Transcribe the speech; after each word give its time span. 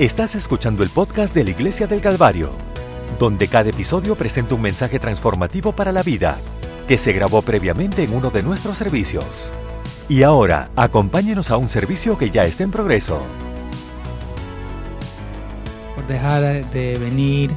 Estás 0.00 0.34
escuchando 0.34 0.82
el 0.82 0.88
podcast 0.88 1.34
de 1.34 1.44
la 1.44 1.50
Iglesia 1.50 1.86
del 1.86 2.00
Calvario, 2.00 2.52
donde 3.18 3.48
cada 3.48 3.68
episodio 3.68 4.16
presenta 4.16 4.54
un 4.54 4.62
mensaje 4.62 4.98
transformativo 4.98 5.72
para 5.72 5.92
la 5.92 6.02
vida 6.02 6.38
que 6.88 6.96
se 6.96 7.12
grabó 7.12 7.42
previamente 7.42 8.02
en 8.02 8.14
uno 8.14 8.30
de 8.30 8.42
nuestros 8.42 8.78
servicios. 8.78 9.52
Y 10.08 10.22
ahora, 10.22 10.70
acompáñenos 10.74 11.50
a 11.50 11.58
un 11.58 11.68
servicio 11.68 12.16
que 12.16 12.30
ya 12.30 12.44
está 12.44 12.62
en 12.62 12.70
progreso. 12.70 13.20
Por 15.94 16.06
dejar 16.06 16.64
de 16.70 16.96
venir 16.96 17.50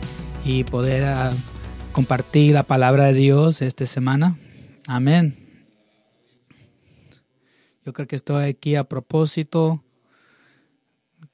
y 0.44 0.66
poder 0.66 1.04
uh, 1.04 1.34
compartir 1.94 2.56
la 2.56 2.64
palabra 2.64 3.06
de 3.06 3.14
Dios 3.14 3.62
esta 3.62 3.88
semana. 3.88 4.38
Amén. 4.86 5.38
Yo 7.86 7.94
creo 7.94 8.06
que 8.06 8.18
estoy 8.18 8.44
aquí 8.50 8.76
a 8.76 8.84
propósito. 8.84 9.82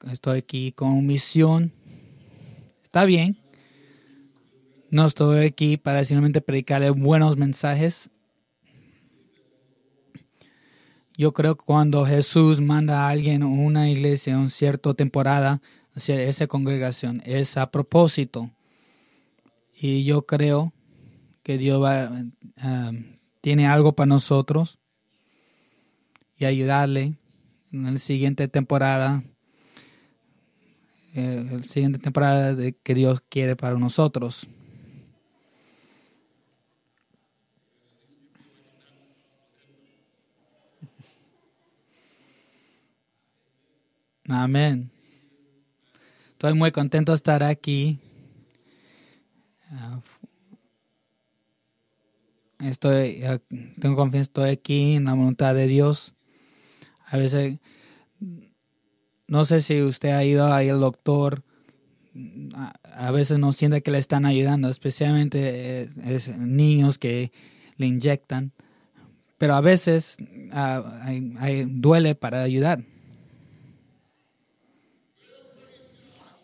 Estoy 0.08 0.38
aquí 0.38 0.72
con 0.72 1.06
misión. 1.06 1.72
Está 2.82 3.04
bien. 3.04 3.38
No 4.90 5.06
estoy 5.06 5.46
aquí 5.46 5.76
para 5.76 6.04
simplemente 6.04 6.40
predicarle 6.40 6.90
buenos 6.90 7.36
mensajes. 7.36 8.10
Yo 11.16 11.32
creo 11.32 11.56
que 11.56 11.64
cuando 11.64 12.06
Jesús 12.06 12.60
manda 12.60 13.02
a 13.02 13.10
alguien 13.10 13.42
a 13.42 13.46
una 13.46 13.90
iglesia 13.90 14.32
en 14.32 14.38
una 14.40 14.48
cierta 14.48 14.94
temporada, 14.94 15.60
hacia 15.94 16.22
esa 16.22 16.46
congregación, 16.46 17.22
es 17.24 17.56
a 17.56 17.70
propósito. 17.70 18.50
Y 19.74 20.04
yo 20.04 20.26
creo 20.26 20.72
que 21.42 21.58
Dios 21.58 21.82
va, 21.82 22.10
uh, 22.10 22.96
tiene 23.40 23.66
algo 23.66 23.94
para 23.94 24.06
nosotros 24.06 24.78
y 26.36 26.44
ayudarle 26.44 27.14
en 27.72 27.92
la 27.94 27.98
siguiente 27.98 28.48
temporada, 28.48 29.22
eh, 31.14 31.46
la 31.50 31.62
siguiente 31.62 31.98
temporada 31.98 32.54
de 32.54 32.72
que 32.72 32.94
Dios 32.94 33.22
quiere 33.28 33.56
para 33.56 33.78
nosotros. 33.78 34.46
Amén. 44.28 44.90
Estoy 46.32 46.54
muy 46.54 46.70
contento 46.70 47.12
de 47.12 47.16
estar 47.16 47.42
aquí. 47.42 47.98
Estoy, 52.60 53.22
uh, 53.24 53.38
tengo 53.80 53.96
confianza, 53.96 54.28
estoy 54.28 54.50
aquí 54.50 54.96
en 54.96 55.06
la 55.06 55.14
voluntad 55.14 55.54
de 55.54 55.66
Dios. 55.66 56.14
A 57.06 57.16
veces, 57.16 57.58
no 59.30 59.44
sé 59.44 59.62
si 59.62 59.80
usted 59.80 60.08
ha 60.10 60.24
ido 60.24 60.52
ahí 60.52 60.68
al 60.70 60.80
doctor, 60.80 61.44
a, 62.82 63.12
veces 63.12 63.38
no 63.38 63.52
siente 63.52 63.80
que 63.80 63.92
le 63.92 63.98
están 63.98 64.26
ayudando, 64.26 64.68
especialmente 64.68 65.82
eh, 65.82 65.88
es 66.04 66.36
niños 66.36 66.98
que 66.98 67.30
le 67.76 67.86
inyectan, 67.86 68.50
pero 69.38 69.54
a 69.54 69.60
veces 69.60 70.16
hay, 70.50 71.64
duele 71.64 72.16
para 72.16 72.42
ayudar. 72.42 72.82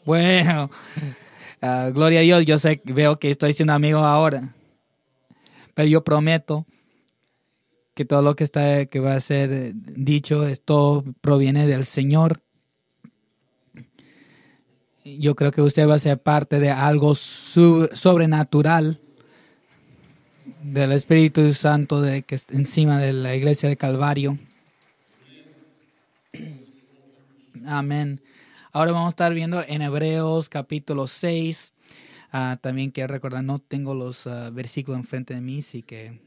Bueno, 0.04 0.70
uh, 1.62 1.92
gloria 1.92 2.20
a 2.20 2.22
Dios, 2.22 2.46
yo 2.46 2.56
sé, 2.56 2.80
veo 2.84 3.18
que 3.18 3.32
estoy 3.32 3.52
siendo 3.52 3.72
amigo 3.72 3.98
ahora. 3.98 4.54
Pero 5.74 5.88
yo 5.88 6.04
prometo 6.04 6.66
que 7.94 8.04
todo 8.04 8.22
lo 8.22 8.36
que 8.36 8.44
está 8.44 8.86
que 8.86 9.00
va 9.00 9.14
a 9.14 9.20
ser 9.20 9.74
dicho, 9.74 10.46
esto 10.46 11.04
proviene 11.20 11.66
del 11.66 11.84
Señor. 11.84 12.45
Yo 15.06 15.36
creo 15.36 15.52
que 15.52 15.62
usted 15.62 15.88
va 15.88 15.94
a 15.94 16.00
ser 16.00 16.18
parte 16.20 16.58
de 16.58 16.70
algo 16.70 17.14
sobrenatural 17.14 18.98
del 20.64 20.90
Espíritu 20.90 21.54
Santo 21.54 22.00
de 22.00 22.24
que 22.24 22.34
está 22.34 22.54
encima 22.54 22.98
de 22.98 23.12
la 23.12 23.36
iglesia 23.36 23.68
de 23.68 23.76
Calvario. 23.76 24.36
Amén. 27.64 28.20
Ahora 28.72 28.90
vamos 28.90 29.06
a 29.06 29.10
estar 29.10 29.32
viendo 29.32 29.62
en 29.68 29.82
Hebreos 29.82 30.48
capítulo 30.48 31.06
6. 31.06 31.72
Uh, 32.32 32.56
también 32.56 32.90
quiero 32.90 33.14
recordar, 33.14 33.44
no 33.44 33.60
tengo 33.60 33.94
los 33.94 34.26
uh, 34.26 34.52
versículos 34.52 34.98
enfrente 34.98 35.34
de 35.34 35.40
mí, 35.40 35.60
así 35.60 35.84
que 35.84 36.20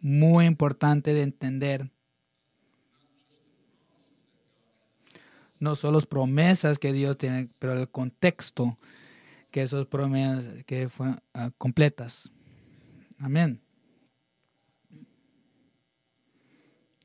muy 0.00 0.44
importante 0.46 1.14
de 1.14 1.22
entender. 1.22 1.88
No 5.60 5.76
solo 5.76 5.98
las 5.98 6.06
promesas 6.06 6.78
que 6.78 6.92
Dios 6.92 7.18
tiene, 7.18 7.48
pero 7.58 7.72
el 7.74 7.88
contexto 7.88 8.78
que 9.50 9.62
esas 9.62 9.86
promesas 9.86 10.64
que 10.64 10.88
fueron 10.88 11.20
uh, 11.34 11.50
completas. 11.56 12.30
Amén. 13.18 13.60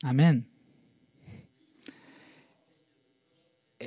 Amén. 0.03 0.53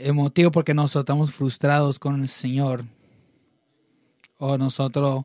el 0.04 0.14
motivo 0.14 0.50
porque 0.50 0.74
nosotros 0.74 1.02
estamos 1.02 1.32
frustrados 1.32 1.98
con 1.98 2.20
el 2.20 2.28
Señor 2.28 2.84
o 4.38 4.58
nosotros 4.58 5.24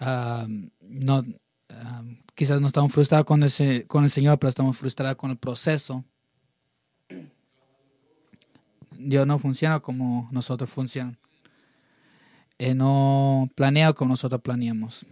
uh, 0.00 0.46
no 0.80 1.18
uh, 1.20 1.24
quizás 2.34 2.60
no 2.60 2.66
estamos 2.66 2.92
frustrados 2.92 3.26
con 3.26 3.42
el, 3.42 3.86
con 3.86 4.04
el 4.04 4.10
Señor 4.10 4.38
pero 4.38 4.50
estamos 4.50 4.76
frustrados 4.76 5.16
con 5.16 5.30
el 5.30 5.38
proceso 5.38 6.04
Dios 9.08 9.26
no 9.26 9.38
funciona 9.38 9.80
como 9.80 10.28
nosotros 10.32 10.70
funcionamos 10.70 11.18
Él 12.58 12.76
no 12.76 13.50
planea 13.54 13.92
como 13.92 14.10
nosotros 14.10 14.40
planeamos 14.40 15.06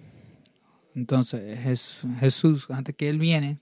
entonces 0.94 1.58
Jesús 2.18 2.66
antes 2.70 2.94
que 2.96 3.08
Él 3.08 3.18
viene 3.18 3.58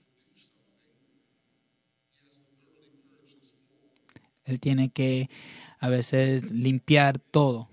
Él 4.49 4.59
tiene 4.59 4.89
que 4.89 5.29
a 5.79 5.89
veces 5.89 6.51
limpiar 6.51 7.19
todo. 7.19 7.69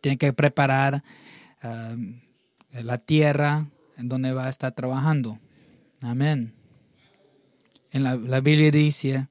Tiene 0.00 0.18
que 0.18 0.32
preparar 0.32 1.02
uh, 1.62 2.82
la 2.82 2.98
tierra 2.98 3.66
en 3.96 4.08
donde 4.08 4.32
va 4.32 4.46
a 4.46 4.50
estar 4.50 4.72
trabajando. 4.72 5.38
Amén. 6.00 6.52
En 7.90 8.02
la, 8.02 8.16
la 8.16 8.40
Biblia 8.40 8.70
dice, 8.70 9.28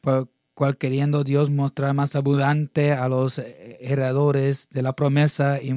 por, 0.00 0.28
cual 0.58 0.76
queriendo 0.76 1.22
Dios 1.22 1.50
mostrar 1.50 1.94
más 1.94 2.16
abundante 2.16 2.90
a 2.90 3.08
los 3.08 3.38
heredores 3.38 4.66
de 4.72 4.82
la 4.82 4.92
promesa 4.92 5.62
y 5.62 5.72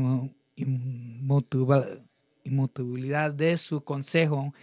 inmutabilidad 2.44 3.32
de 3.32 3.58
su 3.58 3.84
consejo, 3.84 4.56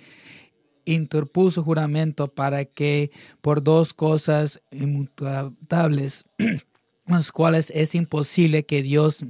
interpuso 0.85 1.63
juramento 1.63 2.27
para 2.27 2.65
que 2.65 3.13
por 3.41 3.63
dos 3.63 3.95
cosas 3.95 4.61
inmutables, 4.73 6.27
las 7.07 7.31
cuales 7.31 7.71
es 7.73 7.95
imposible 7.95 8.67
que 8.67 8.83
Dios 8.83 9.23
uh, 9.23 9.27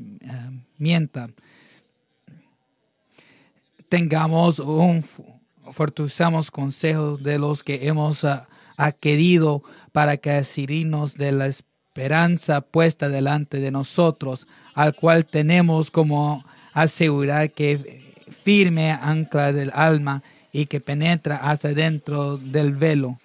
mienta, 0.79 1.29
tengamos 3.91 4.59
un 4.59 5.05
fortalecemos 5.73 6.51
consejo 6.51 7.19
de 7.19 7.39
los 7.39 7.63
que 7.63 7.87
hemos 7.87 8.25
uh, 8.25 8.41
adquirido 8.79 9.63
para 9.93 10.17
que 10.17 10.31
asirnos 10.31 11.15
de 11.17 11.33
la 11.33 11.47
esperanza 11.47 12.63
puesta 12.63 13.11
delante 13.11 13.59
de 13.59 13.71
nosotros, 13.71 14.47
al 14.73 14.95
cual 14.95 15.27
tenemos 15.27 15.91
como 15.91 16.45
asegurar 16.73 17.51
que 17.51 18.15
firme 18.45 18.93
ancla 18.93 19.53
del 19.53 19.73
alma 19.75 20.23
y 20.53 20.67
que 20.67 20.81
penetra 20.81 21.37
hasta 21.37 21.75
dentro 21.75 22.39
del 22.39 22.73
velo, 22.73 23.19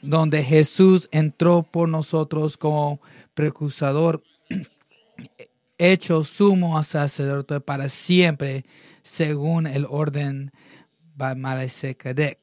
donde 0.00 0.44
Jesús 0.44 1.08
entró 1.10 1.64
por 1.64 1.88
nosotros 1.88 2.56
como 2.56 3.00
precusador, 3.34 4.22
hecho 5.78 6.22
sumo 6.22 6.80
sacerdote 6.84 7.60
para 7.60 7.88
siempre, 7.88 8.64
según 9.02 9.66
el 9.66 9.86
orden 9.90 10.52
de 11.16 12.38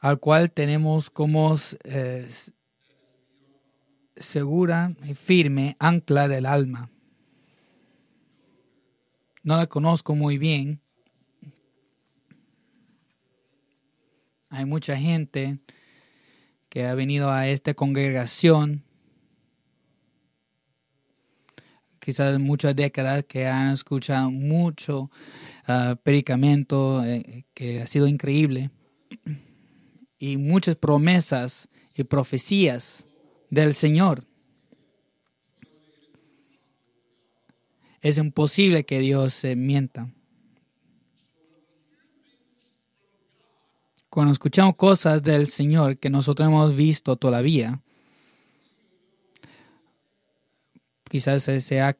al 0.00 0.18
cual 0.18 0.50
tenemos 0.50 1.10
como 1.10 1.56
eh, 1.84 2.28
segura 4.16 4.94
y 5.04 5.14
firme 5.14 5.76
ancla 5.78 6.26
del 6.26 6.46
alma. 6.46 6.90
No 9.42 9.56
la 9.56 9.66
conozco 9.66 10.14
muy 10.14 10.38
bien. 10.38 10.80
Hay 14.48 14.64
mucha 14.64 14.96
gente 14.96 15.58
que 16.68 16.86
ha 16.86 16.94
venido 16.94 17.30
a 17.30 17.48
esta 17.48 17.74
congregación, 17.74 18.84
quizás 22.00 22.38
muchas 22.38 22.74
décadas 22.74 23.24
que 23.24 23.46
han 23.46 23.72
escuchado 23.72 24.30
mucho 24.30 25.10
uh, 25.68 25.96
predicamento 26.02 27.04
eh, 27.04 27.44
que 27.54 27.82
ha 27.82 27.86
sido 27.86 28.06
increíble 28.06 28.70
y 30.20 30.36
muchas 30.36 30.76
promesas 30.76 31.68
y 31.96 32.04
profecías 32.04 33.06
del 33.48 33.74
Señor. 33.74 34.24
Es 38.02 38.18
imposible 38.18 38.84
que 38.84 39.00
Dios 39.00 39.32
se 39.32 39.56
mienta. 39.56 40.12
Cuando 44.10 44.32
escuchamos 44.32 44.76
cosas 44.76 45.22
del 45.22 45.48
Señor 45.48 45.98
que 45.98 46.10
nosotros 46.10 46.46
hemos 46.46 46.76
visto 46.76 47.16
todavía, 47.16 47.80
quizás 51.08 51.44
se 51.44 51.80
ha 51.80 51.96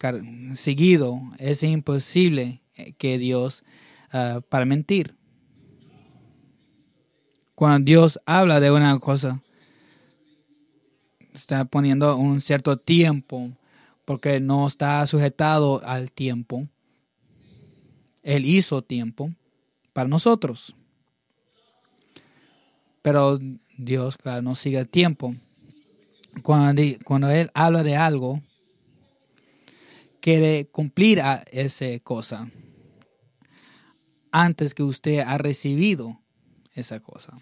seguido, 0.54 1.20
es 1.38 1.62
imposible 1.62 2.62
que 2.98 3.16
Dios 3.16 3.64
uh, 4.12 4.42
para 4.42 4.66
mentir. 4.66 5.19
Cuando 7.60 7.84
Dios 7.84 8.18
habla 8.24 8.58
de 8.58 8.70
una 8.70 8.98
cosa, 8.98 9.42
está 11.34 11.66
poniendo 11.66 12.16
un 12.16 12.40
cierto 12.40 12.78
tiempo 12.78 13.50
porque 14.06 14.40
no 14.40 14.66
está 14.66 15.06
sujetado 15.06 15.82
al 15.84 16.10
tiempo. 16.10 16.66
Él 18.22 18.46
hizo 18.46 18.80
tiempo 18.80 19.34
para 19.92 20.08
nosotros. 20.08 20.74
Pero 23.02 23.38
Dios, 23.76 24.16
claro, 24.16 24.40
no 24.40 24.54
sigue 24.54 24.78
el 24.78 24.88
tiempo. 24.88 25.34
Cuando, 26.42 26.80
cuando 27.04 27.28
Él 27.28 27.50
habla 27.52 27.82
de 27.82 27.94
algo, 27.94 28.40
quiere 30.22 30.66
cumplir 30.72 31.20
a 31.20 31.44
esa 31.52 31.84
cosa 32.02 32.50
antes 34.32 34.72
que 34.72 34.82
usted 34.82 35.18
ha 35.18 35.36
recibido 35.36 36.18
esa 36.74 37.00
cosa. 37.00 37.36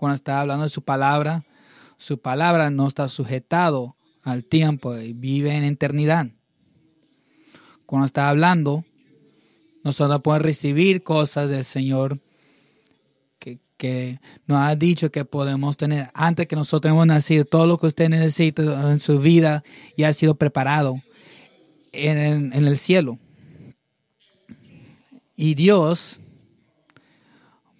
Cuando 0.00 0.14
está 0.14 0.40
hablando 0.40 0.62
de 0.62 0.70
su 0.70 0.80
palabra, 0.80 1.44
su 1.98 2.22
palabra 2.22 2.70
no 2.70 2.88
está 2.88 3.06
sujetado 3.10 3.96
al 4.22 4.46
tiempo 4.46 4.96
y 4.96 5.12
vive 5.12 5.54
en 5.54 5.64
eternidad. 5.64 6.28
Cuando 7.84 8.06
está 8.06 8.30
hablando, 8.30 8.86
nosotros 9.84 10.22
podemos 10.22 10.46
recibir 10.46 11.02
cosas 11.02 11.50
del 11.50 11.66
Señor 11.66 12.18
que, 13.76 14.20
nos 14.46 14.62
ha 14.62 14.74
dicho 14.74 15.10
que 15.10 15.26
podemos 15.26 15.76
tener 15.76 16.10
antes 16.14 16.46
que 16.46 16.56
nosotros 16.56 16.92
hemos 16.92 17.06
nacido. 17.06 17.44
Todo 17.44 17.66
lo 17.66 17.76
que 17.76 17.88
usted 17.88 18.08
necesita 18.08 18.90
en 18.90 19.00
su 19.00 19.18
vida 19.18 19.64
ya 19.98 20.08
ha 20.08 20.12
sido 20.14 20.34
preparado 20.34 20.96
en, 21.92 22.54
el 22.54 22.78
cielo. 22.78 23.18
Y 25.36 25.54
Dios 25.54 26.18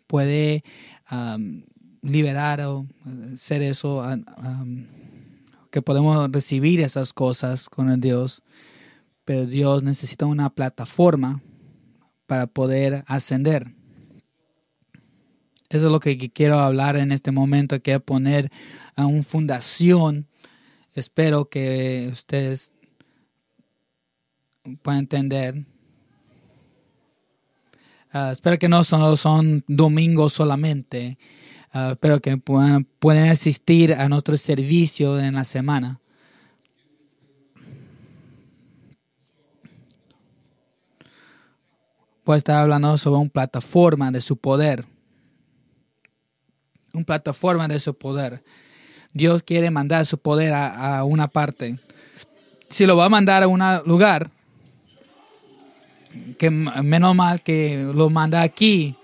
puede 0.06 0.64
um, 1.10 1.62
liberar 2.02 2.60
o 2.62 2.86
ser 3.36 3.62
eso, 3.62 4.02
que 5.70 5.82
podemos 5.82 6.30
recibir 6.30 6.80
esas 6.80 7.12
cosas 7.12 7.68
con 7.68 7.90
el 7.90 8.00
Dios, 8.00 8.42
pero 9.24 9.46
Dios 9.46 9.82
necesita 9.82 10.26
una 10.26 10.50
plataforma 10.50 11.42
para 12.26 12.46
poder 12.46 13.04
ascender. 13.06 13.74
Eso 15.68 15.86
es 15.86 15.92
lo 15.92 16.00
que 16.00 16.16
quiero 16.30 16.58
hablar 16.58 16.96
en 16.96 17.12
este 17.12 17.30
momento, 17.30 17.80
que 17.80 18.00
poner 18.00 18.50
a 18.96 19.06
una 19.06 19.22
fundación. 19.22 20.26
Espero 20.94 21.48
que 21.48 22.08
ustedes 22.12 22.72
puedan 24.82 25.00
entender. 25.00 25.64
Ah, 28.12 28.30
espero 28.32 28.58
que 28.58 28.68
no 28.68 28.82
son, 28.82 29.16
son 29.16 29.64
domingos 29.68 30.32
solamente, 30.32 31.18
Ah, 31.72 31.96
pero 32.00 32.20
que 32.20 32.36
puedan, 32.36 32.84
pueden 32.84 33.28
asistir 33.28 33.94
a 33.94 34.08
nuestro 34.08 34.36
servicio 34.36 35.20
en 35.20 35.34
la 35.34 35.44
semana. 35.44 36.00
Voy 42.24 42.34
a 42.34 42.38
estar 42.38 42.56
hablando 42.56 42.96
sobre 42.98 43.20
una 43.20 43.30
plataforma 43.30 44.10
de 44.10 44.20
su 44.20 44.36
poder. 44.36 44.84
Una 46.92 47.04
plataforma 47.04 47.68
de 47.68 47.78
su 47.78 47.94
poder. 47.94 48.42
Dios 49.12 49.42
quiere 49.42 49.70
mandar 49.70 50.06
su 50.06 50.18
poder 50.18 50.52
a, 50.52 50.98
a 50.98 51.04
una 51.04 51.28
parte. 51.28 51.78
Si 52.68 52.84
lo 52.84 52.96
va 52.96 53.06
a 53.06 53.08
mandar 53.08 53.44
a 53.44 53.48
un 53.48 53.60
lugar, 53.84 54.30
que 56.36 56.50
menos 56.50 57.14
mal 57.14 57.42
que 57.42 57.90
lo 57.94 58.10
manda 58.10 58.42
aquí, 58.42 58.96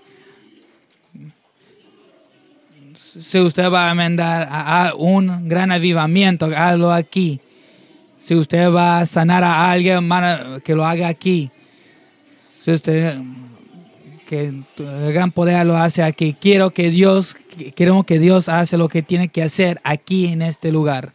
si 3.19 3.39
usted 3.39 3.71
va 3.71 3.89
a 3.89 3.95
mandar 3.95 4.47
a, 4.49 4.93
un 4.95 5.47
gran 5.47 5.71
avivamiento, 5.71 6.45
hágalo 6.45 6.91
aquí. 6.91 7.39
Si 8.19 8.35
usted 8.35 8.71
va 8.71 8.99
a 8.99 9.05
sanar 9.05 9.43
a 9.43 9.71
alguien, 9.71 10.09
que 10.63 10.75
lo 10.75 10.85
haga 10.85 11.07
aquí. 11.07 11.49
Si 12.63 12.71
usted 12.71 13.17
que 14.27 14.47
el 14.47 15.13
gran 15.13 15.31
poder 15.31 15.65
lo 15.65 15.77
hace 15.77 16.03
aquí. 16.03 16.35
Quiero 16.39 16.71
que 16.71 16.89
Dios, 16.89 17.35
queremos 17.75 18.05
que 18.05 18.19
Dios 18.19 18.49
hace 18.49 18.77
lo 18.77 18.89
que 18.89 19.01
tiene 19.01 19.29
que 19.29 19.41
hacer 19.41 19.79
aquí 19.83 20.27
en 20.27 20.41
este 20.41 20.71
lugar. 20.71 21.13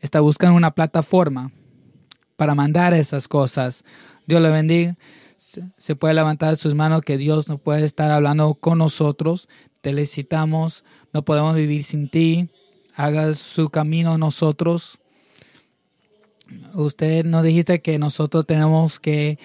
Está 0.00 0.20
buscando 0.20 0.54
una 0.54 0.72
plataforma 0.72 1.50
para 2.36 2.54
mandar 2.54 2.92
esas 2.92 3.26
cosas. 3.26 3.82
Dios 4.26 4.42
le 4.42 4.50
bendiga 4.50 4.94
se 5.76 5.96
puede 5.96 6.14
levantar 6.14 6.56
sus 6.56 6.74
manos 6.74 7.02
que 7.02 7.16
Dios 7.16 7.48
no 7.48 7.58
puede 7.58 7.84
estar 7.84 8.10
hablando 8.10 8.54
con 8.54 8.78
nosotros. 8.78 9.48
Te 9.80 9.92
necesitamos, 9.92 10.84
no 11.12 11.24
podemos 11.24 11.54
vivir 11.54 11.84
sin 11.84 12.08
ti. 12.08 12.48
Haga 12.94 13.34
su 13.34 13.70
camino 13.70 14.16
nosotros. 14.18 14.98
Usted 16.74 17.24
nos 17.24 17.42
dijiste 17.42 17.80
que 17.82 17.98
nosotros 17.98 18.46
tenemos 18.46 19.00
que 19.00 19.38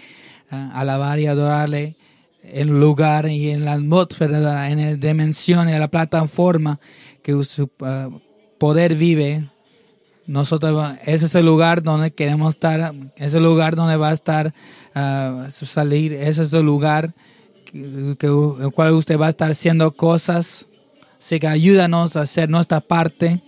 ah, 0.51 0.71
alabar 0.73 1.19
y 1.19 1.27
adorarle 1.27 1.95
en 2.43 2.79
lugar 2.79 3.27
y 3.27 3.49
en 3.49 3.65
la 3.65 3.73
atmósfera, 3.73 4.69
en 4.69 4.79
la 4.79 4.95
dimensión 4.95 5.69
en 5.69 5.79
la 5.79 5.87
plataforma 5.87 6.79
que 7.23 7.43
su 7.43 7.69
ah, 7.81 8.09
poder 8.57 8.95
vive 8.95 9.49
nosotros, 10.29 10.93
ese 11.05 11.25
es 11.25 11.33
el 11.33 11.47
lugar 11.47 11.81
donde 11.81 12.11
queremos 12.11 12.53
estar, 12.53 12.93
ese 13.15 13.25
es 13.25 13.33
el 13.33 13.43
lugar 13.43 13.75
donde 13.75 13.97
va 13.97 14.09
a 14.09 14.13
estar, 14.13 14.53
uh, 14.99 15.65
salir, 15.65 16.13
ese 16.13 16.43
es 16.43 16.53
el 16.53 16.65
lugar 16.65 17.13
que, 17.65 18.15
que, 18.17 18.27
el 18.27 18.71
cual 18.73 18.91
usted 18.91 19.19
va 19.19 19.27
a 19.27 19.29
estar 19.29 19.51
haciendo 19.51 19.91
cosas. 19.91 20.67
Así 21.19 21.39
que 21.39 21.47
ayúdanos 21.47 22.15
a 22.15 22.21
hacer 22.21 22.49
nuestra 22.49 22.79
parte 22.79 23.41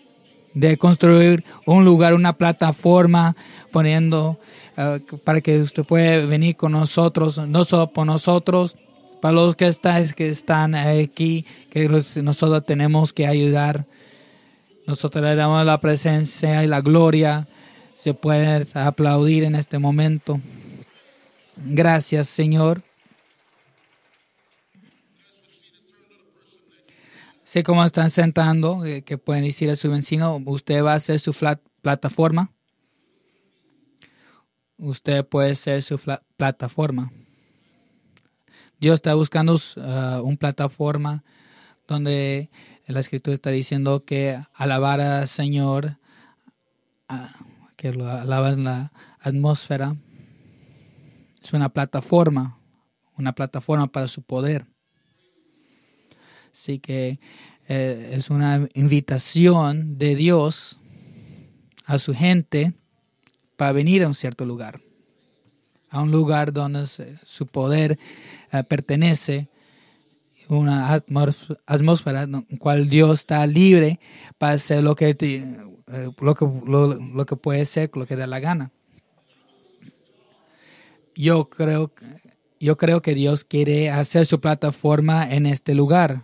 de 0.54 0.78
construir 0.78 1.44
un 1.66 1.86
lugar, 1.86 2.14
una 2.14 2.38
plataforma, 2.38 3.36
poniendo 3.72 4.38
uh, 4.78 5.18
para 5.24 5.42
que 5.42 5.62
usted 5.62 5.84
pueda 5.84 6.26
venir 6.26 6.56
con 6.56 6.74
nosotros, 6.74 7.38
no 7.38 7.64
solo 7.64 7.88
por 7.92 8.06
nosotros, 8.06 8.76
para 9.22 9.34
los 9.34 9.56
que, 9.56 9.68
están, 9.68 10.10
que 10.10 10.30
están 10.30 10.76
aquí, 10.76 11.46
que 11.70 11.88
nosotros 12.22 12.66
tenemos 12.66 13.14
que 13.14 13.28
ayudar. 13.28 13.86
Nosotros 14.88 15.24
le 15.24 15.36
damos 15.36 15.64
la 15.66 15.80
presencia 15.80 16.64
y 16.64 16.68
la 16.68 16.82
gloria. 16.82 17.48
Se 17.94 18.16
puede 18.16 18.66
aplaudir 18.74 19.44
en 19.44 19.56
este 19.56 19.78
momento. 19.78 20.42
Gracias, 21.56 22.30
Señor. 22.30 22.84
Sé 27.44 27.64
cómo 27.64 27.84
están 27.84 28.10
sentando, 28.10 28.86
eh, 28.86 29.02
que 29.02 29.18
pueden 29.18 29.44
decir 29.44 29.70
a 29.70 29.76
su 29.76 29.92
vecino, 29.92 30.42
usted 30.46 30.84
va 30.84 30.94
a 30.94 31.00
ser 31.00 31.20
su 31.20 31.36
plataforma. 31.82 32.52
Usted 34.78 35.26
puede 35.26 35.56
ser 35.56 35.84
su 35.84 36.00
plataforma. 36.38 37.12
Dios 38.80 38.96
está 38.96 39.14
buscando 39.14 39.54
uh, 39.54 40.22
una 40.24 40.38
plataforma 40.38 41.24
donde 41.88 42.50
la 42.88 43.00
escritura 43.02 43.34
está 43.34 43.50
diciendo 43.50 44.06
que 44.06 44.40
alabar 44.54 45.02
al 45.02 45.28
Señor, 45.28 45.98
que 47.76 47.92
lo 47.92 48.10
alaba 48.10 48.50
en 48.50 48.64
la 48.64 48.92
atmósfera, 49.20 49.98
es 51.42 51.54
una 51.54 51.70
plataforma, 51.70 52.60
una 53.18 53.34
plataforma 53.34 53.88
para 53.88 54.08
su 54.08 54.22
poder. 54.22 54.66
Así 56.54 56.80
que 56.80 57.20
eh, 57.68 58.12
es 58.14 58.30
una 58.30 58.68
invitación 58.74 59.98
de 59.98 60.16
Dios 60.16 60.80
a 61.86 62.00
su 62.00 62.14
gente 62.14 62.74
para 63.56 63.72
venir 63.72 64.04
a 64.04 64.08
un 64.08 64.16
cierto 64.16 64.46
lugar, 64.46 64.82
a 65.90 66.02
un 66.02 66.12
lugar 66.12 66.52
donde 66.52 66.86
su 67.24 67.48
poder 67.48 67.98
eh, 68.52 68.64
pertenece, 68.64 69.50
una 70.48 71.02
atmósfera 71.66 72.24
en 72.24 72.32
la 72.34 72.44
cual 72.60 72.90
Dios 72.90 73.20
está 73.20 73.48
libre 73.48 74.00
para 74.38 74.54
hacer 74.54 74.84
lo 74.84 74.96
que, 74.96 75.16
eh, 75.18 76.12
lo 76.20 76.36
que, 76.36 76.46
lo, 76.66 77.26
que 77.26 77.36
puede 77.38 77.66
ser, 77.66 77.90
lo 77.94 78.06
que 78.06 78.18
da 78.18 78.28
la 78.28 78.42
gana. 78.42 78.72
Yo 81.22 81.48
creo, 81.52 81.92
yo 82.60 82.78
creo 82.78 83.04
que 83.04 83.14
Dios 83.14 83.44
quiere 83.44 83.92
hacer 83.92 84.26
su 84.26 84.42
plataforma 84.42 85.32
en 85.32 85.46
este 85.46 85.76
lugar, 85.76 86.24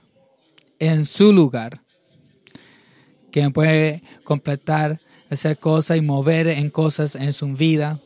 en 0.80 1.06
su 1.06 1.32
lugar, 1.34 1.84
que 3.30 3.48
puede 3.52 4.02
completar, 4.24 5.00
hacer 5.30 5.60
cosas 5.60 5.98
y 5.98 6.02
mover 6.02 6.48
en 6.48 6.72
cosas 6.72 7.14
en 7.14 7.32
su 7.32 7.46
vida. 7.50 8.00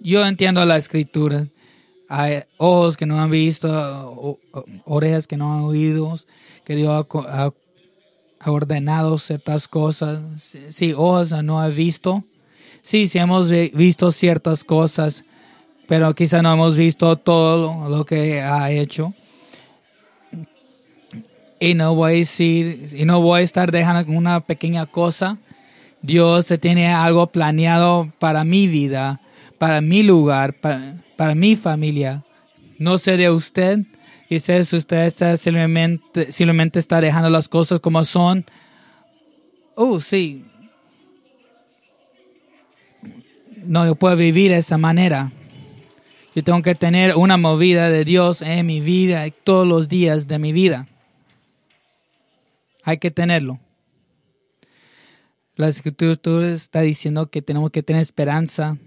Yo 0.00 0.24
entiendo 0.24 0.64
la 0.64 0.76
escritura. 0.76 1.48
Hay 2.08 2.44
ojos 2.56 2.96
que 2.96 3.04
no 3.04 3.20
han 3.20 3.32
visto, 3.32 4.38
orejas 4.84 5.26
que 5.26 5.36
no 5.36 5.52
han 5.52 5.64
oído, 5.64 6.16
que 6.64 6.76
Dios 6.76 7.04
ha, 7.26 7.50
ordenado 8.46 9.18
ciertas 9.18 9.66
cosas. 9.66 10.20
Sí, 10.68 10.92
ojos 10.92 11.32
no 11.42 11.60
han 11.60 11.74
visto. 11.74 12.22
Sí, 12.82 13.08
sí 13.08 13.18
hemos 13.18 13.50
visto 13.50 14.12
ciertas 14.12 14.62
cosas, 14.62 15.24
pero 15.88 16.14
quizá 16.14 16.42
no 16.42 16.52
hemos 16.52 16.76
visto 16.76 17.16
todo 17.16 17.88
lo 17.88 18.04
que 18.04 18.42
ha 18.42 18.70
hecho. 18.70 19.14
Y 21.58 21.72
no 21.72 21.94
voy 21.94 22.12
a 22.12 22.16
decir, 22.16 22.90
y 22.92 23.06
no 23.06 23.22
voy 23.22 23.40
a 23.40 23.42
estar 23.42 23.72
dejando 23.72 24.12
una 24.12 24.40
pequeña 24.40 24.84
cosa. 24.84 25.38
Dios 26.02 26.52
tiene 26.60 26.92
algo 26.92 27.28
planeado 27.28 28.12
para 28.18 28.44
mi 28.44 28.68
vida, 28.68 29.22
para 29.56 29.80
mi 29.80 30.02
lugar, 30.02 30.56
para, 30.60 31.34
mi 31.34 31.56
familia. 31.56 32.22
No 32.78 32.98
sé 32.98 33.16
de 33.16 33.30
usted. 33.30 33.78
Quizás 34.28 34.70
usted 34.74 35.06
está 35.06 35.38
simplemente, 35.38 36.32
simplemente 36.32 36.78
está 36.80 37.00
dejando 37.00 37.30
las 37.30 37.48
cosas 37.48 37.80
como 37.80 38.04
son. 38.04 38.44
Oh, 39.74 40.02
sí. 40.02 40.44
No, 43.64 43.86
yo 43.86 43.94
puedo 43.94 44.16
vivir 44.16 44.50
de 44.50 44.58
esa 44.58 44.76
manera. 44.76 45.32
Yo 46.38 46.44
tengo 46.44 46.62
que 46.62 46.76
tener 46.76 47.16
una 47.16 47.36
movida 47.36 47.90
de 47.90 48.04
Dios 48.04 48.42
en 48.42 48.64
mi 48.64 48.80
vida 48.80 49.28
todos 49.42 49.66
los 49.66 49.88
días 49.88 50.28
de 50.28 50.38
mi 50.38 50.52
vida. 50.52 50.86
Hay 52.84 52.98
que 52.98 53.10
tenerlo. 53.10 53.58
La 55.56 55.66
escritura 55.66 56.48
está 56.52 56.82
diciendo 56.82 57.28
que 57.28 57.42
tenemos 57.42 57.72
que 57.72 57.82
tener 57.82 58.02
esperanza, 58.02 58.78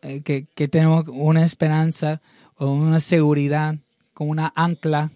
eh, 0.00 0.22
que, 0.22 0.66
tenemos 0.66 1.06
una 1.06 1.44
esperanza 1.44 2.20
o 2.56 2.72
una 2.72 2.98
seguridad 2.98 3.76
con 4.14 4.30
una 4.30 4.52
ancla 4.56 5.12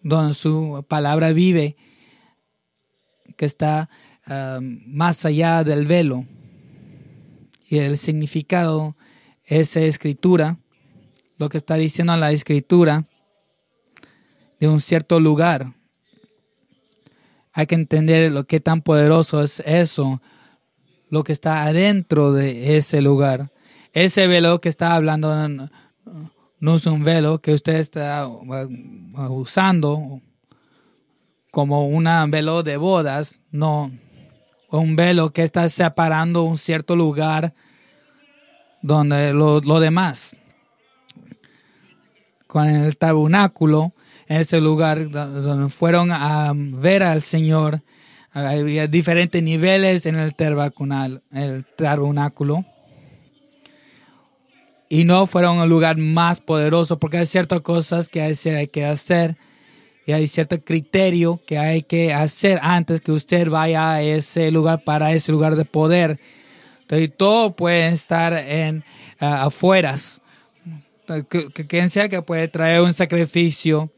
donde 0.00 0.34
su 0.34 0.86
palabra 0.86 1.32
vive, 1.32 1.76
que 3.36 3.46
está 3.46 3.90
um, 4.28 4.80
más 4.86 5.24
allá 5.24 5.64
del 5.64 5.88
velo. 5.88 6.24
Y 7.70 7.78
el 7.78 7.98
significado 7.98 8.96
es 9.44 9.76
escritura, 9.76 10.58
lo 11.38 11.48
que 11.48 11.56
está 11.56 11.76
diciendo 11.76 12.16
la 12.16 12.32
escritura, 12.32 13.06
de 14.58 14.66
un 14.66 14.80
cierto 14.80 15.20
lugar. 15.20 15.72
Hay 17.52 17.68
que 17.68 17.76
entender 17.76 18.32
lo 18.32 18.44
que 18.44 18.58
tan 18.58 18.82
poderoso 18.82 19.40
es 19.44 19.62
eso, 19.64 20.20
lo 21.10 21.22
que 21.22 21.32
está 21.32 21.62
adentro 21.62 22.32
de 22.32 22.76
ese 22.76 23.00
lugar. 23.00 23.52
Ese 23.92 24.26
velo 24.26 24.60
que 24.60 24.68
está 24.68 24.96
hablando 24.96 25.70
no 26.58 26.74
es 26.74 26.86
un 26.86 27.04
velo 27.04 27.40
que 27.40 27.54
usted 27.54 27.76
está 27.76 28.26
usando 29.28 30.20
como 31.52 31.86
un 31.86 32.08
velo 32.32 32.64
de 32.64 32.76
bodas, 32.78 33.36
no, 33.52 33.92
un 34.70 34.96
velo 34.96 35.32
que 35.32 35.42
está 35.42 35.68
separando 35.68 36.42
un 36.42 36.58
cierto 36.58 36.96
lugar 36.96 37.52
donde 38.82 39.32
lo, 39.32 39.60
lo 39.60 39.80
demás. 39.80 40.36
Con 42.46 42.68
el 42.68 42.96
tabernáculo 42.96 43.92
ese 44.38 44.60
lugar 44.60 45.10
donde 45.10 45.68
fueron 45.70 46.12
a 46.12 46.52
ver 46.54 47.02
al 47.02 47.20
Señor. 47.20 47.82
Había 48.32 48.86
diferentes 48.86 49.42
niveles 49.42 50.06
en 50.06 50.14
el 50.14 50.36
tabernáculo. 51.76 52.64
Y 54.88 55.02
no 55.02 55.26
fueron 55.26 55.58
un 55.58 55.68
lugar 55.68 55.96
más 55.98 56.40
poderoso 56.40 56.96
porque 56.98 57.18
hay 57.18 57.26
ciertas 57.26 57.60
cosas 57.60 58.08
que 58.08 58.22
hay, 58.22 58.68
que 58.68 58.84
hacer 58.84 59.36
y 60.10 60.12
hay 60.12 60.26
cierto 60.26 60.60
criterio 60.60 61.40
que 61.46 61.56
hay 61.56 61.84
que 61.84 62.12
hacer 62.12 62.58
antes 62.62 63.00
que 63.00 63.12
usted 63.12 63.48
vaya 63.48 63.92
a 63.92 64.02
ese 64.02 64.50
lugar 64.50 64.82
para 64.82 65.12
ese 65.12 65.30
lugar 65.30 65.54
de 65.54 65.64
poder. 65.64 66.18
Entonces, 66.80 67.12
todo 67.16 67.54
puede 67.54 67.90
estar 67.90 68.32
en 68.32 68.78
uh, 69.20 69.24
afueras. 69.46 70.20
quien 71.68 71.90
sea 71.90 72.08
que 72.08 72.22
puede 72.22 72.48
traer 72.48 72.80
un 72.80 72.92
sacrificio 72.92 73.88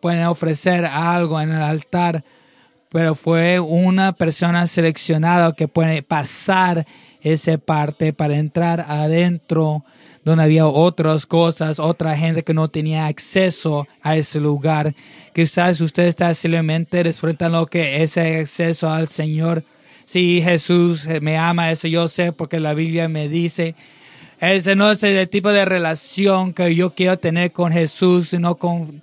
pueden 0.00 0.24
ofrecer 0.24 0.84
algo 0.84 1.40
en 1.40 1.52
el 1.52 1.62
altar, 1.62 2.24
pero 2.88 3.14
fue 3.14 3.60
una 3.60 4.12
persona 4.12 4.66
seleccionada 4.66 5.52
que 5.52 5.68
puede 5.68 6.02
pasar 6.02 6.84
esa 7.22 7.58
parte 7.58 8.12
para 8.12 8.36
entrar 8.36 8.84
adentro 8.88 9.84
donde 10.24 10.44
había 10.44 10.66
otras 10.66 11.26
cosas, 11.26 11.78
otra 11.78 12.16
gente 12.16 12.42
que 12.42 12.54
no 12.54 12.68
tenía 12.68 13.06
acceso 13.06 13.86
a 14.02 14.16
ese 14.16 14.40
lugar. 14.40 14.94
Quizás 15.34 15.80
usted 15.80 16.04
está 16.04 16.34
simplemente 16.34 17.02
disfrutando 17.02 17.66
que 17.66 18.02
ese 18.02 18.40
acceso 18.40 18.90
al 18.90 19.08
Señor. 19.08 19.64
Si 20.04 20.42
Jesús 20.42 21.06
me 21.20 21.38
ama, 21.38 21.70
eso 21.70 21.88
yo 21.88 22.08
sé 22.08 22.32
porque 22.32 22.60
la 22.60 22.74
Biblia 22.74 23.08
me 23.08 23.28
dice. 23.28 23.74
Ese 24.40 24.76
no 24.76 24.90
es 24.90 25.02
el 25.02 25.28
tipo 25.28 25.50
de 25.50 25.64
relación 25.64 26.52
que 26.52 26.74
yo 26.74 26.94
quiero 26.94 27.18
tener 27.18 27.52
con 27.52 27.72
Jesús, 27.72 28.28
sino 28.28 28.56
con 28.56 29.02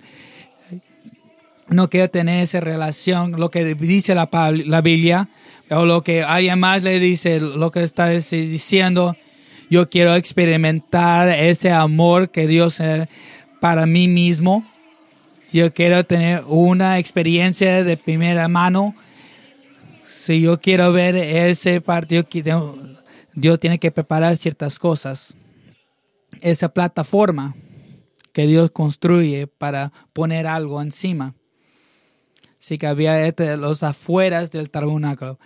no 1.68 1.90
quiero 1.90 2.10
tener 2.10 2.42
esa 2.42 2.60
relación, 2.60 3.32
lo 3.32 3.50
que 3.50 3.74
dice 3.74 4.14
la, 4.14 4.28
la 4.30 4.80
Biblia, 4.80 5.28
o 5.70 5.84
lo 5.84 6.02
que 6.02 6.22
alguien 6.22 6.58
más 6.58 6.82
le 6.82 7.00
dice, 7.00 7.40
lo 7.40 7.70
que 7.70 7.82
está 7.82 8.08
diciendo. 8.08 9.16
Yo 9.68 9.88
quiero 9.88 10.14
experimentar 10.14 11.28
ese 11.28 11.72
amor 11.72 12.30
que 12.30 12.46
Dios 12.46 12.78
eh, 12.78 13.08
para 13.60 13.84
mí 13.84 14.06
mismo. 14.06 14.64
Yo 15.52 15.72
quiero 15.72 16.04
tener 16.04 16.44
una 16.46 16.98
experiencia 16.98 17.82
de 17.82 17.96
primera 17.96 18.46
mano. 18.46 18.94
Si 20.06 20.40
yo 20.40 20.60
quiero 20.60 20.92
ver 20.92 21.16
ese 21.16 21.80
partido, 21.80 22.26
Dios 23.34 23.58
tiene 23.58 23.78
que 23.80 23.90
preparar 23.90 24.36
ciertas 24.36 24.78
cosas. 24.78 25.36
Esa 26.40 26.68
plataforma 26.68 27.56
que 28.32 28.46
Dios 28.46 28.70
construye 28.70 29.46
para 29.46 29.92
poner 30.12 30.46
algo 30.46 30.80
encima. 30.80 31.34
Sí 32.66 32.78
que 32.78 32.88
había 32.88 33.24
este, 33.28 33.56
los 33.56 33.84
afueras 33.84 34.50
del 34.50 34.70
tabernáculo, 34.70 35.38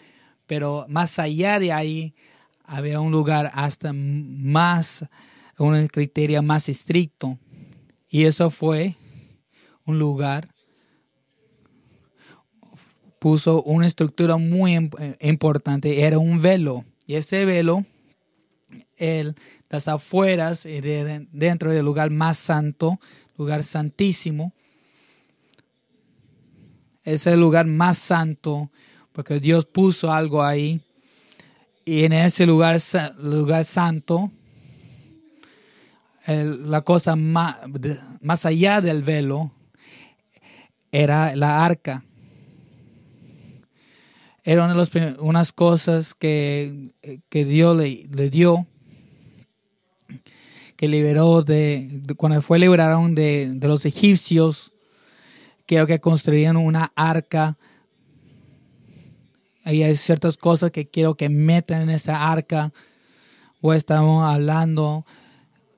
pero 0.46 0.86
más 0.88 1.18
allá 1.18 1.58
de 1.58 1.70
ahí 1.70 2.14
había 2.64 2.98
un 2.98 3.12
lugar 3.12 3.50
hasta 3.52 3.92
más, 3.92 5.04
un 5.58 5.86
criterio 5.88 6.42
más 6.42 6.70
estricto. 6.70 7.38
Y 8.08 8.24
eso 8.24 8.50
fue 8.50 8.96
un 9.84 9.98
lugar, 9.98 10.48
puso 13.18 13.62
una 13.64 13.86
estructura 13.86 14.38
muy 14.38 14.88
importante, 15.20 16.00
era 16.00 16.18
un 16.18 16.40
velo. 16.40 16.86
Y 17.06 17.16
ese 17.16 17.44
velo, 17.44 17.84
el, 18.96 19.34
las 19.68 19.88
afueras, 19.88 20.62
de, 20.62 21.26
dentro 21.32 21.70
del 21.70 21.84
lugar 21.84 22.08
más 22.08 22.38
santo, 22.38 22.98
lugar 23.36 23.62
santísimo, 23.62 24.54
es 27.04 27.26
el 27.26 27.40
lugar 27.40 27.66
más 27.66 27.98
santo, 27.98 28.70
porque 29.12 29.40
Dios 29.40 29.66
puso 29.66 30.12
algo 30.12 30.42
ahí. 30.42 30.80
Y 31.84 32.04
en 32.04 32.12
ese 32.12 32.46
lugar, 32.46 32.80
lugar 33.18 33.64
santo, 33.64 34.30
la 36.26 36.82
cosa 36.82 37.16
más, 37.16 37.56
más, 38.20 38.46
allá 38.46 38.80
del 38.80 39.02
velo 39.02 39.50
era 40.92 41.34
la 41.34 41.64
arca. 41.64 42.04
Era 44.44 44.64
una 44.64 44.74
de 44.74 44.78
las 44.78 45.18
unas 45.18 45.52
cosas 45.52 46.14
que, 46.14 46.92
que 47.28 47.44
Dios 47.44 47.76
le, 47.76 48.06
le 48.10 48.30
dio 48.30 48.66
que 50.80 50.88
liberó 50.88 51.42
de, 51.42 52.00
cuando 52.16 52.40
fue 52.40 52.58
liberaron 52.58 53.14
de, 53.14 53.50
de 53.52 53.68
los 53.68 53.84
egipcios, 53.84 54.72
quiero 55.70 55.86
que 55.86 56.00
construyeron 56.00 56.56
una 56.56 56.92
arca. 56.96 57.56
Ahí 59.62 59.84
hay 59.84 59.94
ciertas 59.94 60.36
cosas 60.36 60.72
que 60.72 60.90
quiero 60.90 61.14
que 61.14 61.28
metan 61.28 61.82
en 61.82 61.90
esa 61.90 62.28
arca. 62.32 62.72
O 63.60 63.72
estamos 63.72 64.28
hablando 64.28 65.06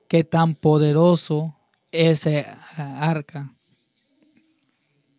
qué 0.07 0.23
tan 0.23 0.55
poderoso 0.55 1.55
es 1.91 2.25
esa 2.25 2.57
arca. 2.75 3.53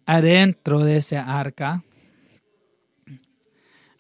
Adentro 0.07 0.81
de 0.81 0.97
esa 0.97 1.39
arca 1.39 1.85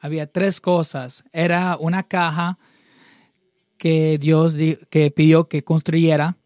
había 0.00 0.26
tres 0.26 0.60
cosas. 0.60 1.22
Era 1.32 1.76
una 1.78 2.02
caja 2.02 2.58
que 3.78 4.18
Dios 4.18 4.56
que 4.90 5.12
pidió 5.12 5.48
que 5.48 5.62
construyera. 5.62 6.36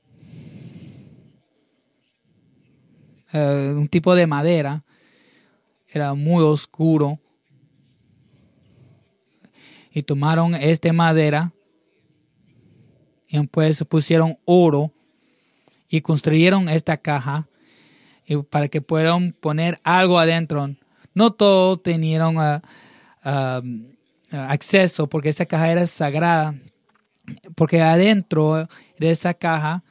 Eh, 3.33 3.75
un 3.77 3.89
tipo 3.89 4.15
de 4.15 4.27
madera. 4.27 4.85
Era 5.89 6.15
muy 6.15 6.43
oscuro. 6.43 7.19
Y 9.91 10.03
tomaron 10.03 10.55
esta 10.55 10.93
madera 10.93 11.53
y 13.29 13.47
pues 13.47 13.85
pusieron 13.85 14.39
oro 14.45 14.93
y 15.89 16.01
construyeron 16.01 16.69
esta 16.69 16.97
caja 16.97 17.49
y 18.27 18.37
para 18.37 18.69
que 18.69 18.81
puedan 18.81 19.33
poner 19.33 19.81
algo 19.83 20.19
adentro. 20.19 20.69
No 21.15 21.33
todos 21.33 21.83
tenían 21.83 22.39
ah, 22.39 22.63
ah, 23.23 23.63
acceso 24.31 25.09
porque 25.09 25.31
esa 25.31 25.47
caja 25.47 25.71
era 25.71 25.87
sagrada, 25.87 26.55
porque 27.55 27.81
adentro 27.81 28.69
de 28.99 29.11
esa 29.11 29.35
caja 29.35 29.83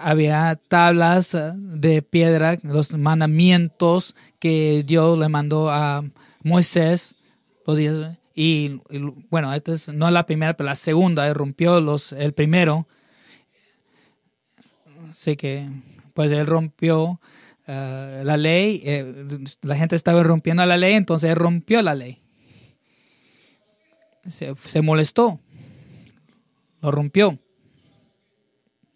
había 0.00 0.58
tablas 0.68 1.34
ah, 1.34 1.54
de 1.56 2.02
piedra, 2.02 2.58
los 2.62 2.92
mandamientos 2.92 4.14
que 4.38 4.84
Dios 4.86 5.18
le 5.18 5.28
mandó 5.28 5.70
a 5.70 6.04
Moisés, 6.42 7.14
y, 8.34 8.80
bueno, 9.30 9.52
esta 9.52 9.72
es 9.72 9.88
no 9.88 10.10
la 10.10 10.24
primera, 10.24 10.56
pero 10.56 10.68
la 10.68 10.74
segunda, 10.74 11.32
rompió 11.34 11.80
los, 11.80 12.12
el 12.12 12.32
primero. 12.32 12.86
Así 15.10 15.36
que, 15.36 15.68
pues 16.14 16.32
él 16.32 16.46
rompió 16.46 17.20
ah, 17.66 18.22
la 18.24 18.36
ley, 18.36 18.80
eh, 18.84 19.38
la 19.62 19.76
gente 19.76 19.96
estaba 19.96 20.22
rompiendo 20.22 20.64
la 20.64 20.76
ley, 20.76 20.94
entonces 20.94 21.30
él 21.30 21.36
rompió 21.36 21.82
la 21.82 21.94
ley. 21.94 22.22
Se, 24.28 24.54
se 24.66 24.82
molestó, 24.82 25.40
lo 26.80 26.90
rompió, 26.90 27.38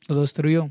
lo 0.09 0.21
destruyó. 0.21 0.71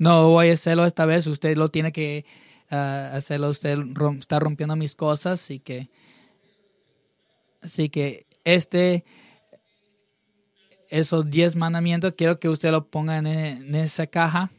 No 0.00 0.30
voy 0.30 0.48
a 0.48 0.54
hacerlo 0.54 0.86
esta 0.86 1.04
vez, 1.04 1.26
usted 1.26 1.58
lo 1.58 1.68
tiene 1.68 1.92
que 1.92 2.24
hacerlo. 2.70 3.50
Usted 3.50 3.78
está 4.18 4.38
rompiendo 4.38 4.74
mis 4.74 4.96
cosas 4.96 5.50
y 5.50 5.60
que, 5.60 5.90
así 7.60 7.90
que 7.90 8.24
este, 8.44 9.04
esos 10.88 11.30
diez 11.30 11.54
mandamientos, 11.54 12.14
quiero 12.16 12.40
que 12.40 12.48
usted 12.48 12.70
lo 12.70 12.86
ponga 12.86 13.18
en, 13.18 13.74
esa 13.74 14.06
caja. 14.06 14.50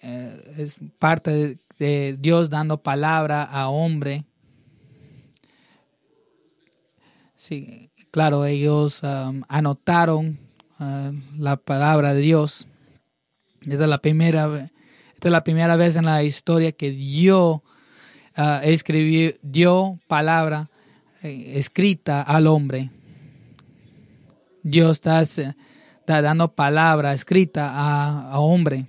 Eh, 0.00 0.54
es 0.58 0.76
parte 1.00 1.58
de, 1.76 2.16
Dios 2.20 2.50
dando 2.50 2.80
palabra 2.80 3.42
a 3.42 3.68
hombre. 3.68 4.24
Sí, 7.34 7.90
claro, 8.12 8.44
ellos 8.44 9.02
um, 9.02 9.42
anotaron 9.48 10.38
uh, 10.82 11.12
la 11.38 11.56
palabra 11.56 12.14
de 12.14 12.20
Dios. 12.20 12.66
Esta 13.62 13.84
es 13.84 13.90
la 13.90 13.98
primera, 13.98 14.70
esta 15.14 15.28
es 15.28 15.32
la 15.32 15.44
primera 15.44 15.76
vez 15.76 15.96
en 15.96 16.04
la 16.04 16.22
historia 16.22 16.72
que 16.72 16.90
Dios 16.90 17.60
uh, 18.36 18.60
escribió, 18.62 19.32
dio 19.42 19.98
palabra 20.08 20.70
eh, 21.22 21.52
escrita 21.56 22.22
al 22.22 22.46
hombre. 22.46 22.90
Dios 24.64 25.00
está, 25.02 25.24
dando 26.06 26.52
palabra 26.54 27.12
escrita 27.12 27.70
a, 27.70 28.32
a, 28.32 28.38
hombre 28.40 28.86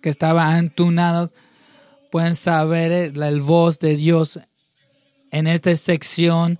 que 0.00 0.08
estaba 0.08 0.58
entunado. 0.58 1.32
Pueden 2.10 2.34
saber 2.34 2.92
el, 2.92 3.42
voz 3.42 3.78
de 3.78 3.96
Dios 3.96 4.40
en 5.30 5.46
esta 5.46 5.74
sección 5.76 6.58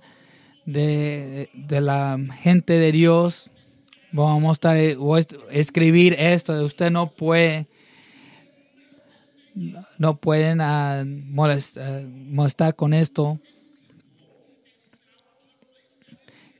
de, 0.71 1.49
de 1.53 1.81
la 1.81 2.17
gente 2.41 2.73
de 2.73 2.91
Dios 2.91 3.51
Vamos 4.11 4.59
a 4.63 4.75
escribir 5.51 6.15
esto. 6.17 6.53
Usted 6.65 6.89
no 6.89 7.07
puede, 7.07 7.67
no 9.99 10.17
pueden 10.17 10.61
uh, 10.61 11.05
molestar, 11.31 12.75
con 12.75 12.93
esto. 12.93 13.39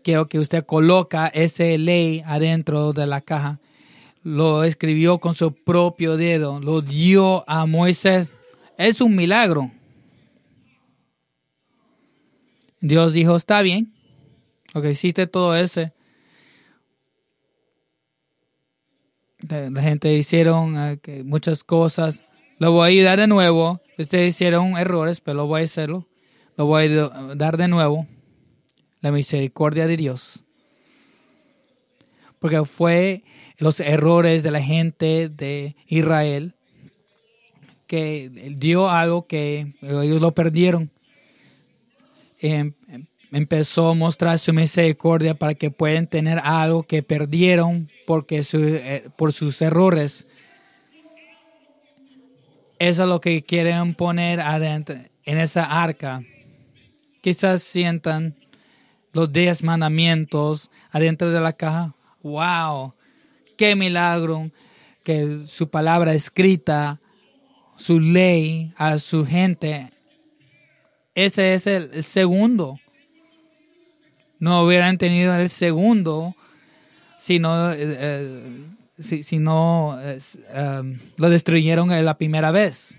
Quiero 0.03 0.27
que 0.27 0.37
usted 0.37 0.63
coloca 0.65 1.27
esa 1.27 1.63
ley 1.63 2.21
adentro 2.25 2.93
de 2.93 3.07
la 3.07 3.21
caja. 3.21 3.59
Lo 4.21 4.63
escribió 4.63 5.17
con 5.17 5.33
su 5.33 5.51
propio 5.51 6.17
dedo. 6.17 6.59
Lo 6.59 6.81
dio 6.81 7.49
a 7.49 7.65
Moisés. 7.65 8.31
Es 8.77 9.01
un 9.01 9.15
milagro. 9.15 9.71
Dios 12.79 13.13
dijo, 13.13 13.35
está 13.35 13.63
bien. 13.63 13.98
Ok, 14.73 14.85
hiciste 14.85 15.27
todo 15.27 15.55
ese 15.55 15.93
la, 19.47 19.81
gente 19.81 20.13
hicieron 20.13 20.77
ah, 20.77 20.97
muchas 21.23 21.63
cosas. 21.63 22.23
Lo 22.57 22.71
voy 22.71 22.83
a 22.83 22.87
ayudar 22.87 23.19
de 23.19 23.27
nuevo. 23.27 23.81
Ustedes 23.97 24.35
hicieron 24.35 24.77
errores, 24.77 25.21
pero 25.21 25.37
lo 25.37 25.47
voy 25.47 25.61
a 25.61 25.63
hacerlo. 25.63 26.07
Lo 26.57 26.65
voy 26.65 26.87
a 26.97 27.35
dar 27.35 27.57
de 27.57 27.67
nuevo. 27.67 28.07
La 29.01 29.11
misericordia 29.11 29.87
de 29.87 29.97
Dios. 29.97 30.43
Porque 32.39 32.63
fue 32.65 33.23
los 33.57 33.79
errores 33.79 34.43
de 34.43 34.51
la 34.51 34.61
gente 34.61 35.29
de 35.29 35.75
Israel 35.87 36.55
que 37.87 38.29
dio 38.55 38.89
algo 38.89 39.25
que 39.25 39.73
ellos 39.81 40.21
lo 40.21 40.33
perdieron. 40.33 40.91
Em, 42.39 42.73
empezó 43.31 43.89
a 43.89 43.93
mostrar 43.93 44.39
su 44.39 44.53
misericordia 44.53 45.35
para 45.35 45.53
que 45.53 45.71
puedan 45.71 46.07
tener 46.07 46.39
algo 46.39 46.83
que 46.83 47.03
perdieron 47.03 47.89
porque 48.05 48.43
eh, 48.53 49.09
por 49.17 49.33
sus 49.33 49.61
errores. 49.61 50.25
Eso 52.79 53.03
es 53.03 53.09
lo 53.09 53.19
que 53.19 53.41
quieren 53.43 53.93
poner 53.93 54.39
adentro, 54.39 54.95
en 55.25 55.37
esa 55.37 55.63
arca. 55.65 56.23
Quizás 57.21 57.61
sientan 57.61 58.35
los 59.11 59.31
diez 59.31 59.61
mandamientos 59.61 60.69
adentro 60.91 61.31
de 61.31 61.41
la 61.41 61.53
caja. 61.53 61.93
¡Wow! 62.23 62.93
¡Qué 63.57 63.75
milagro! 63.75 64.49
Que 65.03 65.43
su 65.47 65.69
palabra 65.69 66.13
escrita, 66.13 66.99
su 67.75 67.99
ley 67.99 68.73
a 68.77 68.97
su 68.99 69.25
gente. 69.25 69.91
Ese 71.15 71.53
es 71.53 71.67
el 71.67 72.03
segundo 72.03 72.79
no 74.39 74.63
hubieran 74.63 74.97
tenido 74.97 75.35
el 75.35 75.49
segundo 75.49 76.35
si 77.17 77.37
no, 77.37 77.71
eh, 77.73 77.77
eh, 77.77 78.65
si, 78.97 79.37
no 79.37 79.99
um, 80.55 80.97
lo 81.17 81.29
destruyeron 81.29 81.89
la 82.03 82.17
primera 82.17 82.51
vez. 82.51 82.97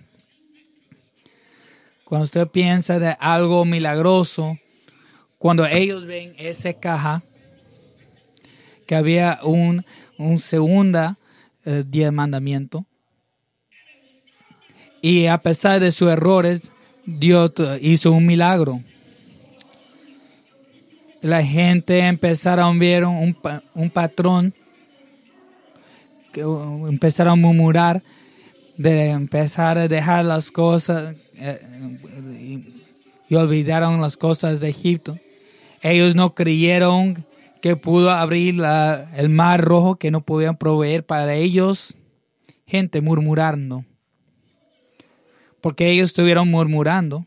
Cuando 2.05 2.25
usted 2.25 2.47
piensa 2.49 2.99
de 2.99 3.17
algo 3.19 3.65
milagroso, 3.65 4.59
cuando 5.39 5.65
ellos 5.67 6.05
ven 6.05 6.35
esa 6.39 6.73
caja, 6.75 7.23
que 8.87 8.95
había 8.95 9.39
un, 9.43 9.87
un 10.19 10.39
segunda 10.39 11.17
eh, 11.65 11.85
día 11.87 12.13
mandamiento, 12.13 12.85
y 15.01 15.27
a 15.27 15.39
pesar 15.39 15.81
de 15.81 15.93
sus 15.93 16.11
errores, 16.11 16.71
Dios 17.07 17.53
hizo 17.81 18.13
un 18.13 18.27
milagro 18.27 18.83
la 21.21 21.45
gente 21.45 21.99
empezaron 21.99 22.77
a 22.77 22.79
ver 22.79 23.05
un, 23.05 23.37
un 23.75 23.91
patrón, 23.91 24.55
que 26.33 26.41
empezaron 26.41 27.33
a 27.33 27.37
murmurar, 27.37 28.03
de 28.77 29.11
empezar 29.11 29.77
a 29.79 29.89
dejar 29.89 30.25
las 30.25 30.51
cosas 30.51 31.15
eh, 31.35 31.61
y, 33.29 33.35
olvidaron 33.35 34.01
las 34.01 34.17
cosas 34.17 34.59
de 34.61 34.71
Egipto. 34.71 35.19
Ellos 35.83 36.15
no 36.15 36.35
creyeron 36.35 37.25
que 37.63 37.77
pudo 37.77 38.11
abrir 38.11 38.57
el 39.17 39.29
mar 39.29 39.61
rojo 39.61 39.97
que 39.97 40.11
no 40.11 40.23
podían 40.23 40.57
proveer 40.57 41.05
para 41.05 41.35
ellos. 41.35 41.97
Gente 42.67 43.01
murmurando. 43.01 43.85
Porque 45.61 45.91
ellos 45.91 46.11
estuvieron 46.11 46.51
murmurando 46.51 47.25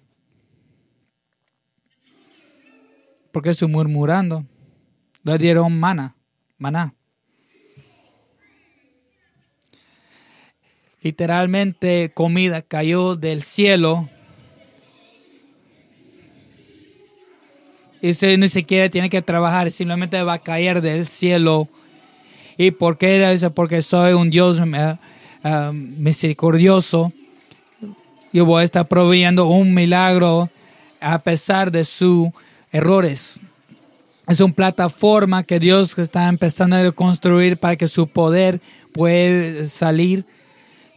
¿Por 3.34 3.42
qué 3.42 3.50
estoy 3.50 3.68
murmurando? 3.68 4.46
Le 5.24 5.40
dieron 5.40 5.80
mana, 5.80 6.16
maná. 6.60 6.94
Literalmente 11.02 12.12
comida 12.14 12.62
cayó 12.62 13.16
del 13.16 13.42
cielo. 13.42 14.08
Y 18.04 18.12
usted 18.12 18.38
ni 18.38 18.50
siquiera 18.50 18.88
tiene 18.90 19.10
que 19.10 19.24
trabajar, 19.24 19.72
simplemente 19.72 20.22
va 20.22 20.34
a 20.34 20.44
caer 20.44 20.80
del 20.80 21.08
cielo. 21.08 21.68
¿Y 22.56 22.70
por 22.70 23.00
qué 23.00 23.16
era 23.16 23.32
eso? 23.32 23.52
Porque 23.52 23.82
soy 23.82 24.14
un 24.14 24.30
Dios 24.30 24.60
uh, 24.60 24.64
uh, 24.64 25.74
misericordioso. 25.74 27.12
Yo 28.32 28.46
voy 28.46 28.62
a 28.62 28.66
estar 28.66 28.88
proveyendo 28.88 29.48
un 29.48 29.74
milagro 29.74 30.52
a 31.02 31.18
pesar 31.18 31.72
de 31.72 31.84
sus 31.84 32.30
errores. 32.74 33.40
Es 34.28 34.42
una 34.42 34.54
plataforma 34.54 35.44
que 35.44 35.60
Dios 35.60 35.98
está 35.98 36.28
empezando 36.28 36.76
a 36.76 36.92
construir 36.92 37.58
para 37.58 37.78
que 37.78 37.88
su 37.88 38.08
poder 38.08 38.60
pueda 38.92 39.64
salir 39.66 40.26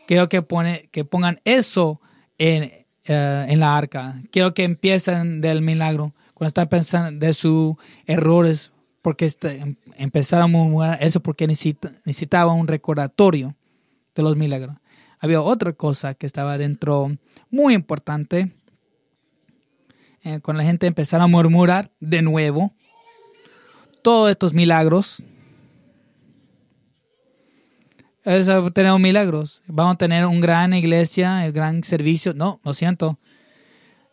quiero 0.06 0.28
que, 0.28 0.42
pone, 0.42 0.88
que 0.90 1.04
pongan 1.04 1.40
eso 1.44 2.00
en, 2.38 2.72
eh, 3.04 3.46
en 3.48 3.60
la 3.60 3.76
arca. 3.76 4.22
Quiero 4.30 4.54
que 4.54 4.64
empiecen 4.64 5.40
del 5.40 5.60
milagro. 5.60 6.14
Cuando 6.32 6.48
están 6.48 6.68
pensando 6.68 7.26
de 7.26 7.32
sus 7.34 7.74
errores, 8.06 8.72
porque 9.02 9.24
este, 9.24 9.60
em, 9.60 9.76
empezaron 9.96 10.44
a 10.44 10.58
murmurar 10.58 10.98
eso 11.00 11.20
porque 11.20 11.46
necesita, 11.46 11.92
necesitaba 12.04 12.52
un 12.52 12.68
recordatorio 12.68 13.54
de 14.14 14.22
los 14.22 14.36
milagros. 14.36 14.76
Había 15.18 15.40
otra 15.40 15.72
cosa 15.72 16.14
que 16.14 16.26
estaba 16.26 16.58
dentro 16.58 17.10
muy 17.50 17.74
importante. 17.74 18.52
Eh, 20.26 20.40
cuando 20.40 20.60
la 20.60 20.68
gente 20.68 20.88
empezara 20.88 21.22
a 21.22 21.28
murmurar 21.28 21.92
de 22.00 22.20
nuevo, 22.20 22.72
todos 24.02 24.28
estos 24.28 24.52
milagros 24.52 25.22
tenemos 28.74 29.00
milagros. 29.00 29.62
Vamos 29.68 29.94
a 29.94 29.98
tener 29.98 30.26
una 30.26 30.40
gran 30.40 30.74
iglesia, 30.74 31.44
un 31.46 31.52
gran 31.52 31.84
servicio. 31.84 32.34
No, 32.34 32.60
lo 32.64 32.74
siento. 32.74 33.20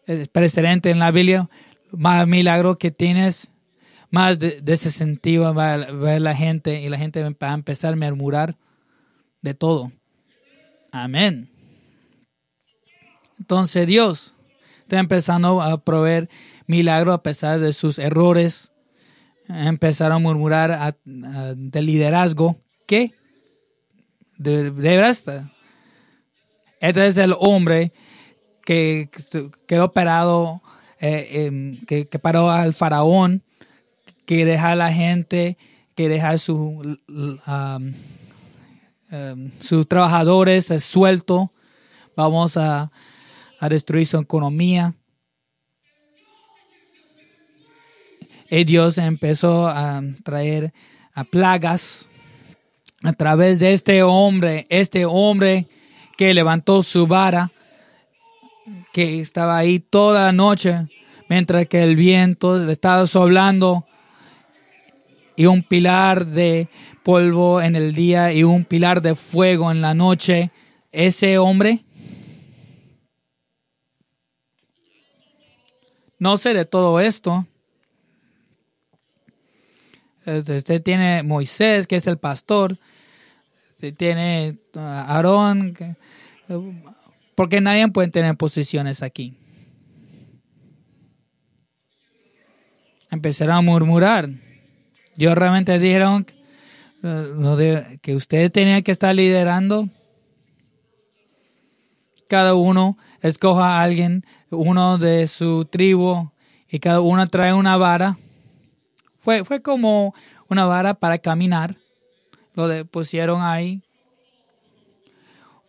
Es 0.05 0.27
precedente 0.27 0.91
en 0.91 0.99
la 0.99 1.09
Biblia. 1.09 1.49
Más 1.91 2.27
milagros 2.27 2.77
que 2.77 2.91
tienes, 2.91 3.49
más 4.11 4.37
de, 4.37 4.61
ese 4.67 4.91
sentido 4.91 5.51
va 5.55 5.73
a 5.73 5.77
ver 5.77 6.21
la 6.21 6.35
gente 6.35 6.79
y 6.79 6.89
la 6.89 6.99
gente 6.99 7.23
va 7.23 7.49
a 7.49 7.53
empezar 7.55 7.93
a 7.93 7.95
murmurar 7.95 8.55
de 9.41 9.55
todo. 9.55 9.91
Amén. 10.91 11.49
Entonces 13.39 13.87
Dios 13.87 14.32
empezando 14.99 15.61
a 15.61 15.83
proveer 15.83 16.29
milagros 16.67 17.13
a 17.13 17.23
pesar 17.23 17.59
de 17.59 17.73
sus 17.73 17.99
errores. 17.99 18.71
Empezaron 19.47 20.17
a 20.17 20.19
murmurar 20.19 20.97
de 21.05 21.81
liderazgo. 21.81 22.57
¿Qué? 22.85 23.13
de, 24.37 24.71
de 24.71 25.09
Este 26.79 27.07
es 27.07 27.17
el 27.17 27.35
hombre 27.39 27.93
que 28.65 29.09
quedó 29.67 29.91
parado, 29.91 30.61
eh, 30.99 31.45
em, 31.45 31.85
que, 31.85 32.05
paró 32.19 32.49
al 32.49 32.73
faraón, 32.73 33.43
que 34.25 34.45
deja 34.45 34.71
a 34.71 34.75
la 34.75 34.91
gente, 34.91 35.57
que 35.95 36.09
deja 36.09 36.37
su, 36.37 36.97
em, 39.11 39.51
sus 39.59 39.87
trabajadores 39.87 40.67
sueltos. 40.83 41.49
Vamos 42.15 42.57
a, 42.57 42.91
a 43.63 43.69
destruir 43.69 44.05
su 44.05 44.17
economía. 44.17 44.93
Y 48.49 48.65
Dios 48.65 48.97
empezó 48.97 49.67
a 49.69 50.01
traer 50.25 50.73
a 51.13 51.23
plagas 51.23 52.09
a 53.03 53.13
través 53.13 53.59
de 53.59 53.71
este 53.71 54.03
hombre, 54.03 54.67
este 54.67 55.05
hombre 55.05 55.67
que 56.17 56.33
levantó 56.33 56.83
su 56.83 57.07
vara, 57.07 57.53
que 58.91 59.21
estaba 59.21 59.55
ahí 59.55 59.79
toda 59.79 60.25
la 60.25 60.31
noche, 60.33 60.89
mientras 61.29 61.65
que 61.67 61.83
el 61.83 61.95
viento 61.95 62.69
estaba 62.69 63.07
soplando 63.07 63.85
y 65.37 65.45
un 65.45 65.63
pilar 65.63 66.25
de 66.25 66.67
polvo 67.01 67.61
en 67.61 67.77
el 67.77 67.95
día 67.95 68.33
y 68.33 68.43
un 68.43 68.65
pilar 68.65 69.01
de 69.01 69.15
fuego 69.15 69.71
en 69.71 69.79
la 69.79 69.93
noche. 69.93 70.51
Ese 70.91 71.37
hombre, 71.37 71.85
no 76.23 76.37
sé 76.37 76.53
de 76.53 76.63
todo 76.63 77.01
esto. 77.01 77.45
Usted 80.25 80.81
tiene 80.81 81.21
Moisés, 81.21 81.85
que 81.85 81.97
es 81.97 82.07
el 82.07 82.17
pastor, 82.17 82.79
tiene 83.97 84.57
Aarón, 84.73 85.77
porque 87.35 87.59
nadie 87.59 87.85
puede 87.89 88.07
tener 88.07 88.37
posiciones 88.37 89.03
aquí. 89.03 89.37
Empezaron 93.11 93.57
a 93.57 93.61
murmurar. 93.61 94.29
Yo 95.17 95.35
realmente 95.35 95.77
dijeron 95.77 96.25
que 98.01 98.15
ustedes 98.15 98.49
tenían 98.49 98.81
que 98.81 98.93
estar 98.93 99.13
liderando. 99.13 99.89
Cada 102.27 102.55
uno 102.55 102.97
escoja 103.21 103.77
a 103.77 103.83
alguien, 103.83 104.25
uno 104.49 104.97
de 104.97 105.27
su 105.27 105.65
tribu, 105.65 106.31
y 106.69 106.79
cada 106.79 107.01
uno 107.01 107.27
trae 107.27 107.53
una 107.53 107.77
vara. 107.77 108.17
Fue, 109.19 109.43
fue 109.43 109.61
como 109.61 110.13
una 110.49 110.65
vara 110.65 110.93
para 110.93 111.17
caminar 111.17 111.75
lo 112.55 112.85
pusieron 112.85 113.41
ahí. 113.41 113.81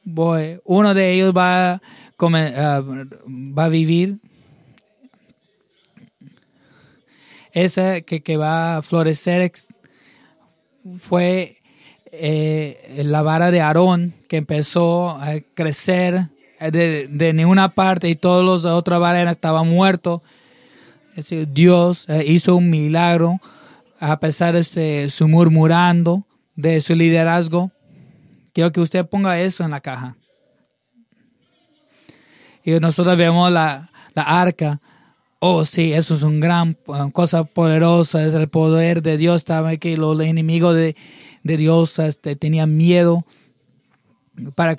uno 0.05 0.95
de 0.95 1.13
ellos 1.13 1.33
va, 1.35 1.73
a 1.73 1.81
ah, 2.19 2.83
va 3.27 3.69
vivir. 3.69 4.19
Ese 7.53 8.05
que, 8.05 8.23
que 8.23 8.37
va 8.37 8.79
a 8.79 8.83
florecer 8.83 9.53
fue 10.99 11.59
eh, 12.07 13.03
la 13.05 13.23
vara 13.23 13.51
de 13.53 13.61
Aarón 13.61 14.13
que 14.29 14.37
empezó 14.37 15.11
a 15.11 15.37
crecer 15.55 16.29
de, 16.71 17.09
de 17.09 17.33
ninguna 17.33 17.71
parte 17.71 18.09
y 18.09 18.17
todos 18.17 18.45
los 18.45 18.63
de 18.63 18.71
otra 18.71 18.99
vara 18.99 19.31
estaban 19.31 19.69
muertos. 19.69 20.21
Dios 21.49 22.05
eh, 22.09 22.25
hizo 22.27 22.57
un 22.57 22.71
milagro 22.71 23.41
a 24.01 24.19
pesar 24.19 24.55
de 24.55 25.09
su 25.11 25.29
murmurando 25.29 26.27
de 26.57 26.81
su 26.81 26.95
liderazgo. 26.95 27.71
Quiero 28.53 28.73
que 28.73 28.81
usted 28.81 29.07
ponga 29.07 29.41
eso 29.41 29.65
en 29.65 29.71
la 29.71 29.81
caja. 29.81 30.17
Y 32.65 32.73
nosotros 32.81 33.17
vemos 33.17 33.51
la, 33.53 33.91
la 34.15 34.23
arca. 34.23 34.81
Oh, 35.39 35.65
sí, 35.65 35.93
eso 35.93 36.15
es 36.15 36.23
una 36.23 36.47
gran 36.47 36.79
uh, 36.87 37.11
cosa 37.11 37.45
poderosa. 37.45 38.25
Es 38.25 38.35
el 38.35 38.49
poder 38.49 39.03
de 39.03 39.17
Dios. 39.17 39.43
Estaba 39.43 39.71
aquí 39.71 39.97
los 39.97 40.19
enemigos 40.21 40.75
de, 40.75 40.97
de 41.43 41.57
Dios 41.57 41.99
este, 41.99 42.37
tenían 42.37 42.77
miedo 42.77 43.25
para 44.55 44.77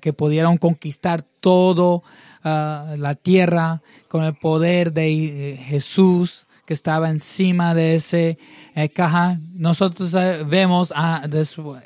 que 0.00 0.12
pudieran 0.12 0.58
conquistar 0.58 1.22
todo 1.40 2.02
uh, 2.44 2.96
la 2.96 3.14
tierra 3.14 3.82
con 4.08 4.24
el 4.24 4.34
poder 4.34 4.92
de 4.92 5.52
eh, 5.52 5.56
Jesús 5.56 6.46
que 6.66 6.74
estaba 6.74 7.08
encima 7.08 7.74
de 7.74 7.94
ese 7.94 8.38
eh, 8.74 8.90
caja. 8.90 9.38
Nosotros 9.54 10.14
eh, 10.14 10.44
vemos 10.46 10.92
ah, 10.94 11.26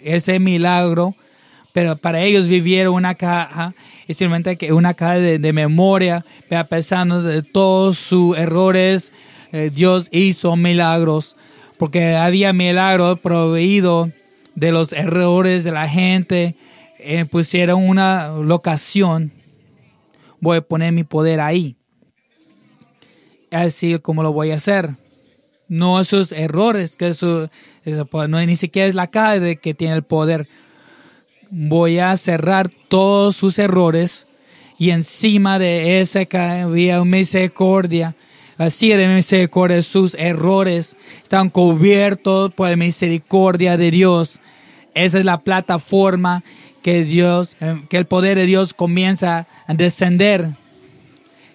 ese 0.03 0.41
milagro, 0.41 1.15
pero 1.73 1.97
para 1.97 2.21
ellos 2.21 2.49
vivieron 2.49 2.95
una 2.95 3.15
caja, 3.15 3.75
y 4.09 4.15
simplemente 4.15 4.73
una 4.73 4.95
caja 4.95 5.15
de, 5.15 5.53
memoria, 5.53 6.25
a 6.51 6.65
pesar 6.65 7.07
de 7.07 7.43
todos 7.43 7.97
sus 7.97 8.37
errores, 8.37 9.13
Dios 9.73 10.09
hizo 10.11 10.57
milagros, 10.57 11.37
porque 11.79 12.17
había 12.17 12.53
milagros 12.53 13.21
proveídos 13.21 14.11
de 14.55 14.73
los 14.73 14.93
errores 14.93 15.65
de 15.65 15.71
la 15.71 15.89
gente, 15.89 16.57
pusieron 17.31 17.89
una 17.89 18.29
locación, 18.29 19.33
voy 20.41 20.59
a 20.59 20.63
poner 20.63 20.93
mi 20.93 21.05
poder 21.05 21.41
ahí 21.41 21.77
así 23.53 23.99
como 23.99 24.23
lo 24.23 24.33
voy 24.33 24.51
a 24.51 24.57
hacer. 24.57 24.97
No 25.69 26.01
esos 26.01 26.33
errores, 26.33 26.97
que 26.97 27.09
eso, 27.09 27.51
no 27.85 28.47
ni 28.47 28.57
siquiera 28.57 28.89
es 28.89 28.95
la 28.95 29.07
calle 29.07 29.57
que 29.57 29.75
tiene 29.75 29.95
el 29.95 30.03
poder. 30.03 30.49
Voy 31.51 31.99
a 31.99 32.17
cerrar 32.17 32.71
todos 32.89 33.37
sus 33.37 33.59
errores 33.59 34.27
y 34.79 34.91
encima 34.91 35.59
de 35.59 36.01
ese 36.01 36.29
había 36.33 37.05
misericordia. 37.05 38.15
Así 38.59 38.91
de 38.91 39.09
misericordia, 39.09 39.83
sus 39.83 40.15
errores 40.15 40.97
están 41.23 41.49
cubiertos 41.49 42.53
por 42.53 42.69
la 42.69 42.77
misericordia 42.77 43.77
de 43.77 43.91
Dios. 43.91 44.41
Esa 44.95 45.19
es 45.19 45.25
la 45.25 45.41
plataforma 45.41 46.45
que 46.83 47.05
Dios, 47.05 47.57
que 47.89 47.97
el 47.97 48.07
poder 48.07 48.37
de 48.37 48.47
Dios 48.47 48.75
comienza 48.75 49.47
a 49.67 49.75
descender 49.75 50.57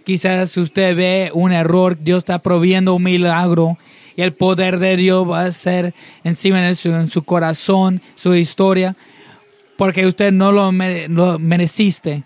Quizás 0.08 0.56
usted 0.56 0.96
ve 0.96 1.32
un 1.34 1.52
error, 1.52 2.02
Dios 2.02 2.20
está 2.20 2.40
proviendo 2.40 2.96
un 2.96 3.04
milagro 3.04 3.78
y 4.16 4.22
el 4.22 4.34
poder 4.34 4.80
de 4.80 4.96
Dios 4.96 5.30
va 5.30 5.44
a 5.44 5.52
ser 5.52 5.94
encima 6.24 6.62
de 6.62 6.76
su, 6.76 6.94
en 6.94 7.10
su 7.10 7.24
corazón, 7.24 8.02
su 8.16 8.34
historia, 8.34 8.96
porque 9.76 10.08
usted 10.08 10.32
no 10.32 10.54
lo, 10.54 10.72
mere, 10.72 11.10
lo 11.10 11.38
mereciste. 11.40 12.24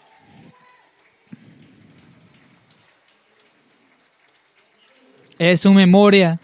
Es 5.40 5.62
su 5.62 5.74
memoria, 5.74 6.40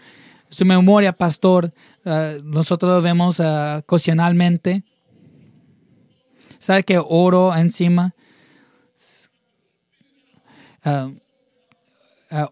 su 0.48 0.64
memoria, 0.64 1.12
pastor. 1.12 1.72
Uh, 2.04 2.42
nosotros 2.42 2.96
lo 2.96 3.00
vemos 3.00 3.38
uh, 3.38 3.78
ocasionalmente. 3.78 4.82
¿Sabe 6.68 6.82
que 6.82 6.98
oro 7.02 7.56
encima? 7.56 8.14
Uh, 10.84 11.16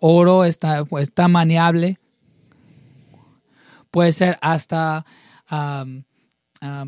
oro 0.01 0.47
está, 0.47 0.87
está 0.99 1.29
maniable. 1.29 1.99
Puede 3.91 4.13
ser 4.13 4.39
hasta 4.41 5.05
um, 5.51 6.03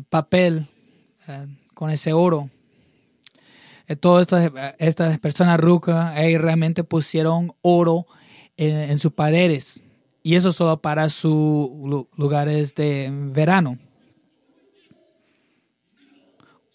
papel 0.09 0.65
con 1.75 1.91
ese 1.91 2.13
oro. 2.13 2.49
Eh, 3.87 3.95
todas 3.95 4.21
estas, 4.23 4.73
estas 4.79 5.19
personas 5.19 5.59
rucas 5.59 6.15
realmente 6.15 6.83
pusieron 6.83 7.53
oro 7.61 8.07
en, 8.57 8.75
en 8.75 8.97
sus 8.97 9.13
paredes. 9.13 9.83
Y 10.23 10.33
eso 10.33 10.51
solo 10.51 10.81
para 10.81 11.09
sus 11.09 11.69
lugares 12.15 12.73
de 12.73 13.11
verano. 13.13 13.77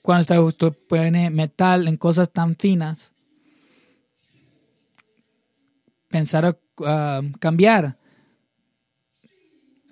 Cuando 0.04 0.44
usted 0.44 0.70
pone 0.86 1.30
metal 1.30 1.88
en 1.88 1.96
cosas 1.96 2.30
tan 2.30 2.56
finas, 2.56 3.14
pensar 6.10 6.58
uh, 6.78 7.32
cambiar. 7.40 7.96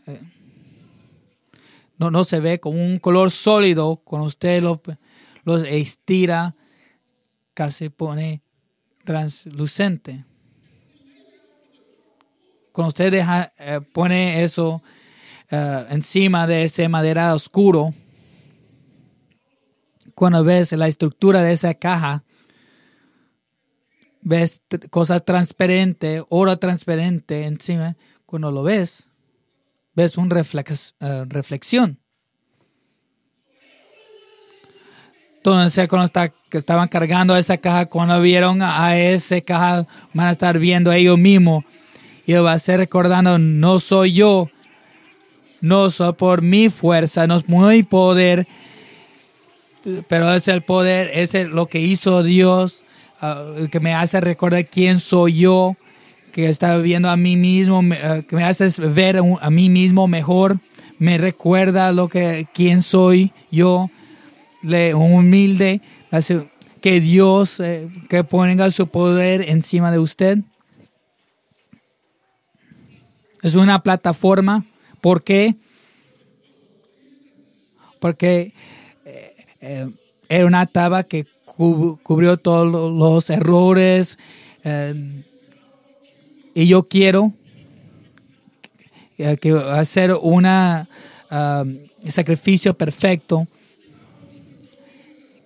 Eh, 0.07 0.21
no, 1.97 2.11
no 2.11 2.25
se 2.25 2.41
ve 2.41 2.61
como 2.61 2.77
un 2.85 2.99
color 2.99 3.31
sólido 3.31 4.03
cuando 4.05 4.27
usted 4.27 4.63
lo, 4.63 4.83
lo 5.45 5.57
estira, 5.57 6.57
casi 7.55 7.89
pone 7.89 8.43
translucente. 9.05 10.27
Cuando 12.73 12.89
usted 12.89 13.13
deja, 13.13 13.55
eh, 13.57 13.81
pone 13.81 14.45
eso 14.45 14.83
uh, 15.51 15.87
encima 15.89 16.47
de 16.47 16.65
ese 16.65 16.87
madera 16.91 17.35
oscuro, 17.35 17.95
cuando 20.23 20.45
ves 20.45 20.71
la 20.71 20.87
estructura 20.87 21.43
de 21.43 21.51
esa 21.51 21.75
caja, 21.75 22.23
ves 24.21 24.63
cosas 24.89 25.25
transparentes, 25.25 26.23
oro 26.29 26.57
transparente 26.61 27.45
encima, 27.45 27.97
cuando 28.25 28.53
lo 28.53 28.63
ves, 28.63 29.09
ves 29.97 30.17
una 30.17 30.33
reflex, 30.33 30.95
uh, 31.01 31.25
reflexión. 31.27 31.99
Entonces, 35.39 35.89
cuando 35.89 36.05
está, 36.05 36.29
que 36.29 36.59
estaban 36.59 36.87
cargando 36.87 37.37
esa 37.37 37.57
caja, 37.57 37.87
cuando 37.87 38.21
vieron 38.21 38.63
a 38.63 38.97
esa 38.97 39.41
caja, 39.41 39.89
van 40.15 40.29
a 40.29 40.31
estar 40.31 40.57
viendo 40.57 40.93
ellos 40.93 41.19
mismos. 41.19 41.65
Y 42.27 42.35
va 42.35 42.53
a 42.53 42.59
ser 42.61 42.79
recordando, 42.79 43.41
no 43.41 43.81
soy 43.81 44.13
yo, 44.13 44.49
no 45.61 45.91
soy 45.91 46.13
por 46.13 46.43
mi 46.43 46.71
fuerza, 46.71 47.27
no 47.27 47.39
es 47.39 47.49
mi 47.49 47.83
poder, 47.83 48.47
pero 50.09 50.33
es 50.35 50.49
el 50.49 50.63
poder, 50.63 51.11
es 51.15 51.35
lo 51.49 51.67
que 51.67 51.81
hizo 51.81 52.23
Dios, 52.23 52.83
uh, 53.21 53.69
que 53.69 53.81
me 53.81 53.95
hace 53.95 54.21
recordar 54.21 54.67
quién 54.67 55.01
soy 55.01 55.39
yo, 55.39 55.77
que 56.33 56.49
está 56.49 56.79
viendo 56.79 57.11
a 57.11 57.17
mí 57.17 57.37
mismo, 57.37 57.81
uh, 57.81 58.23
que 58.23 58.37
me 58.37 58.45
hace 58.45 58.69
ver 58.81 59.19
a 59.19 59.51
mí 59.51 59.69
mismo 59.69 60.09
mejor, 60.09 60.59
me 60.99 61.19
recuerda 61.19 61.93
lo 61.93 62.09
que 62.09 62.47
quién 62.55 62.83
soy 62.83 63.33
yo 63.51 63.91
le 64.63 64.95
humilde, 64.95 65.81
que 66.81 67.01
Dios 67.01 67.61
eh, 67.61 67.89
que 68.09 68.25
ponga 68.25 68.71
su 68.71 68.87
poder 68.89 69.49
encima 69.49 69.91
de 69.91 69.99
usted. 69.99 70.39
Es 73.43 73.55
una 73.57 73.83
plataforma. 73.83 74.65
¿Por 75.01 75.25
qué? 75.25 75.57
Porque 77.99 78.53
eh, 79.63 79.89
era 80.29 80.45
una 80.45 80.67
tabla 80.67 81.05
que 81.05 81.25
cubrió 81.45 82.37
todos 82.37 82.67
los 82.93 83.31
errores. 83.31 84.19
Eh, 84.65 85.23
y 86.55 86.67
yo 86.67 86.83
quiero 86.89 87.33
que 89.17 89.53
hacer 89.53 90.13
un 90.21 90.45
uh, 90.47 90.87
sacrificio 92.09 92.75
perfecto 92.75 93.47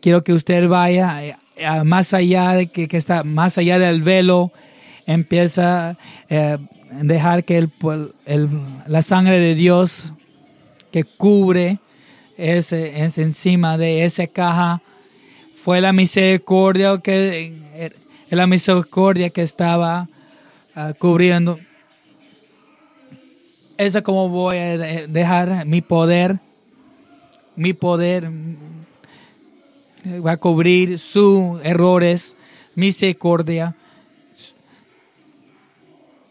quiero 0.00 0.24
que 0.24 0.33
usted 0.33 0.66
vaya 0.66 1.22
eh, 1.22 1.37
más 1.85 2.14
allá 2.14 2.52
de 2.52 2.68
que, 2.68 2.88
está 2.96 3.22
más 3.22 3.59
allá 3.59 3.79
del 3.79 4.02
velo, 4.02 4.50
empieza 5.07 5.90
a 5.90 6.59
dejar 7.02 7.44
que 7.44 7.59
el, 7.59 7.70
el, 8.24 8.48
la 8.87 9.02
sangre 9.02 9.38
de 9.38 9.55
Dios 9.55 10.12
que 10.90 11.05
cubre 11.05 11.79
ese, 12.37 13.05
ese, 13.05 13.22
encima 13.22 13.79
de 13.79 14.05
esa 14.05 14.27
caja 14.27 14.83
fue 15.62 15.81
la 15.81 15.92
misericordia 15.92 16.99
que 16.99 17.53
la 18.31 18.46
misericordia 18.46 19.31
que 19.31 19.42
estaba 19.42 20.09
uh, 20.75 20.92
cubriendo. 20.99 21.59
Eso 23.79 24.03
como 24.03 24.29
voy 24.29 24.57
a 24.57 24.79
dejar 25.07 25.66
mi 25.66 25.83
poder, 25.83 26.38
mi 27.55 27.72
poder, 27.72 28.31
va 30.25 30.33
a 30.33 30.37
cubrir 30.37 30.99
sus 30.99 31.62
errores, 31.62 32.37
misericordia. 32.75 33.77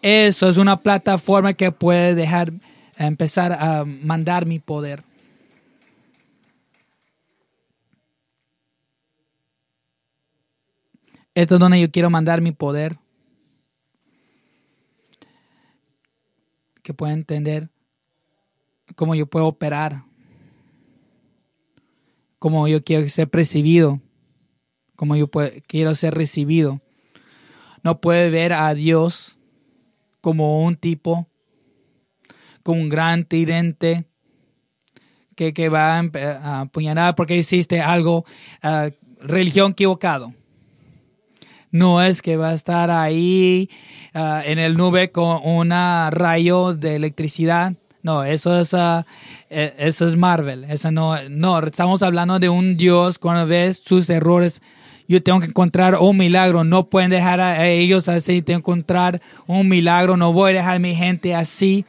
Eso 0.01 0.49
es 0.49 0.57
una 0.57 0.77
plataforma 0.77 1.53
que 1.53 1.71
puede 1.71 2.15
dejar 2.15 2.51
empezar 2.97 3.53
a 3.53 3.85
mandar 3.85 4.45
mi 4.45 4.59
poder. 4.59 5.03
Esto 11.35 11.55
es 11.55 11.59
donde 11.59 11.79
yo 11.79 11.91
quiero 11.91 12.09
mandar 12.09 12.41
mi 12.41 12.51
poder. 12.51 12.97
Que 16.81 16.93
pueda 16.93 17.13
entender 17.13 17.69
cómo 18.95 19.15
yo 19.15 19.27
puedo 19.27 19.47
operar 19.47 20.03
como 22.45 22.67
yo 22.67 22.83
quiero 22.83 23.09
ser 23.09 23.27
percibido, 23.27 23.99
como 24.95 25.15
yo 25.15 25.29
quiero 25.65 25.95
ser 25.95 26.13
recibido. 26.13 26.79
No 27.81 27.99
puede 27.99 28.29
ver 28.29 28.53
a 28.53 28.71
Dios 28.75 29.35
como 30.21 30.63
un 30.63 30.75
tipo, 30.75 31.27
como 32.61 32.81
un 32.81 32.89
gran 32.89 33.25
tirante 33.25 34.05
que, 35.35 35.55
que 35.55 35.69
va 35.69 35.99
a 35.99 36.61
apuñalar 36.61 37.15
porque 37.15 37.35
hiciste 37.35 37.81
algo, 37.81 38.25
uh, 38.63 38.91
religión 39.19 39.71
equivocado. 39.71 40.31
No 41.75 42.01
es 42.01 42.21
que 42.21 42.37
va 42.37 42.49
a 42.49 42.53
estar 42.53 42.89
ahí 42.89 43.69
uh, 44.13 44.39
en 44.45 44.59
el 44.59 44.77
nube 44.77 45.11
con 45.11 45.41
un 45.43 45.71
rayo 45.71 46.73
de 46.73 46.95
electricidad 46.95 47.73
no, 48.05 48.23
eso 48.23 48.59
es, 48.59 48.71
uh, 48.71 49.03
eso 49.49 50.07
es 50.07 50.15
Marvel. 50.15 50.63
Eso 50.65 50.91
no, 50.91 51.17
no, 51.27 51.57
estamos 51.57 52.03
hablando 52.03 52.37
de 52.37 52.49
un 52.49 52.77
Dios 52.77 53.17
cuando 53.17 53.47
ves 53.47 53.81
sus 53.83 54.07
errores. 54.11 54.61
Yo 55.07 55.23
tengo 55.23 55.39
que 55.39 55.47
encontrar 55.47 55.95
un 55.95 56.15
milagro. 56.15 56.63
No 56.63 56.87
pueden 56.87 57.09
dejar 57.09 57.41
a 57.41 57.67
ellos 57.67 58.07
así. 58.07 58.43
Tengo 58.43 58.59
que 58.59 58.61
encontrar 58.61 59.19
un 59.47 59.67
milagro. 59.67 60.17
No 60.17 60.31
voy 60.33 60.51
a 60.51 60.57
dejar 60.57 60.75
a 60.75 60.79
mi 60.79 60.93
gente 60.93 61.33
así. 61.33 61.83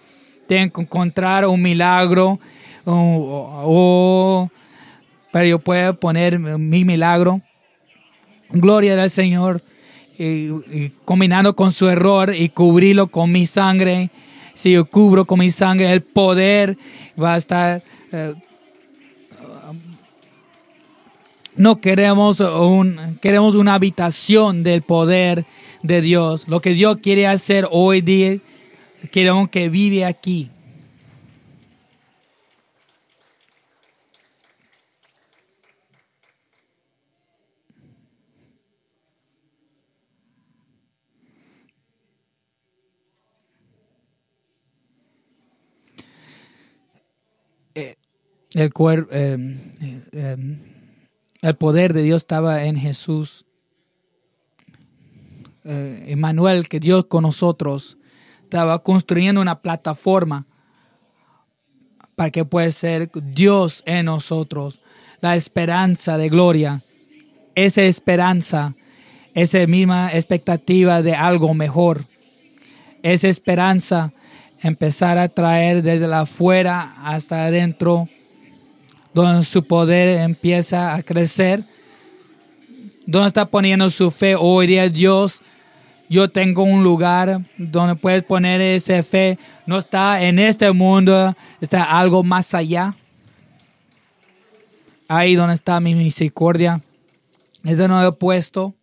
Tengo 0.49 0.73
que 0.73 0.81
encontrar 0.81 1.45
un 1.45 1.61
milagro. 1.61 2.41
Pero 2.83 4.49
yo 5.47 5.59
puedo 5.59 6.01
poner 6.01 6.39
mi 6.39 6.87
milagro. 6.87 7.43
Gloria 8.49 9.03
al 9.03 9.11
Señor. 9.11 9.63
Y, 10.19 10.93
combinando 11.05 11.55
con 11.55 11.73
su 11.73 11.89
error 11.89 12.35
y 12.35 12.49
cubrirlo 12.49 13.09
con 13.09 13.31
mi 13.31 13.45
sangre 13.45 14.11
si 14.57 14.73
yo 14.73 14.87
cubro 14.87 15.27
con 15.27 15.39
mi 15.39 15.51
sangre, 15.51 15.93
el 15.93 16.03
poder 16.03 16.77
va 17.21 17.35
a 17.35 17.37
estar... 17.37 17.83
Eh, 18.11 18.35
no 21.57 21.81
queremos, 21.81 22.41
un, 22.41 23.19
queremos 23.21 23.55
una 23.55 23.75
habitación 23.75 24.63
del 24.63 24.83
poder 24.83 25.47
de 25.83 26.01
Dios. 26.01 26.47
Lo 26.49 26.61
que 26.61 26.71
Dios 26.71 26.99
quiere 27.03 27.27
hacer 27.27 27.67
hoy 27.71 28.01
día, 28.01 28.39
queremos 29.11 29.49
que 29.49 29.69
vive 29.69 30.05
aquí. 30.05 30.51
Eh, 48.59 49.57
eh, 50.13 50.37
el 51.43 51.57
poder 51.57 51.93
de 51.93 52.03
Dios 52.03 52.23
estaba 52.23 52.65
en 52.65 52.77
Jesús. 52.77 53.45
Eh, 55.65 56.05
Emmanuel, 56.09 56.69
que 56.69 56.81
Dios 56.81 57.07
con 57.07 57.23
nosotros, 57.23 57.99
estaba 58.43 58.83
construyendo 58.83 59.41
una 59.41 59.61
plataforma 59.61 60.47
para 62.15 62.31
que 62.31 62.45
pueda 62.45 62.71
ser 62.71 63.11
Dios 63.13 63.83
en 63.85 64.07
nosotros, 64.07 64.81
la 65.21 65.37
esperanza 65.37 66.17
de 66.17 66.31
gloria, 66.31 66.83
esa 67.55 67.83
esperanza, 67.83 68.75
esa 69.35 69.67
misma 69.67 70.15
expectativa 70.15 71.03
de 71.03 71.15
algo 71.15 71.53
mejor, 71.53 72.07
esa 73.03 73.29
esperanza 73.29 74.15
empezar 74.63 75.19
a 75.19 75.29
traer 75.29 75.83
desde 75.83 76.07
la 76.07 76.21
afuera 76.21 76.95
hasta 77.05 77.45
adentro, 77.45 78.09
donde 79.17 79.47
su 79.47 79.67
poder 79.67 80.21
empieza 80.21 80.95
a 80.95 81.03
crecer, 81.03 81.65
donde 83.07 83.29
está 83.29 83.47
poniendo 83.47 83.89
su 83.89 84.11
fe 84.11 84.37
hoy 84.39 84.67
día 84.67 84.91
Dios. 84.91 85.41
Yo 86.11 86.31
tengo 86.31 86.65
un 86.65 86.85
lugar 86.85 87.41
donde 87.57 87.97
puedes 87.97 88.23
poner 88.23 88.61
esa 88.61 89.03
fe. 89.03 89.39
No 89.65 89.79
está 89.79 90.23
en 90.23 90.39
este 90.39 90.71
mundo, 90.71 91.35
está 91.63 91.99
algo 91.99 92.23
más 92.23 92.53
allá. 92.53 92.95
Ahí 95.09 95.35
donde 95.35 95.55
está 95.55 95.81
mi 95.81 95.95
misericordia. 95.95 96.83
Es 97.65 97.79
de 97.79 97.89
nuevo 97.89 98.13
puesto. 98.19 98.75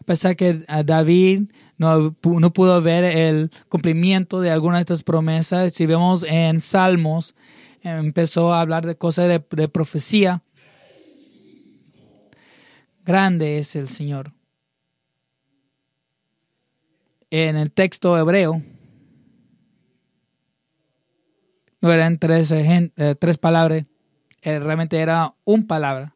A 0.00 0.04
pesar 0.04 0.34
que 0.34 0.64
a 0.66 0.82
David 0.82 1.44
no, 1.78 2.16
no 2.20 2.52
pudo 2.52 2.82
ver 2.82 3.04
el 3.04 3.52
cumplimiento 3.68 4.40
de 4.40 4.50
algunas 4.50 4.78
de 4.78 4.82
estas 4.82 5.04
promesas, 5.04 5.72
si 5.72 5.86
vemos 5.86 6.24
en 6.28 6.60
Salmos, 6.60 7.32
empezó 7.84 8.52
a 8.52 8.60
hablar 8.60 8.86
de 8.86 8.96
cosas 8.96 9.28
de, 9.28 9.44
de 9.50 9.68
profecía. 9.68 10.42
Grande 13.04 13.58
es 13.58 13.76
el 13.76 13.88
Señor. 13.88 14.32
En 17.30 17.56
el 17.56 17.70
texto 17.70 18.16
hebreo, 18.16 18.62
no 21.80 21.92
eran 21.92 22.18
tres, 22.18 22.50
eh, 22.50 22.90
tres 23.18 23.36
palabras, 23.36 23.84
eh, 24.40 24.58
realmente 24.58 24.98
era 24.98 25.34
un 25.44 25.66
palabra. 25.66 26.14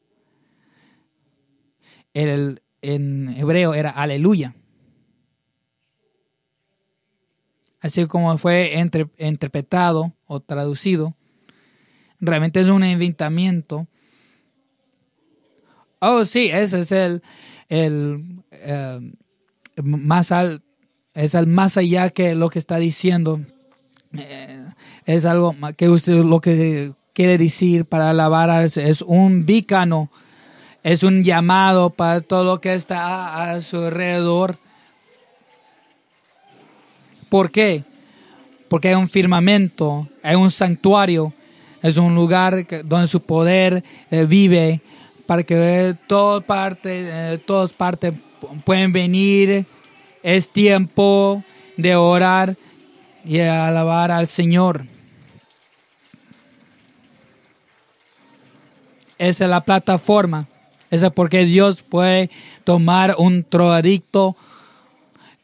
El, 2.15 2.63
en 2.81 3.29
hebreo 3.37 3.75
era 3.75 3.91
aleluya. 3.91 4.55
Así 7.81 8.07
como 8.07 8.37
fue 8.39 8.79
entre- 8.79 9.11
interpretado 9.19 10.15
o 10.27 10.41
traducido, 10.41 11.18
realmente 12.21 12.61
es 12.61 12.67
un 12.69 12.85
inventamiento. 12.85 13.87
Oh, 16.01 16.25
sí, 16.25 16.49
ese 16.53 16.81
es 16.81 16.93
el, 16.93 17.23
el 17.69 18.43
eh, 18.53 19.01
más 19.83 20.33
al, 20.33 20.63
es 21.15 21.35
el 21.35 21.47
más 21.47 21.77
allá 21.77 22.11
que 22.11 22.35
lo 22.35 22.51
que 22.51 22.59
está 22.59 22.77
diciendo. 22.77 23.41
Eh, 24.13 24.65
es 25.05 25.25
algo 25.25 25.55
que 25.77 25.89
usted 25.89 26.25
lo 26.25 26.41
que 26.41 26.93
quiere 27.13 27.37
decir 27.37 27.85
para 27.85 28.11
alabar 28.11 28.65
es, 28.65 28.77
es 28.77 29.03
un 29.03 29.45
bícano, 29.45 30.11
es 30.83 31.03
un 31.03 31.25
llamado 31.25 31.91
para 31.91 32.21
todo 32.21 32.45
lo 32.45 32.61
que 32.61 32.75
está 32.75 33.51
a 33.51 33.61
su 33.61 33.79
alrededor. 33.79 34.59
¿Por 37.29 37.51
qué? 37.51 37.85
Porque 38.69 38.89
hay 38.89 38.95
un 38.95 39.09
firmamento, 39.09 40.09
hay 40.23 40.37
un 40.37 40.51
santuario, 40.51 41.33
es 41.83 41.97
un 41.97 42.15
lugar 42.15 42.67
donde 42.85 43.07
su 43.07 43.21
poder 43.23 43.83
eh, 44.11 44.25
vive 44.25 44.81
para 45.27 45.43
que 45.43 45.95
todas 46.07 46.43
partes, 46.45 47.05
eh, 47.13 47.39
todas 47.47 47.73
partes 47.73 48.15
pu- 48.41 48.63
pueden 48.65 48.93
venir. 48.93 49.67
Es 50.23 50.51
tiempo 50.51 51.45
de 51.77 51.95
orar 51.95 52.57
y 53.25 53.39
alabar 53.41 54.11
al 54.11 54.27
Señor. 54.27 54.85
Esa 59.19 59.45
es 59.45 59.51
la 59.51 59.61
plataforma. 59.63 60.47
Esa 60.91 61.07
es 61.09 61.13
porque 61.13 61.45
Dios 61.45 61.83
puede 61.83 62.31
tomar 62.65 63.15
un 63.19 63.45
drogadicto. 63.51 64.37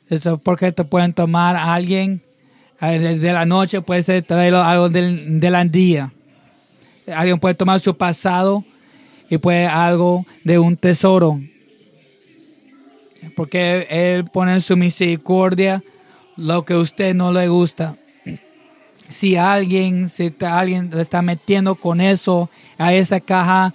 Eso 0.08 0.34
es 0.34 0.40
porque 0.40 0.72
te 0.72 0.84
pueden 0.84 1.12
tomar 1.12 1.56
a 1.56 1.74
alguien 1.74 2.22
eh, 2.80 2.98
de 2.98 3.32
la 3.32 3.44
noche, 3.46 3.80
puede 3.82 4.02
ser 4.02 4.22
traerlo 4.24 4.62
algo 4.62 4.88
del, 4.88 5.40
del 5.40 5.70
día. 5.70 6.12
Alguien 7.06 7.38
puede 7.38 7.54
tomar 7.54 7.80
su 7.80 7.96
pasado 7.96 8.64
y 9.28 9.38
puede 9.38 9.66
algo 9.66 10.24
de 10.42 10.58
un 10.58 10.76
tesoro. 10.76 11.40
Porque 13.36 13.86
Él 13.90 14.24
pone 14.24 14.52
en 14.52 14.60
su 14.60 14.76
misericordia 14.76 15.82
lo 16.36 16.64
que 16.64 16.74
a 16.74 16.78
usted 16.78 17.14
no 17.14 17.32
le 17.32 17.48
gusta. 17.48 17.96
Si 19.06 19.36
alguien, 19.36 20.08
si 20.08 20.34
alguien 20.40 20.88
le 20.90 21.02
está 21.02 21.20
metiendo 21.20 21.74
con 21.74 22.00
eso 22.00 22.48
a 22.78 22.94
esa 22.94 23.20
caja, 23.20 23.74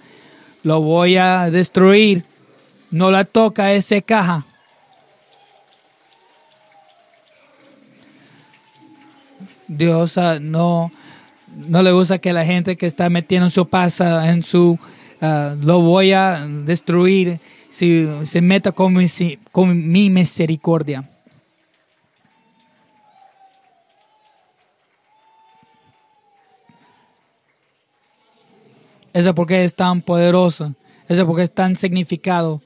lo 0.64 0.80
voy 0.80 1.16
a 1.16 1.50
destruir. 1.50 2.24
No 2.90 3.12
la 3.12 3.24
toca 3.24 3.72
esa 3.72 4.00
caja. 4.00 4.44
Dios 9.68 10.18
ah, 10.18 10.38
no, 10.40 10.90
no 11.56 11.82
le 11.82 11.92
gusta 11.92 12.18
que 12.18 12.32
la 12.32 12.44
gente 12.44 12.76
que 12.76 12.86
está 12.86 13.08
metiendo 13.10 13.50
su 13.50 13.68
pasa 13.68 14.30
en 14.30 14.42
su 14.42 14.78
ah, 15.20 15.54
lo 15.60 15.80
voy 15.80 16.12
a 16.12 16.46
destruir 16.46 17.40
si 17.70 18.06
se 18.24 18.40
meta 18.40 18.72
con 18.72 18.94
mi, 18.94 19.06
con 19.52 19.90
mi 19.90 20.10
misericordia. 20.10 21.08
Eso 29.12 29.34
porque 29.34 29.64
es 29.64 29.74
tan 29.74 30.02
poderoso. 30.02 30.74
Eso 31.08 31.26
porque 31.26 31.42
es 31.42 31.52
tan 31.52 31.76
significado. 31.76 32.62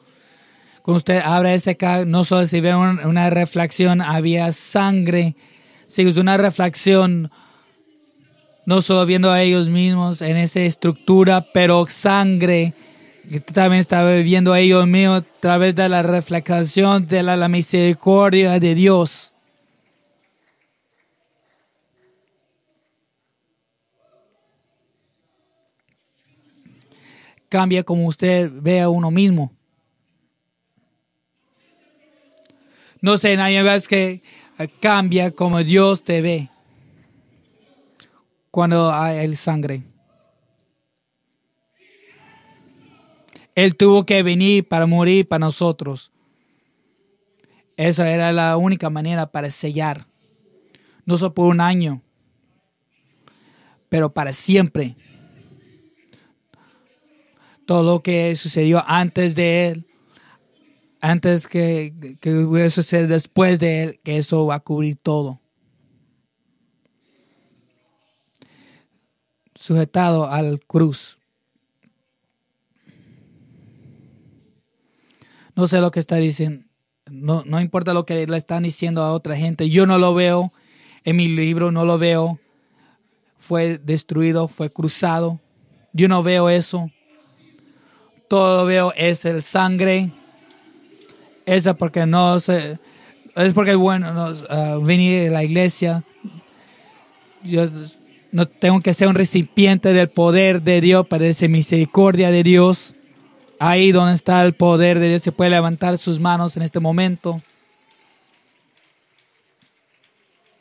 Cuando 0.82 0.98
usted 0.98 1.20
abre 1.24 1.54
ese 1.54 1.76
ca 1.76 2.04
no 2.04 2.24
solo 2.24 2.46
si 2.46 2.60
ve 2.60 2.74
un- 2.74 3.00
una 3.06 3.30
reflexión, 3.30 4.02
había 4.02 4.52
sangre. 4.52 5.34
Si 5.86 6.02
es 6.02 6.16
una 6.16 6.36
reflexión, 6.36 7.30
no 8.66 8.80
solo 8.80 9.04
viendo 9.06 9.30
a 9.30 9.42
ellos 9.42 9.68
mismos 9.68 10.22
en 10.22 10.36
esa 10.36 10.60
estructura, 10.60 11.52
pero 11.52 11.86
sangre 11.86 12.74
que 13.28 13.40
también 13.40 13.80
estaba 13.80 14.12
viendo 14.16 14.52
a 14.52 14.60
ellos 14.60 14.86
mismos 14.86 15.22
a 15.22 15.40
través 15.40 15.74
de 15.74 15.88
la 15.88 16.02
reflexión 16.02 17.06
de 17.06 17.22
la, 17.22 17.48
misericordia 17.48 18.58
de 18.60 18.74
Dios. 18.74 19.32
Cambia 27.48 27.84
como 27.84 28.06
usted 28.06 28.50
ve 28.52 28.80
a 28.80 28.88
uno 28.88 29.10
mismo. 29.10 29.52
No 33.00 33.16
sé, 33.16 33.36
nadie 33.36 33.62
vez 33.62 33.86
que 33.86 34.22
cambia 34.80 35.30
como 35.30 35.62
Dios 35.62 36.02
te 36.02 36.20
ve 36.20 36.48
cuando 38.54 38.92
hay 38.92 39.34
sangre. 39.34 39.82
Él 43.56 43.74
tuvo 43.74 44.06
que 44.06 44.22
venir 44.22 44.68
para 44.68 44.86
morir 44.86 45.26
para 45.26 45.40
nosotros. 45.40 46.12
Esa 47.76 48.08
era 48.12 48.30
la 48.30 48.56
única 48.56 48.90
manera 48.90 49.26
para 49.26 49.50
sellar. 49.50 50.06
No 51.04 51.16
solo 51.16 51.34
por 51.34 51.48
un 51.48 51.60
año, 51.60 52.00
pero 53.88 54.14
para 54.14 54.32
siempre. 54.32 54.94
Todo 57.66 57.82
lo 57.82 58.02
que 58.04 58.36
sucedió 58.36 58.84
antes 58.86 59.34
de 59.34 59.66
Él, 59.66 59.86
antes 61.00 61.48
que, 61.48 61.92
que 62.20 62.70
sucedido 62.70 63.08
después 63.08 63.58
de 63.58 63.82
Él, 63.82 64.00
que 64.04 64.16
eso 64.16 64.46
va 64.46 64.54
a 64.54 64.60
cubrir 64.60 64.96
todo. 65.02 65.40
Sujetado 69.64 70.30
al 70.30 70.60
cruz. 70.60 71.16
No 75.56 75.66
sé 75.66 75.80
lo 75.80 75.90
que 75.90 76.00
está 76.00 76.16
diciendo. 76.16 76.66
No, 77.10 77.44
no 77.46 77.62
importa 77.62 77.94
lo 77.94 78.04
que 78.04 78.26
le 78.26 78.36
están 78.36 78.64
diciendo 78.64 79.02
a 79.02 79.12
otra 79.12 79.36
gente. 79.36 79.70
Yo 79.70 79.86
no 79.86 79.96
lo 79.96 80.12
veo. 80.12 80.52
En 81.02 81.16
mi 81.16 81.28
libro 81.28 81.72
no 81.72 81.86
lo 81.86 81.96
veo. 81.96 82.38
Fue 83.38 83.78
destruido, 83.78 84.48
fue 84.48 84.68
cruzado. 84.68 85.40
Yo 85.94 86.08
no 86.08 86.22
veo 86.22 86.50
eso. 86.50 86.90
Todo 88.28 88.58
lo 88.58 88.66
veo 88.66 88.92
es 88.94 89.24
el 89.24 89.42
sangre. 89.42 90.12
Esa 91.46 91.72
porque 91.72 92.04
no 92.04 92.38
se. 92.38 92.78
Es 93.34 93.54
porque 93.54 93.76
bueno 93.76 94.12
nos, 94.12 94.44
ah, 94.50 94.76
venir 94.82 95.28
a 95.28 95.32
la 95.32 95.42
iglesia. 95.42 96.04
Yo 97.42 97.66
No 98.34 98.48
tengo 98.48 98.80
que 98.80 98.94
ser 98.94 99.06
un 99.06 99.14
recipiente 99.14 99.92
del 99.92 100.10
poder 100.10 100.60
de 100.60 100.80
Dios, 100.80 101.06
para 101.06 101.24
esa 101.24 101.46
misericordia 101.46 102.32
de 102.32 102.42
Dios. 102.42 102.96
Ahí 103.60 103.92
donde 103.92 104.14
está 104.14 104.44
el 104.44 104.54
poder 104.54 104.98
de 104.98 105.08
Dios, 105.08 105.22
se 105.22 105.30
puede 105.30 105.50
levantar 105.50 105.98
sus 105.98 106.18
manos 106.18 106.56
en 106.56 106.64
este 106.64 106.80
momento. 106.80 107.40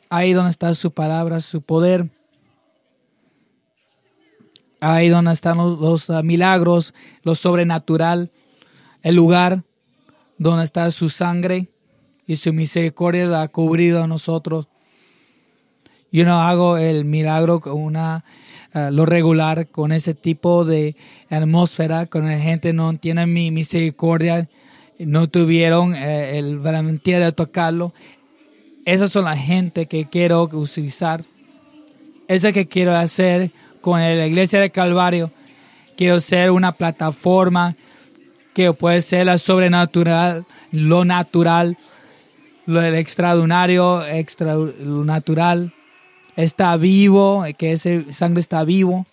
Ahí 0.08 0.32
donde 0.32 0.52
está 0.52 0.72
su 0.76 0.92
palabra, 0.92 1.40
su 1.40 1.62
poder. 1.62 2.08
Ahí 4.78 5.08
donde 5.08 5.32
están 5.32 5.56
los, 5.56 6.10
ah, 6.10 6.22
milagros, 6.22 6.94
lo 7.24 7.34
sobrenatural. 7.34 8.30
El 9.02 9.16
lugar 9.16 9.64
donde 10.38 10.62
está 10.62 10.88
su 10.92 11.08
sangre 11.08 11.66
y 12.24 12.36
su 12.36 12.52
misericordia 12.52 13.42
ha 13.42 13.48
cubrido 13.48 14.00
a 14.00 14.06
nosotros. 14.06 14.68
Yo 16.14 16.24
no 16.24 16.40
hago 16.40 16.76
el 16.78 17.04
milagro 17.04 17.58
con 17.58 17.82
una, 17.82 18.24
ah, 18.72 18.90
lo 18.92 19.04
regular, 19.04 19.66
con 19.66 19.90
ese 19.90 20.14
tipo 20.14 20.64
de 20.64 20.94
atmósfera, 21.28 22.06
con 22.06 22.26
la 22.30 22.38
gente 22.38 22.72
no 22.72 22.96
tiene 22.96 23.26
mi 23.26 23.50
misericordia, 23.50 24.48
no 25.00 25.28
tuvieron 25.28 25.96
eh, 25.96 26.38
el 26.38 26.60
valentía 26.60 27.18
de 27.18 27.32
tocarlo. 27.32 27.92
Esas 28.84 29.10
son 29.10 29.24
la 29.24 29.36
gente 29.36 29.86
que 29.86 30.08
quiero 30.08 30.44
utilizar. 30.44 31.24
Esa 32.28 32.52
que 32.52 32.68
quiero 32.68 32.94
hacer 32.94 33.50
con 33.80 33.98
la 33.98 34.24
iglesia 34.24 34.60
de 34.60 34.70
Calvario. 34.70 35.32
Quiero 35.96 36.20
ser 36.20 36.52
una 36.52 36.70
plataforma 36.70 37.74
que 38.54 38.72
puede 38.72 39.00
ser 39.00 39.26
la 39.26 39.38
sobrenatural, 39.38 40.46
lo 40.70 41.04
natural, 41.04 41.76
lo 42.66 42.84
extraordinario, 42.84 44.06
extra 44.06 44.54
natural. 44.78 45.74
Está 46.36 46.76
vivo, 46.76 47.44
que 47.56 47.72
ese 47.72 48.12
sangre 48.12 48.40
está 48.40 48.64
vivo. 48.64 49.06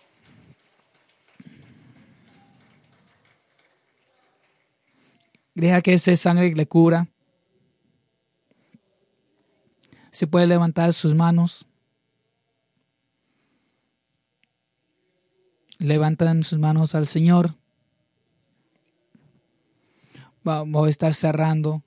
Deja 5.53 5.81
que 5.81 5.93
ese 5.93 6.15
sangre 6.17 6.55
le 6.55 6.65
cura 6.65 7.07
se 10.21 10.27
puede 10.27 10.45
levantar 10.45 10.93
sus 10.93 11.15
manos. 11.15 11.65
Levantan 15.79 16.43
sus 16.43 16.59
manos 16.59 16.93
al 16.93 17.07
Señor. 17.07 17.55
Vamos 20.43 20.85
a 20.85 20.89
estar 20.89 21.13
cerrando. 21.15 21.81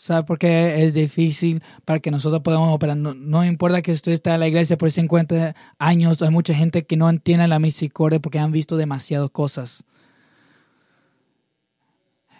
¿Sabe 0.00 0.22
por 0.22 0.38
qué 0.38 0.82
es 0.82 0.94
difícil 0.94 1.62
para 1.84 2.00
que 2.00 2.10
nosotros 2.10 2.40
podamos 2.40 2.74
operar? 2.74 2.96
No, 2.96 3.44
importa 3.44 3.82
que 3.82 3.92
usted 3.92 4.12
esté 4.12 4.30
en 4.30 4.40
la 4.40 4.48
iglesia 4.48 4.78
por 4.78 4.90
50 4.90 5.54
años, 5.78 6.22
hay 6.22 6.30
mucha 6.30 6.54
gente 6.54 6.86
que 6.86 6.96
no 6.96 7.10
entiende 7.10 7.46
la 7.46 7.58
misericordia 7.58 8.18
porque 8.18 8.38
han 8.38 8.50
visto 8.50 8.78
demasiadas 8.78 9.28
cosas. 9.28 9.84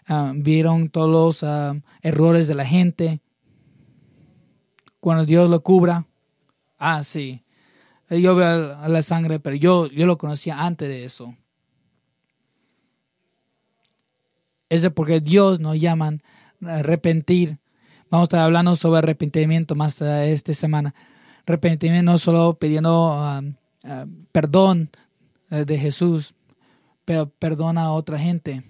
Ah, 0.06 0.32
vieron 0.34 0.88
todos 0.88 1.10
los 1.10 1.42
ah, 1.42 1.78
errores 2.00 2.48
de 2.48 2.54
la 2.54 2.64
gente, 2.64 3.20
cuando 4.98 5.26
Dios 5.26 5.50
lo 5.50 5.62
cubra. 5.62 6.06
Ah, 6.78 7.02
sí. 7.02 7.44
Yo 8.08 8.36
veo 8.36 8.88
la 8.88 9.02
sangre, 9.02 9.38
pero 9.38 9.54
yo, 9.54 9.86
yo 9.88 10.06
lo 10.06 10.16
conocía 10.16 10.62
antes 10.62 10.88
de 10.88 11.04
eso. 11.04 11.36
Es 14.70 14.88
porque 14.92 15.20
Dios 15.20 15.60
nos 15.60 15.78
llama 15.78 16.06
a 16.08 16.18
arrepentir. 16.66 17.58
Vamos 18.10 18.24
a 18.24 18.28
estar 18.28 18.40
hablando 18.40 18.76
sobre 18.76 18.98
arrepentimiento 18.98 19.74
más 19.74 20.00
esta 20.00 20.54
semana. 20.54 20.94
Arrepentimiento 21.46 22.10
no 22.12 22.18
solo 22.18 22.54
pidiendo 22.54 23.14
um, 23.14 23.54
uh, 23.84 24.06
perdón 24.32 24.90
uh, 25.50 25.64
de 25.64 25.78
Jesús, 25.78 26.34
pero 27.04 27.28
perdona 27.28 27.84
a 27.84 27.92
otra 27.92 28.18
gente. 28.18 28.64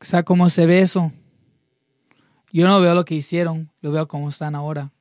¿Sabe 0.00 0.24
cómo 0.24 0.48
se 0.50 0.66
ve 0.66 0.80
eso? 0.80 1.12
Yo 2.52 2.68
no 2.68 2.80
veo 2.80 2.94
lo 2.94 3.04
que 3.04 3.14
hicieron, 3.14 3.72
yo 3.82 3.90
veo 3.90 4.06
cómo 4.06 4.28
están 4.28 4.54
ahora. 4.54 4.92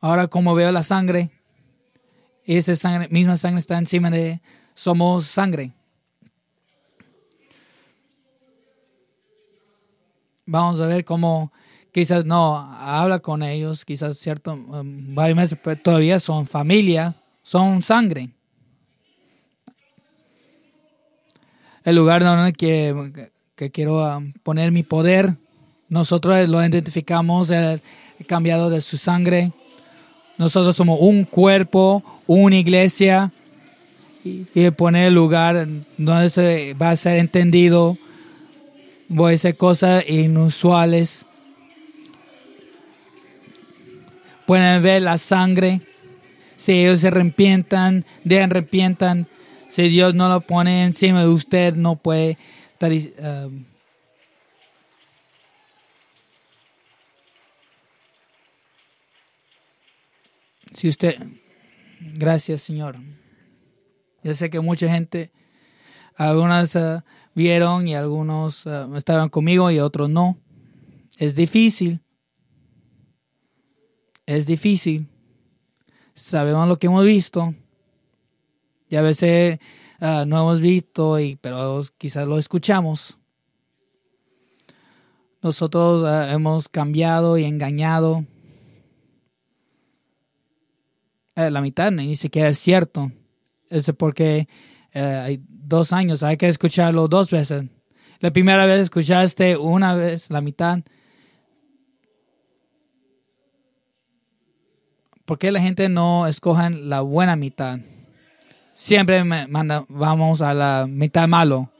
Ahora 0.00 0.28
como 0.28 0.54
veo 0.54 0.72
la 0.72 0.82
sangre, 0.82 1.30
esa 2.46 3.06
misma 3.10 3.36
sangre 3.36 3.60
está 3.60 3.78
encima 3.78 4.10
de, 4.10 4.40
somos 4.74 5.26
sangre. 5.26 5.72
Vamos 10.46 10.80
a 10.80 10.86
ver 10.86 11.04
cómo, 11.04 11.52
quizás 11.92 12.24
no, 12.24 12.56
habla 12.56 13.20
con 13.20 13.42
ellos, 13.42 13.84
quizás 13.84 14.18
cierto, 14.18 14.54
um, 14.54 15.14
varios 15.14 15.36
meses, 15.36 15.58
pero 15.62 15.80
todavía 15.80 16.18
son 16.18 16.46
familia, 16.46 17.14
son 17.42 17.82
sangre. 17.82 18.30
el 21.84 21.96
lugar 21.96 22.22
donde 22.22 22.52
que, 22.52 23.30
que 23.56 23.70
quiero 23.70 24.04
ah, 24.04 24.22
poner 24.42 24.72
mi 24.72 24.82
poder. 24.82 25.36
Nosotros 25.88 26.48
lo 26.48 26.64
identificamos, 26.64 27.50
el, 27.50 27.82
cambiado 28.26 28.70
de 28.70 28.80
su 28.80 28.96
sangre. 28.96 29.52
Nosotros 30.40 30.74
somos 30.74 30.96
un 31.02 31.24
cuerpo, 31.24 32.02
una 32.26 32.56
iglesia, 32.56 33.30
y, 34.24 34.70
poner 34.70 35.08
el 35.08 35.14
lugar 35.14 35.68
donde 35.98 36.30
se 36.30 36.72
va 36.80 36.92
a 36.92 36.96
ser 36.96 37.18
entendido. 37.18 37.98
Voy 39.06 39.32
a 39.32 39.34
hacer 39.34 39.58
cosas 39.58 40.02
inusuales. 40.08 41.26
Pueden 44.46 44.82
ver 44.82 45.02
la 45.02 45.18
sangre. 45.18 45.82
Si 46.56 46.72
ellos 46.72 47.00
se 47.00 47.08
arrepientan, 47.08 48.06
de 48.24 48.40
arrepientan, 48.42 49.26
si 49.68 49.90
Dios 49.90 50.14
no 50.14 50.30
lo 50.30 50.40
pone 50.40 50.84
encima 50.84 51.20
de 51.20 51.28
usted, 51.28 51.74
no 51.74 51.96
puede 51.96 52.38
estar... 52.72 52.90
Um, 52.90 53.69
si 60.72 60.88
usted... 60.88 61.16
Gracias, 62.00 62.62
Señor. 62.62 62.96
Yo 64.22 64.34
sé 64.34 64.48
que 64.48 64.60
mucha 64.60 64.88
gente, 64.88 65.30
algunas 66.16 66.74
uh, 66.74 67.02
vieron 67.34 67.86
y 67.88 67.94
algunos 67.94 68.64
uh, 68.64 68.96
estaban 68.96 69.28
conmigo 69.28 69.70
y 69.70 69.80
otros 69.80 70.08
no. 70.08 70.38
Es 71.18 71.34
difícil. 71.34 72.00
Es 74.24 74.46
difícil. 74.46 75.08
Sabemos 76.14 76.68
lo 76.68 76.78
que 76.78 76.86
hemos 76.86 77.04
visto. 77.04 77.54
Y 78.88 78.96
a 78.96 79.02
veces 79.02 79.58
ah, 80.00 80.24
no 80.26 80.38
hemos 80.38 80.60
visto, 80.60 81.20
y, 81.20 81.36
pero 81.36 81.84
quizás 81.98 82.26
lo 82.26 82.38
escuchamos. 82.38 83.18
Nosotros 85.42 86.04
ah, 86.06 86.32
hemos 86.32 86.68
cambiado 86.68 87.38
y 87.38 87.44
engañado. 87.44 88.24
Eh, 91.36 91.50
la 91.50 91.60
mitad 91.60 91.90
ni 91.90 92.16
siquiera 92.16 92.48
es 92.48 92.58
cierto. 92.58 93.12
Es 93.68 93.92
porque 93.96 94.48
eh, 94.92 95.00
hay 95.00 95.40
dos 95.48 95.92
años, 95.92 96.22
hay 96.22 96.36
que 96.36 96.48
escucharlo 96.48 97.08
dos 97.08 97.30
veces. 97.30 97.64
La 98.18 98.32
primera 98.32 98.66
vez 98.66 98.80
escuchaste 98.80 99.56
una 99.56 99.94
vez 99.94 100.30
la 100.30 100.40
mitad. 100.40 100.80
¿Por 105.24 105.38
qué 105.38 105.52
la 105.52 105.60
gente 105.60 105.88
no 105.88 106.26
escoge 106.26 106.70
la 106.70 107.02
buena 107.02 107.36
mitad? 107.36 107.78
siempre 108.80 109.22
me 109.24 109.46
manda, 109.46 109.84
vamos 109.88 110.40
a 110.40 110.54
la 110.54 110.86
mitad 110.88 111.28
malo. 111.28 111.70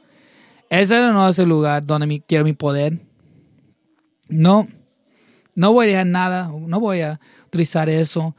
Ese 0.69 0.99
no 0.99 1.27
es 1.27 1.39
el 1.39 1.49
lugar 1.49 1.83
donde 1.83 2.21
quiero 2.27 2.45
mi 2.45 2.53
poder. 2.53 2.99
No, 4.29 4.67
no 5.55 5.73
voy 5.73 5.87
a 5.87 5.89
dejar 5.89 6.05
nada, 6.05 6.51
no 6.55 6.79
voy 6.79 7.01
a 7.01 7.19
utilizar 7.47 7.89
eso. 7.89 8.35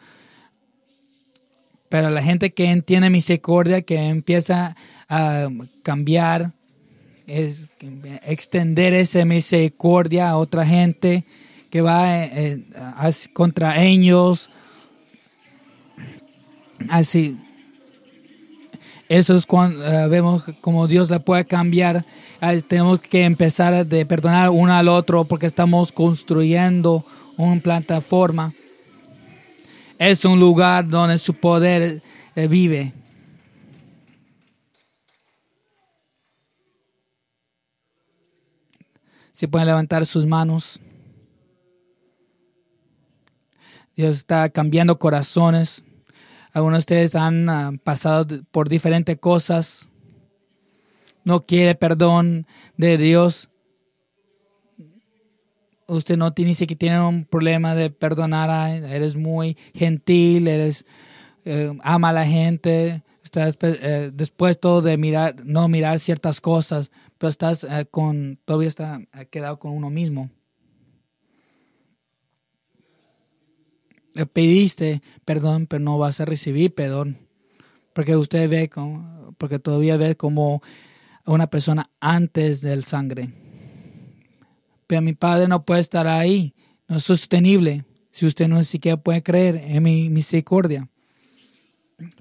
Pero 1.93 2.09
la 2.09 2.23
gente 2.23 2.55
que 2.55 2.71
entiende 2.71 3.11
misericordia, 3.11 3.83
que 3.83 3.99
empieza 3.99 4.77
a 5.11 5.51
cambiar, 5.83 6.53
es, 7.27 7.69
extender 8.25 8.95
esa 8.95 9.27
misericordia 9.27 10.31
a 10.31 10.39
otra 10.39 10.65
gente, 10.65 11.27
que 11.69 11.83
va 11.83 12.25
eh, 12.25 12.65
eh, 12.75 13.13
contra 13.35 13.85
ellos, 13.85 14.49
así 16.89 17.37
eso 19.11 19.37
es 19.37 19.45
cuando 19.45 19.85
eh, 19.85 20.09
vemos 20.09 20.45
como 20.63 20.89
Dios 20.89 21.11
la 21.11 21.19
puede 21.19 21.45
cambiar. 21.45 22.07
tenemos 22.69 23.03
que 23.03 23.25
empezar 23.25 23.75
a 23.75 23.85
perdonar 23.85 24.49
uno 24.49 24.73
al 24.73 24.89
otro 24.89 25.25
porque 25.25 25.45
estamos 25.45 25.93
construyendo 25.93 27.05
una 27.37 27.61
plataforma. 27.61 28.55
Es 30.05 30.25
un 30.25 30.41
lugar 30.41 30.89
donde 30.89 31.17
su 31.17 31.33
poder 31.33 32.03
eh, 32.35 32.49
vive. 32.49 32.93
Si 39.33 39.47
pueden 39.47 39.69
levantar 39.69 40.05
sus 40.05 40.27
manos. 40.27 40.81
Dios 43.95 44.17
está 44.17 44.49
cambiando 44.51 44.99
corazones. 44.99 45.85
Algunos 46.53 46.79
de 46.79 46.81
ustedes 46.81 47.15
han 47.15 47.49
uh, 47.49 47.79
pasado 47.79 48.27
por 48.51 48.69
diferentes 48.69 49.17
cosas. 49.21 49.89
No 51.23 51.47
quiere 51.47 51.77
perdón 51.77 52.49
de 52.77 52.99
Dios. 52.99 53.52
Usted 55.89 56.17
no 56.17 56.33
tiene, 56.33 56.55
siquiera 56.55 56.79
tiene 56.79 57.01
un 57.01 57.25
problema 57.25 57.75
de 57.75 57.91
perdonar. 57.91 58.71
Eres 58.85 59.17
muy 59.17 59.57
gentil, 59.75 60.49
eres 60.49 60.85
eh, 61.45 61.73
ama 61.83 62.11
a 62.11 62.13
la 62.13 62.27
gente, 62.27 63.03
estás 63.25 63.57
eh, 63.63 64.13
dispuesto 64.15 64.81
de 64.81 64.97
mirar, 64.97 65.45
no 65.45 65.67
mirar 65.67 65.99
ciertas 65.99 66.41
cosas, 66.41 66.91
pero 67.19 67.31
estás 67.31 67.65
eh, 67.65 67.87
con, 67.91 68.39
todavía 68.45 68.69
está 68.69 69.01
quedado 69.31 69.59
con 69.59 69.73
uno 69.73 69.91
mismo. 69.91 70.31
Le 74.15 74.27
pediste 74.27 75.03
perdón, 75.25 75.67
pero 75.67 75.83
no 75.83 75.99
vas 75.99 76.21
a 76.21 76.27
recibir 76.27 76.75
perdón, 76.75 77.19
porque 77.93 78.17
usted 78.17 78.49
ve, 78.49 78.69
como, 78.69 79.35
porque 79.39 79.59
todavía 79.59 79.97
ve 79.97 80.17
como 80.17 80.63
una 81.25 81.49
persona 81.49 81.91
antes 81.99 82.61
del 82.61 82.85
sangre. 82.85 83.31
Pero 84.93 85.01
mi 85.01 85.15
padre 85.15 85.49
no 85.49 85.65
puede 85.65 85.81
estar 85.81 86.07
ahí, 86.07 86.53
no 86.87 86.99
es 86.99 87.05
sostenible 87.05 87.87
si 88.11 88.27
usted 88.27 88.47
no 88.47 88.63
siquiera 88.63 88.99
puede 88.99 89.23
creer 89.23 89.57
en 89.57 89.83
mi 89.83 90.11
misericordia 90.11 90.87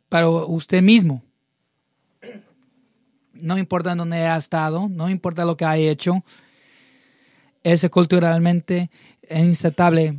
para 0.07 0.30
usted 0.30 0.82
mismo. 0.82 1.22
No 3.34 3.57
importa 3.57 3.93
dónde 3.93 4.26
ha 4.26 4.38
estado, 4.38 4.88
no 4.88 5.09
importa 5.09 5.43
lo 5.43 5.57
que 5.57 5.65
ha 5.65 5.76
hecho, 5.76 6.24
es 7.61 7.86
culturalmente 7.89 8.89
inaceptable. 9.30 10.17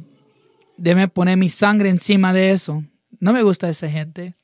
Debe 0.77 1.09
poner 1.09 1.39
mi 1.39 1.49
sangre 1.49 1.89
encima 1.89 2.35
de 2.35 2.53
eso. 2.53 2.85
No 3.19 3.33
me 3.33 3.43
gusta 3.43 3.71
esa 3.71 3.89
gente. 3.89 4.35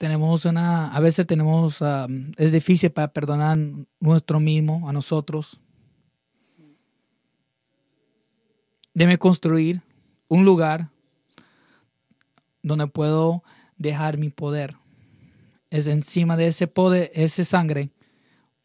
Tenemos 0.00 0.46
una, 0.46 0.90
a 0.94 0.98
veces 1.00 1.26
tenemos, 1.26 1.82
um, 1.82 2.32
es 2.38 2.52
difícil 2.52 2.90
para 2.90 3.12
perdonar 3.12 3.58
nuestro 4.00 4.40
mismo, 4.40 4.88
a 4.88 4.94
nosotros. 4.94 5.60
Debe 8.94 9.18
construir 9.18 9.82
un 10.26 10.46
lugar 10.46 10.88
donde 12.62 12.86
puedo 12.86 13.44
dejar 13.76 14.16
mi 14.16 14.30
poder. 14.30 14.74
Es 15.68 15.86
encima 15.86 16.38
de 16.38 16.46
ese 16.46 16.66
poder, 16.66 17.10
ese 17.12 17.44
sangre, 17.44 17.90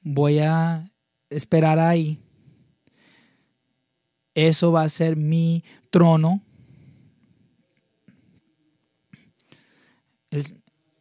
voy 0.03 0.39
a 0.39 0.89
esperar 1.29 1.79
ahí. 1.79 2.17
Eso 4.35 4.71
va 4.71 4.83
a 4.83 4.89
ser 4.89 5.17
mi 5.17 5.65
trono. 5.89 6.41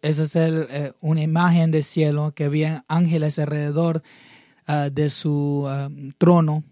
Esa 0.04 0.24
es 0.24 0.36
eh, 0.36 0.92
una 1.00 1.22
imagen 1.22 1.70
del 1.70 1.82
cielo 1.82 2.34
que 2.34 2.44
había 2.44 2.84
ángeles 2.88 3.38
alrededor 3.38 4.02
ah, 4.66 4.90
de 4.92 5.08
su 5.08 5.64
ah, 5.66 5.88
trono 6.18 6.62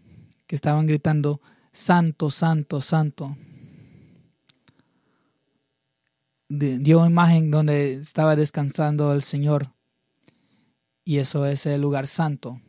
que 0.47 0.55
estaban 0.55 0.87
gritando, 0.87 1.41
Santo, 1.73 2.29
Santo, 2.29 2.83
Santo. 2.83 3.35
Dio 6.51 7.07
imagen 7.07 7.51
donde 7.51 7.95
estaba 7.95 8.37
descansando 8.37 9.15
el 9.15 9.23
Señor. 9.23 9.73
Y 11.03 11.17
eso 11.17 11.47
es 11.47 11.65
el 11.65 11.81
lugar 11.81 12.07
santo. 12.07 12.61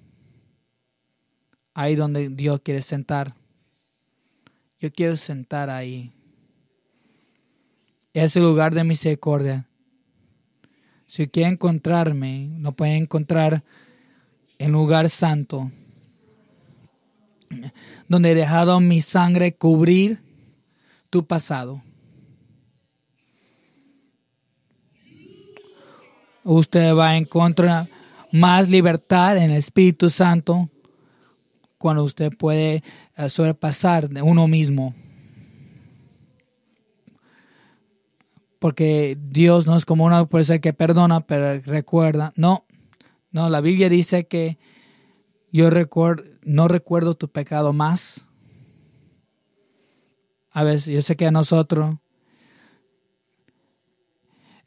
Ahí 1.73 1.95
donde 1.95 2.29
Dios 2.29 2.61
quiere 2.63 2.81
sentar. 2.81 3.35
Yo 4.79 4.93
quiero 4.93 5.17
sentar 5.17 5.69
ahí. 5.69 6.13
Es 8.13 8.37
el 8.37 8.43
lugar 8.43 8.73
de 8.73 8.85
misericordia 8.85 9.67
si 11.13 11.27
quiere 11.27 11.51
encontrarme, 11.51 12.49
lo 12.57 12.71
puede 12.71 12.97
encontrar 12.97 13.61
en 14.57 14.71
lugar 14.71 15.11
santo, 15.11 15.69
donde 18.07 18.31
he 18.31 18.33
dejado 18.33 18.79
mi 18.79 18.99
sangre 18.99 19.53
cubrir 19.53 20.17
tu 21.11 21.23
pasado. 21.23 21.83
Usted 26.43 26.95
va 26.95 27.09
a 27.09 27.17
encontrar 27.17 27.87
más 28.31 28.67
libertad 28.69 29.37
en 29.37 29.51
el 29.51 29.57
Espíritu 29.57 30.09
Santo 30.09 30.67
cuando 31.77 32.05
usted 32.05 32.35
puede 32.35 32.81
eh, 33.17 33.29
sobrepasar 33.29 34.09
de 34.09 34.23
uno 34.23 34.47
mismo. 34.47 34.95
Porque 38.63 39.17
Dios 39.19 39.67
no 39.67 39.75
es 39.75 39.83
como 39.83 40.05
una 40.05 40.25
persona 40.25 40.59
que 40.59 40.71
perdona, 40.71 41.27
pero 41.27 41.59
recuerda. 41.65 42.31
No, 42.37 42.65
no, 43.29 43.49
la 43.49 43.59
Biblia 43.59 43.89
dice 43.89 44.25
que 44.25 44.57
yo 45.51 45.69
recuerdo, 45.69 46.23
no 46.43 46.69
recuerdo 46.69 47.13
tu 47.13 47.27
pecado 47.27 47.73
más. 47.73 48.25
A 50.51 50.63
veces, 50.63 50.93
yo 50.93 51.01
sé 51.01 51.17
que 51.17 51.25
a 51.25 51.31
nosotros 51.31 51.97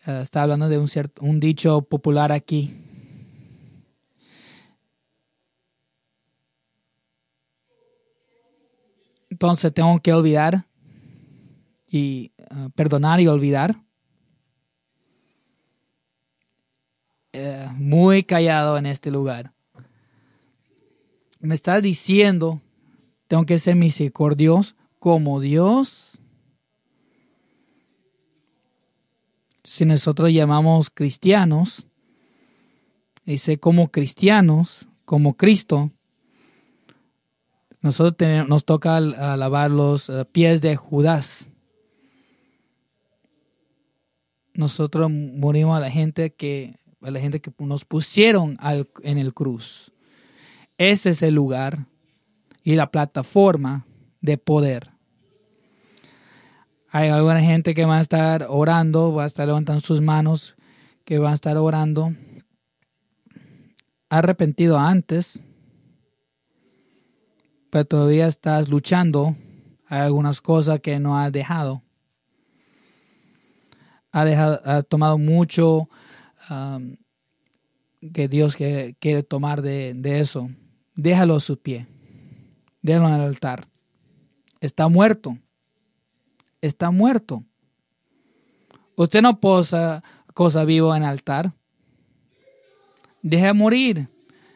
uh, 0.07 0.11
está 0.11 0.43
hablando 0.43 0.69
de 0.69 0.79
un 0.79 0.89
cierto, 0.89 1.23
un 1.25 1.41
dicho 1.41 1.81
popular 1.81 2.33
aquí. 2.33 2.77
Entonces 9.31 9.73
tengo 9.73 9.99
que 10.01 10.13
olvidar 10.13 10.67
y 11.89 12.35
uh, 12.51 12.69
perdonar 12.73 13.23
y 13.23 13.27
olvidar. 13.27 13.86
Eh, 17.39 17.69
muy 17.75 18.23
callado 18.23 18.79
en 18.79 18.87
este 18.87 19.11
lugar. 19.11 19.53
Me 21.39 21.55
está 21.55 21.83
diciendo, 21.83 22.63
tengo 23.29 23.45
que 23.45 23.59
ser 23.59 23.77
misericordioso 23.77 24.75
como 24.99 25.39
Dios. 25.39 26.19
Si 29.65 29.85
nosotros 29.85 30.33
llamamos 30.33 30.89
cristianos, 30.89 31.87
dice 33.27 33.59
como 33.61 33.91
cristianos, 33.91 34.89
como 35.05 35.37
Cristo, 35.37 35.91
nosotros 37.83 38.49
nos 38.49 38.65
toca 38.65 38.99
lavar 38.99 39.71
los 39.71 40.09
eh, 40.09 40.25
pies 40.25 40.63
de 40.63 40.77
Judas. 40.77 41.51
Nosotros 44.55 45.11
morimos 45.11 45.77
a 45.77 45.81
la 45.81 45.91
gente 45.91 46.33
que 46.33 46.79
a 47.07 47.11
la 47.13 47.21
gente 47.21 47.41
que 47.41 47.53
nos 47.61 47.85
pusieron 47.85 48.59
en 49.03 49.19
el 49.19 49.33
cruz. 49.33 49.93
Ese 50.77 51.11
es 51.11 51.23
el 51.23 51.35
lugar 51.35 51.87
y 52.65 52.75
la 52.75 52.91
plataforma 52.91 53.87
de 54.21 54.39
poder. 54.39 54.91
Hay 56.91 57.09
alguna 57.11 57.41
gente 57.41 57.75
que 57.75 57.85
va 57.85 57.99
a 57.99 58.01
estar 58.01 58.47
orando, 58.49 59.15
va 59.15 59.23
a 59.23 59.27
estar 59.27 59.47
levantando 59.47 59.81
sus 59.81 60.01
manos, 60.01 60.57
que 61.05 61.21
va 61.21 61.31
a 61.31 61.35
estar 61.35 61.57
orando. 61.57 62.13
Arrepentido 64.09 64.77
antes, 64.77 65.43
pero 67.71 67.85
todavía 67.85 68.27
estás 68.27 68.69
luchando. 68.69 69.37
Hay 69.87 70.01
algunas 70.01 70.41
cosas 70.41 70.81
que 70.81 70.99
no 70.99 71.17
has 71.17 71.31
dejado. 71.31 71.83
Ha, 74.11 74.25
dejado, 74.25 74.61
ha 74.65 74.83
tomado 74.83 75.19
mucho 75.19 75.89
que 78.13 78.29
Dios 78.29 78.57
quiere, 78.57 79.23
tomar 79.23 79.63
de, 79.63 80.21
eso. 80.21 80.51
Déjalo 80.95 81.37
a 81.37 81.41
su 81.41 81.59
pie. 81.59 81.87
Déjalo 82.83 83.09
en 83.09 83.15
el 83.15 83.21
altar. 83.23 83.69
Está 84.61 84.89
muerto. 84.89 85.39
Está 86.61 86.91
muerto. 86.91 87.45
Usted 88.97 89.23
no 89.23 89.41
posa 89.41 90.03
cosa 90.35 90.65
viva 90.65 90.97
en 90.97 91.03
altar. 91.03 91.53
Deja 93.23 93.53
morir. 93.55 94.09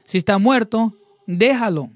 Si 0.04 0.18
está 0.18 0.38
muerto, 0.38 0.96
déjalo. 1.26 1.90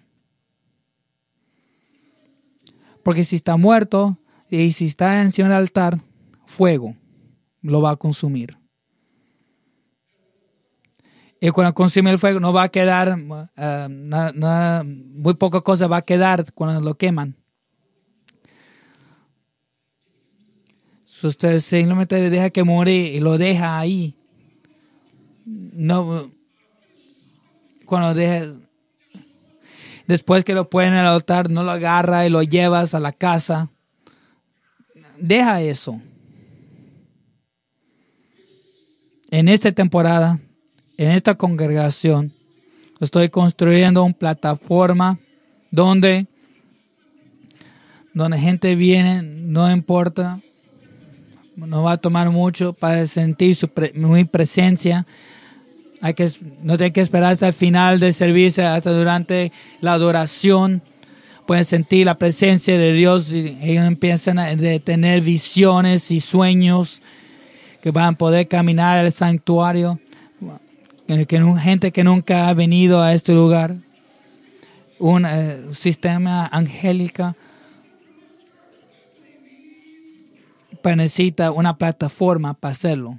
Porque 3.02 3.24
si 3.24 3.36
está 3.36 3.56
muerto 3.56 4.18
y 4.50 4.72
si 4.72 4.86
está 4.86 5.22
encima 5.22 5.48
del 5.48 5.58
altar, 5.58 6.00
fuego 6.46 6.96
lo 7.60 7.80
va 7.80 7.92
a 7.92 7.96
consumir. 7.96 8.56
Y 11.44 11.50
cuando 11.50 11.74
consume 11.74 12.10
el 12.10 12.18
fuego 12.18 12.40
no 12.40 12.54
va 12.54 12.62
a 12.62 12.68
quedar, 12.70 13.18
uh, 13.18 14.84
muy 14.86 15.34
poca 15.34 15.60
cosa 15.60 15.86
va 15.86 15.98
a 15.98 16.02
quedar 16.02 16.50
cuando 16.54 16.80
lo 16.80 16.94
queman. 16.94 17.36
Si 21.04 21.26
usted 21.26 21.60
simplemente 21.60 22.30
deja 22.30 22.48
que 22.48 22.64
muere 22.64 22.94
y 22.94 23.20
lo 23.20 23.36
deja 23.36 23.78
ahí, 23.78 24.16
no, 25.44 26.30
cuando 27.84 28.14
deja, 28.14 28.46
después 30.06 30.44
que 30.44 30.54
lo 30.54 30.70
ponen 30.70 30.94
en 30.94 31.00
altar, 31.00 31.50
no 31.50 31.62
lo 31.62 31.72
agarra 31.72 32.24
y 32.24 32.30
lo 32.30 32.42
llevas 32.42 32.94
a 32.94 33.00
la 33.00 33.12
casa, 33.12 33.68
deja 35.18 35.60
eso. 35.60 36.00
En 39.30 39.48
esta 39.48 39.70
temporada, 39.72 40.40
en 40.96 41.10
esta 41.10 41.34
congregación, 41.34 42.32
estoy 43.00 43.28
construyendo 43.28 44.04
una 44.04 44.14
plataforma 44.14 45.18
donde, 45.70 46.26
donde 48.12 48.38
gente 48.38 48.74
viene, 48.74 49.22
no 49.22 49.70
importa, 49.70 50.40
no 51.56 51.82
va 51.82 51.92
a 51.92 51.96
tomar 51.96 52.30
mucho 52.30 52.72
para 52.72 53.06
sentir 53.06 53.56
su 53.56 53.68
mi 53.94 54.24
presencia. 54.24 55.06
Hay 56.00 56.14
que, 56.14 56.30
no 56.62 56.76
tiene 56.76 56.92
que 56.92 57.00
esperar 57.00 57.32
hasta 57.32 57.48
el 57.48 57.54
final 57.54 58.00
del 58.00 58.14
servicio, 58.14 58.66
hasta 58.66 58.92
durante 58.92 59.52
la 59.80 59.94
adoración. 59.94 60.82
Pueden 61.46 61.64
sentir 61.64 62.06
la 62.06 62.18
presencia 62.18 62.78
de 62.78 62.92
Dios 62.92 63.30
y 63.30 63.58
ellos 63.62 63.86
empiezan 63.86 64.38
a 64.38 64.56
tener 64.82 65.20
visiones 65.20 66.10
y 66.10 66.20
sueños 66.20 67.02
que 67.82 67.90
van 67.90 68.14
a 68.14 68.18
poder 68.18 68.48
caminar 68.48 68.98
al 68.98 69.12
santuario. 69.12 70.00
Que, 71.06 71.56
gente 71.60 71.92
que 71.92 72.04
nunca 72.04 72.48
ha 72.48 72.54
venido 72.54 73.02
a 73.02 73.12
este 73.12 73.32
lugar. 73.32 73.76
Un 74.98 75.26
eh, 75.26 75.74
sistema 75.74 76.46
angélica 76.46 77.36
pues 80.84 80.98
necesita 80.98 81.50
una 81.50 81.78
plataforma 81.78 82.52
para 82.52 82.72
hacerlo. 82.72 83.18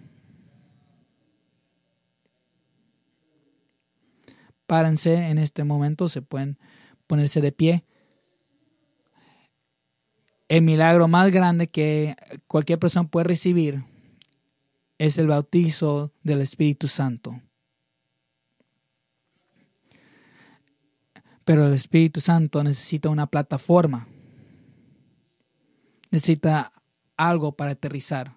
Párense 4.68 5.16
en 5.30 5.40
este 5.40 5.64
momento, 5.64 6.08
se 6.08 6.22
pueden 6.22 6.60
ponerse 7.08 7.42
de 7.42 7.52
pie. 7.52 7.84
El 10.48 10.62
milagro 10.62 11.08
más 11.08 11.32
grande 11.32 11.68
que 11.68 12.16
cualquier 12.46 12.78
persona 12.78 13.10
puede 13.10 13.24
recibir 13.24 13.84
es 15.00 15.18
el 15.18 15.26
bautizo 15.26 16.12
del 16.22 16.42
Espíritu 16.42 16.88
Santo. 16.88 17.42
Pero 21.46 21.68
el 21.68 21.74
Espíritu 21.74 22.22
Santo 22.22 22.64
necesita 22.64 23.10
una 23.10 23.28
plataforma. 23.28 24.08
Necesita 26.12 26.74
algo 27.16 27.54
para 27.54 27.72
aterrizar. 27.72 28.34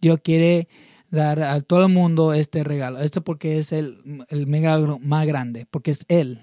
Dios 0.00 0.20
quiere 0.22 0.68
dar 1.10 1.42
a 1.42 1.60
todo 1.60 1.86
el 1.86 1.92
mundo 1.92 2.32
este 2.34 2.62
regalo. 2.62 2.98
Esto 3.00 3.22
porque 3.22 3.58
es 3.58 3.72
el, 3.72 4.24
el 4.28 4.46
milagro 4.46 4.98
más 4.98 5.26
grande, 5.26 5.66
porque 5.70 5.90
es 5.90 6.04
Él. 6.08 6.42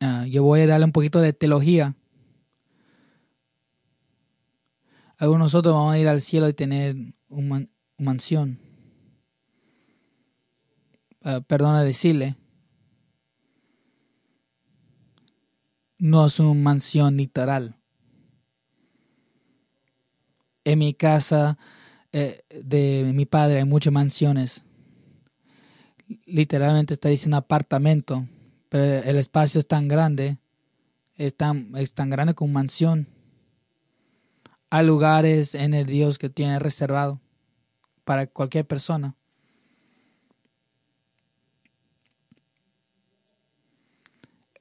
Ah, 0.00 0.26
yo 0.26 0.42
voy 0.42 0.60
a 0.60 0.66
darle 0.66 0.86
un 0.86 0.92
poquito 0.92 1.20
de 1.20 1.32
teología. 1.32 1.94
Algunos 5.18 5.46
nosotros 5.46 5.74
vamos 5.74 5.94
a 5.94 5.98
ir 5.98 6.08
al 6.08 6.20
cielo 6.20 6.48
y 6.48 6.54
tener 6.54 6.96
una 7.28 7.66
mansión. 7.98 8.58
Uh, 11.24 11.42
perdona 11.42 11.82
decirle. 11.82 12.36
No 15.98 16.26
es 16.26 16.38
una 16.38 16.54
mansión 16.54 17.16
literal. 17.16 17.76
En 20.64 20.78
mi 20.78 20.94
casa 20.94 21.56
eh, 22.12 22.42
de 22.50 23.10
mi 23.14 23.24
padre 23.24 23.58
hay 23.58 23.64
muchas 23.64 23.92
mansiones. 23.92 24.62
Literalmente 26.26 26.94
está 26.94 27.08
diciendo 27.08 27.36
apartamento 27.36 28.26
pero 28.68 28.84
el 28.84 29.16
espacio 29.16 29.60
es 29.60 29.66
tan 29.66 29.88
grande, 29.88 30.38
es 31.16 31.36
tan, 31.36 31.74
es 31.76 31.92
tan 31.94 32.10
grande 32.10 32.34
como 32.34 32.52
mansión. 32.52 33.08
Hay 34.70 34.84
lugares 34.84 35.54
en 35.54 35.74
el 35.74 35.86
Dios 35.86 36.18
que 36.18 36.28
tiene 36.28 36.58
reservado 36.58 37.20
para 38.04 38.26
cualquier 38.26 38.66
persona. 38.66 39.16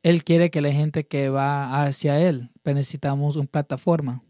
Él 0.04 0.24
quiere 0.24 0.52
que 0.52 0.62
la 0.62 0.72
gente 0.72 1.08
que 1.08 1.30
va 1.30 1.84
hacia 1.84 2.20
Él, 2.20 2.52
pero 2.62 2.76
necesitamos 2.76 3.36
una 3.36 3.48
plataforma. 3.48 4.22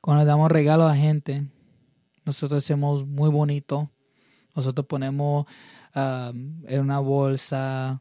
Cuando 0.00 0.24
damos 0.24 0.52
regalos 0.52 0.88
a 0.90 0.94
gente, 0.94 1.48
nosotros 2.24 2.62
hacemos 2.62 3.04
muy 3.04 3.28
bonito. 3.28 3.90
Nosotros 4.54 4.86
ponemos 4.86 5.46
en 5.94 6.80
una 6.80 7.00
bolsa. 7.00 8.00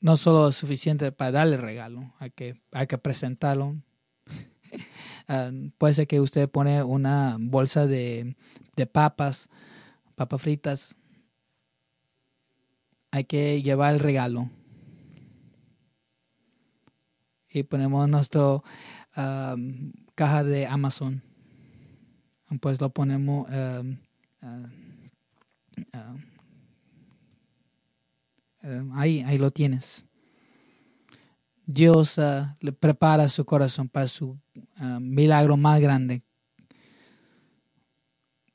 No 0.00 0.16
solo 0.16 0.48
es 0.48 0.56
suficiente 0.56 1.10
para 1.12 1.32
darle 1.32 1.56
regalo, 1.56 2.12
hay 2.18 2.30
que, 2.30 2.60
hay 2.72 2.86
que 2.86 2.98
presentarlo. 2.98 3.76
puede 5.78 5.94
ser 5.94 6.06
que 6.06 6.20
usted 6.20 6.48
pone 6.48 6.82
una 6.82 7.36
bolsa 7.40 7.86
de, 7.86 8.36
de 8.76 8.86
papas, 8.86 9.48
papas 10.14 10.40
fritas. 10.40 10.96
Hay 13.10 13.24
que 13.24 13.62
llevar 13.62 13.94
el 13.94 14.00
regalo. 14.00 14.50
Y 17.50 17.62
ponemos 17.62 18.08
nuestra 18.08 18.62
caja 20.14 20.44
de 20.44 20.66
Amazon. 20.66 21.22
Pues 22.60 22.80
lo 22.80 22.90
ponemos 22.90 23.46
Ah, 25.92 26.14
ah, 28.68 28.84
ah, 28.92 29.00
ahí, 29.00 29.22
ahí 29.22 29.38
lo 29.38 29.50
tienes. 29.50 30.06
Dios 31.66 32.18
le 32.60 32.72
prepara 32.72 33.28
su 33.28 33.44
corazón 33.44 33.88
para 33.88 34.08
su 34.08 34.38
milagro 35.00 35.56
más 35.56 35.80
grande 35.80 36.22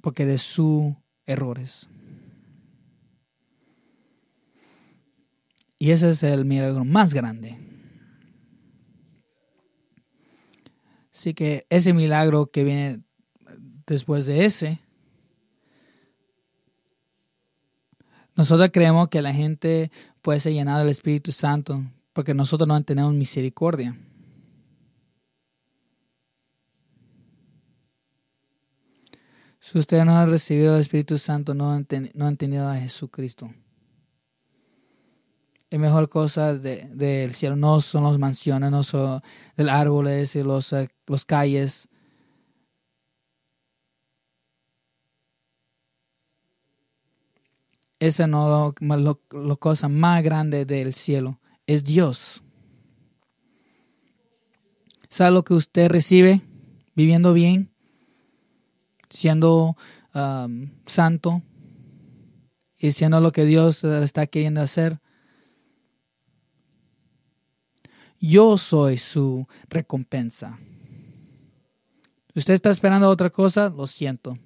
porque 0.03 0.26
de 0.26 0.38
sus 0.38 0.93
errores. 1.26 1.88
Y 5.80 5.91
ese 5.91 6.09
es 6.09 6.24
el 6.24 6.43
milagro 6.43 6.84
más 6.84 7.14
grande. 7.14 7.57
Así 11.14 11.34
que 11.34 11.66
ese 11.70 11.93
milagro 11.93 12.51
que 12.51 12.66
viene 12.66 13.01
después 13.88 14.26
de 14.26 14.43
ese 14.43 14.82
Nosotros 18.36 18.70
creemos 18.74 19.10
que 19.10 19.22
la 19.22 19.34
gente 19.34 19.92
puede 20.22 20.40
ser 20.40 20.54
llenada 20.54 20.80
del 20.80 20.90
Espíritu 20.90 21.32
Santo 21.32 21.84
porque 22.14 22.34
nosotros 22.34 22.68
no 22.68 22.82
tenemos 22.84 23.14
misericordia. 23.14 23.98
Si 29.60 29.80
ustedes 29.80 30.06
no 30.06 30.18
han 30.18 30.30
recibido 30.30 30.76
el 30.76 30.82
Espíritu 30.82 31.18
Santo, 31.18 31.54
no 31.54 31.72
han, 31.72 31.88
no 32.14 32.28
han 32.28 32.38
tenido 32.38 32.68
a 32.68 32.76
Jesucristo. 32.76 33.50
La 35.70 35.80
mejor 35.80 36.10
cosa 36.10 36.54
del 36.54 37.34
cielo 37.34 37.56
no 37.56 37.82
son 37.82 38.04
las 38.04 38.20
mansiones, 38.20 38.70
no 38.70 38.84
son 38.84 39.22
los 39.56 39.70
árboles 39.70 40.36
y 40.36 40.44
los, 40.44 40.72
eh, 40.74 40.90
los 41.08 41.26
calles. 41.26 41.88
Esa 48.04 48.28
no 48.28 48.76
es 48.82 49.18
la 49.32 49.56
cosa 49.56 49.88
más 49.88 50.22
grande 50.24 50.66
del 50.66 50.93
cielo, 50.93 51.39
es 51.66 51.86
Dios. 51.86 52.43
¿Sabe 55.08 55.32
lo 55.32 55.45
que 55.45 55.54
usted 55.54 55.88
recibe 55.89 56.41
viviendo 56.95 57.32
bien, 57.32 57.72
siendo 59.10 59.78
um, 60.14 60.70
santo 60.86 61.43
y 62.78 62.91
siendo 62.91 63.22
lo 63.22 63.32
que 63.32 63.45
Dios 63.45 63.86
está 63.86 64.28
queriendo 64.28 64.60
hacer? 64.60 64.99
Yo 68.20 68.58
soy 68.58 68.97
su 68.97 69.47
recompensa. 69.70 70.60
¿Usted 72.36 72.56
está 72.56 72.70
esperando 72.70 73.10
otra 73.10 73.30
cosa? 73.30 73.70
Lo 73.70 73.88
siento. 73.88 74.38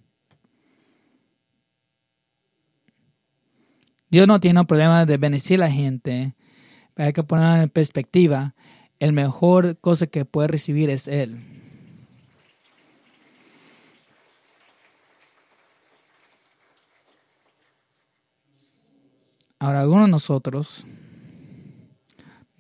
Dios 4.10 4.28
no 4.28 4.40
tiene 4.40 4.64
problema 4.66 5.06
de 5.06 5.18
bendecir 5.18 5.62
a 5.62 5.66
la 5.68 5.72
gente. 5.72 6.36
Hay 6.96 7.14
que 7.14 7.24
ponerlo 7.24 7.64
en 7.64 7.70
perspectiva. 7.70 8.56
El 9.00 9.14
mejor 9.14 9.78
cosa 9.80 10.08
que 10.08 10.26
puede 10.26 10.48
recibir 10.48 10.90
es 10.90 11.08
Él. 11.08 11.58
Ahora, 19.60 19.82
algunos 19.82 20.06
de 20.06 20.12
nosotros, 20.12 20.86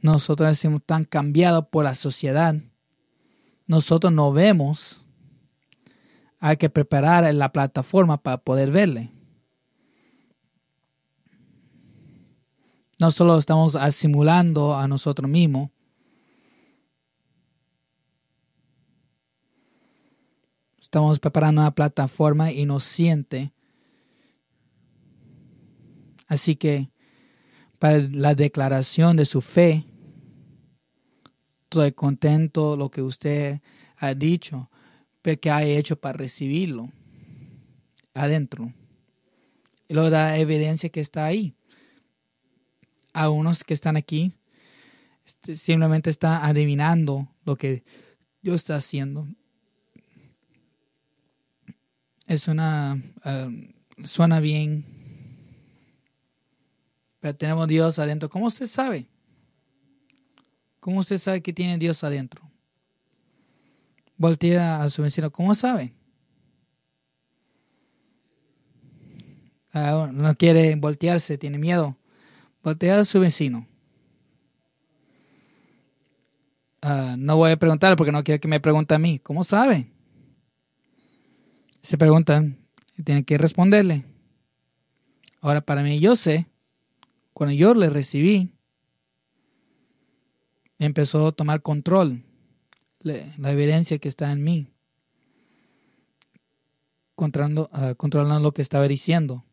nosotros 0.01 0.49
estamos 0.49 0.81
tan 0.83 1.05
cambiados 1.05 1.67
por 1.67 1.83
la 1.83 1.93
sociedad, 1.93 2.55
nosotros 3.67 4.11
no 4.11 4.33
vemos, 4.33 4.99
hay 6.39 6.57
que 6.57 6.71
preparar 6.71 7.31
la 7.35 7.51
plataforma 7.51 8.17
para 8.17 8.37
poder 8.37 8.71
verle. 8.71 9.11
No 12.99 13.11
solo 13.11 13.37
estamos 13.37 13.75
asimulando 13.75 14.75
a 14.75 14.87
nosotros 14.87 15.29
mismos, 15.29 15.69
estamos 20.81 21.19
preparando 21.19 21.61
una 21.61 21.75
plataforma 21.75 22.51
inocente. 22.51 23.53
Así 26.25 26.55
que 26.55 26.89
para 27.77 27.99
la 27.99 28.33
declaración 28.33 29.15
de 29.15 29.25
su 29.25 29.41
fe, 29.41 29.85
estoy 31.65 31.91
contento 31.91 32.75
lo 32.75 32.89
que 32.89 33.03
usted 33.03 33.61
ha 33.97 34.15
dicho, 34.15 34.71
pero 35.21 35.39
que 35.39 35.51
ha 35.51 35.63
hecho 35.63 35.97
para 35.97 36.17
recibirlo 36.17 36.91
adentro. 38.15 38.73
Y 39.87 39.93
lo 39.93 40.09
da 40.09 40.39
evidencia 40.39 40.89
que 40.89 40.99
está 40.99 41.25
ahí 41.25 41.53
a 43.17 43.31
unos 43.31 43.63
que 43.63 43.73
están 43.73 43.97
aquí 43.97 44.31
este, 45.25 45.55
simplemente 45.55 46.11
está 46.11 46.45
adivinando 46.45 47.27
lo 47.45 47.55
que 47.55 47.83
Dios 48.43 48.57
está 48.57 48.75
haciendo. 48.75 49.27
Es 52.27 52.47
una 52.47 53.01
um, 53.25 53.73
suena 54.03 54.39
bien, 54.39 54.85
pero 57.19 57.35
tenemos 57.35 57.67
Dios 57.67 57.97
adentro. 57.97 58.29
¿Cómo 58.29 58.45
usted 58.45 58.67
sabe? 58.67 59.07
¿Cómo 60.79 60.99
usted 60.99 61.17
sabe 61.17 61.41
que 61.41 61.53
tiene 61.53 61.79
Dios 61.79 62.03
adentro? 62.03 62.43
Voltea 64.15 64.83
a 64.83 64.89
su 64.91 65.01
vecino. 65.01 65.31
¿Cómo 65.31 65.55
sabe? 65.55 65.91
Ah, 69.73 70.07
no 70.13 70.35
quiere 70.35 70.75
voltearse, 70.75 71.37
tiene 71.39 71.57
miedo. 71.57 71.97
A 72.69 73.05
su 73.05 73.21
vecino. 73.21 73.65
Ah, 76.81 77.15
no 77.17 77.37
voy 77.37 77.51
a 77.51 77.57
preguntarle 77.57 77.95
porque 77.95 78.11
no 78.11 78.25
quiero 78.25 78.41
que 78.41 78.49
me 78.49 78.59
pregunte 78.59 78.93
a 78.93 78.99
mí. 78.99 79.19
¿Cómo 79.19 79.45
sabe? 79.45 79.89
Se 81.81 81.97
preguntan 81.97 82.59
y 82.97 83.03
tienen 83.03 83.23
que 83.23 83.37
responderle. 83.37 84.03
Ahora, 85.39 85.61
para 85.61 85.81
mí, 85.81 86.01
yo 86.01 86.17
sé, 86.17 86.47
cuando 87.31 87.53
yo 87.53 87.73
le 87.73 87.89
recibí, 87.89 88.51
empezó 90.77 91.27
a 91.27 91.31
tomar 91.31 91.61
control, 91.61 92.25
la 92.99 93.51
evidencia 93.51 93.97
que 93.97 94.09
está 94.09 94.29
en 94.33 94.43
mí, 94.43 94.73
ah, 97.17 97.93
controlando 97.95 98.39
lo 98.41 98.51
que 98.51 98.61
estaba 98.61 98.89
diciendo 98.89 99.46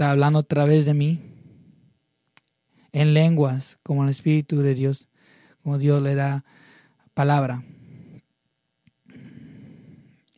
está 0.00 0.12
hablando 0.12 0.38
a 0.38 0.42
través 0.42 0.86
de 0.86 0.94
mí 0.94 1.20
en 2.90 3.12
lenguas, 3.12 3.78
como 3.82 4.02
el 4.02 4.08
Espíritu 4.08 4.62
de 4.62 4.74
Dios, 4.74 5.10
como 5.62 5.76
Dios 5.76 6.02
le 6.02 6.14
da 6.14 6.42
palabra. 7.12 7.62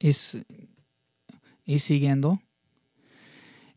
Y, 0.00 0.10
y 1.64 1.78
siguiendo, 1.78 2.42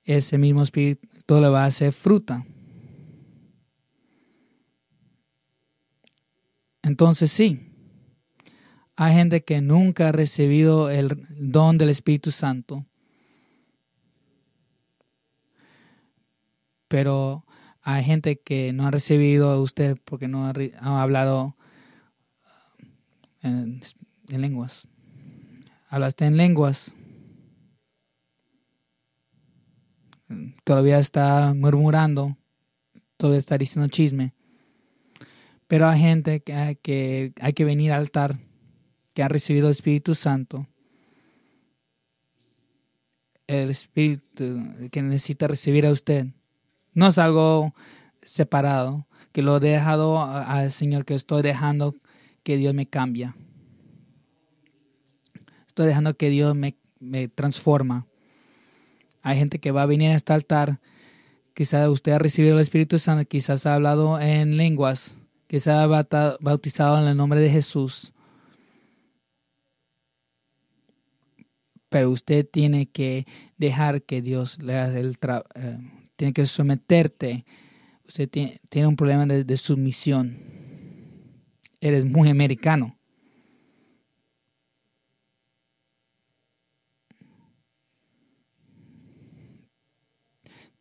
ese 0.06 0.40
mismo 0.40 0.64
Espíritu 0.64 1.40
le 1.40 1.50
va 1.50 1.66
a 1.66 1.68
hacer 1.68 1.94
fruta. 1.94 2.48
Entonces 6.82 7.32
sí, 7.32 7.60
hay 8.96 9.14
gente 9.14 9.44
que 9.44 9.62
nunca 9.62 10.10
ha 10.10 10.12
recibido 10.12 10.90
el 10.90 11.28
don 11.30 11.78
del 11.78 11.90
Espíritu 11.90 12.32
Santo 12.32 12.88
pero 16.88 17.46
hay 17.82 18.04
gente 18.04 18.40
que 18.40 18.74
no 18.74 18.88
ha 18.88 18.92
recibido 18.92 19.50
a 19.50 19.62
usted 19.62 19.98
porque 20.06 20.28
no 20.28 20.46
ha, 20.46 21.02
hablado 21.02 21.56
uh, 23.44 23.48
en, 23.48 23.82
lenguas. 24.30 24.88
Hablaste 25.88 26.26
en 26.26 26.38
lenguas. 26.38 26.94
Todavía 30.64 31.00
está 31.00 31.54
murmurando, 31.54 32.38
todavía 33.18 33.40
está 33.40 33.58
diciendo 33.58 33.88
chisme. 33.88 34.34
Pero 35.68 35.88
hay 35.88 36.00
gente 36.00 36.42
que, 36.42 36.80
que 36.82 37.34
hay 37.40 37.54
que 37.54 37.66
venir 37.66 37.92
al 37.92 38.02
altar, 38.02 38.40
que 39.14 39.24
ha 39.24 39.28
recibido 39.28 39.68
el 39.68 39.72
Espíritu 39.72 40.16
Santo 40.16 40.68
el 43.48 43.70
Espíritu 43.70 44.64
que 44.92 45.02
necesita 45.02 45.48
recibir 45.48 45.86
a 45.86 45.92
usted 45.92 46.28
no 46.96 47.08
es 47.08 47.18
algo 47.20 47.76
separado, 48.24 49.06
que 49.32 49.44
lo 49.44 49.58
he 49.58 49.60
dejado 49.60 50.24
al 50.24 50.72
Señor, 50.72 51.06
que 51.06 51.14
estoy 51.14 51.44
dejando 51.44 51.94
que 52.42 52.58
Dios 52.58 52.74
me 52.74 52.88
cambia. 52.88 53.36
Estoy 55.68 55.88
dejando 55.88 56.16
que 56.16 56.30
Dios 56.30 56.56
me, 56.56 56.78
me 57.00 57.28
transforma. 57.28 58.08
Hay 59.22 59.38
gente 59.38 59.60
que 59.60 59.72
va 59.72 59.84
a 59.84 59.88
venir 59.88 60.12
a 60.12 60.16
este 60.16 60.32
altar. 60.34 60.80
Quizás 61.54 61.90
usted 61.90 62.14
ha 62.14 62.20
recibido 62.20 62.56
el 62.56 62.62
Espíritu 62.62 62.98
Santo, 62.98 63.28
quizás 63.28 63.66
ha 63.66 63.76
hablado 63.76 64.20
en 64.20 64.56
lenguas, 64.56 65.18
quizás 65.48 65.78
ha 65.78 66.38
bautizado 66.40 67.02
en 67.02 67.08
el 67.08 67.18
nombre 67.18 67.42
de 67.42 67.50
Jesús. 67.50 68.14
Pero 71.90 72.10
usted 72.10 72.48
tiene 72.50 72.86
que 72.86 73.26
dejar 73.58 74.04
que 74.04 74.22
Dios 74.22 74.62
le 74.62 74.78
haga 74.78 75.00
el 75.00 75.18
trabajo. 75.18 75.48
Eh, 75.56 76.05
tiene 76.16 76.34
que 76.34 76.46
someterte. 76.46 77.46
Usted 78.08 78.30
tiene, 78.30 78.88
un 78.88 78.96
problema 78.96 79.26
de, 79.26 79.44
de 79.44 79.58
sumisión. 79.58 80.38
Eres 81.82 82.06
muy 82.06 82.30
americano. 82.30 82.98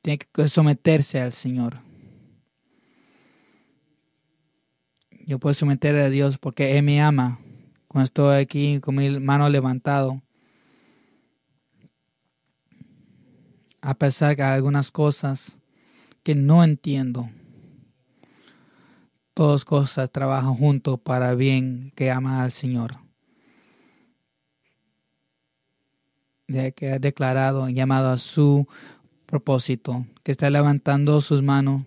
Tiene 0.03 0.19
que 0.19 0.49
someterse 0.49 1.21
al 1.21 1.33
Señor. 1.33 1.81
Yo 5.27 5.39
puedo 5.39 5.55
someter 5.55 5.97
a 5.97 6.11
Dios 6.11 6.37
porque 6.37 6.77
Él 6.77 6.85
me 6.85 7.01
ama. 7.01 7.41
Cuando 7.89 8.05
estoy 8.05 8.37
aquí 8.37 8.81
con 8.81 8.97
mi 8.97 9.09
mano 9.21 9.49
levantado, 9.49 10.23
a 13.85 13.93
pesar 13.93 14.35
de 14.35 14.43
algunas 14.43 14.91
cosas 14.91 15.59
que 16.23 16.35
no 16.35 16.65
entiendo. 16.65 17.29
Todas 19.35 19.67
cosas 19.67 20.11
trabajan 20.11 20.55
juntos 20.55 20.99
para 21.01 21.35
bien 21.35 21.93
que 21.95 22.11
ama 22.11 22.43
al 22.43 22.51
Señor. 22.51 22.97
Que 26.47 26.93
ha 26.93 26.99
declarado, 26.99 27.69
llamado 27.69 28.09
a 28.09 28.17
su 28.17 28.67
propósito, 29.27 30.07
que 30.23 30.33
está 30.33 30.49
levantando 30.49 31.21
sus 31.21 31.43
manos, 31.43 31.83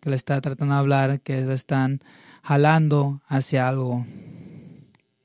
que 0.00 0.10
le 0.10 0.14
está 0.14 0.40
tratando 0.40 0.74
de 0.74 0.78
hablar, 0.78 1.20
que 1.20 1.44
le 1.44 1.54
están 1.54 1.98
jalando 2.44 3.22
hacia 3.26 3.66
algo. 3.66 4.06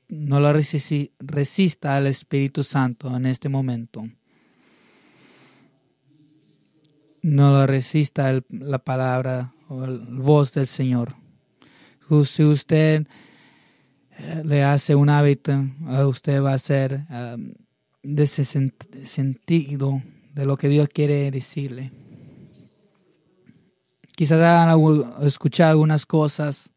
No 0.08 0.40
lo 0.40 0.52
resista 0.52 1.96
al 1.96 2.08
Espíritu 2.08 2.64
Santo 2.64 3.16
en 3.16 3.26
este 3.26 3.48
momento 3.48 4.08
no 7.22 7.52
lo 7.52 7.66
resista 7.66 8.42
la 8.50 8.78
palabra 8.78 9.54
o 9.68 9.86
la 9.86 10.04
voz 10.08 10.52
del 10.52 10.66
Señor. 10.66 11.14
Si 12.26 12.44
usted 12.44 13.06
eh, 14.10 14.42
le 14.44 14.64
hace 14.64 14.94
un 14.94 15.08
hábito, 15.08 15.52
usted 16.06 16.42
va 16.42 16.52
a 16.52 16.58
ser 16.58 17.06
um, 17.08 17.54
de 18.02 18.24
ese 18.24 18.44
sentido 18.44 20.02
de 20.34 20.44
lo 20.44 20.56
que 20.56 20.68
Dios 20.68 20.88
quiere 20.88 21.30
decirle. 21.30 21.92
Quizás 24.14 24.42
han 24.42 24.78
escuchado 25.24 25.70
algunas 25.70 26.04
cosas 26.04 26.70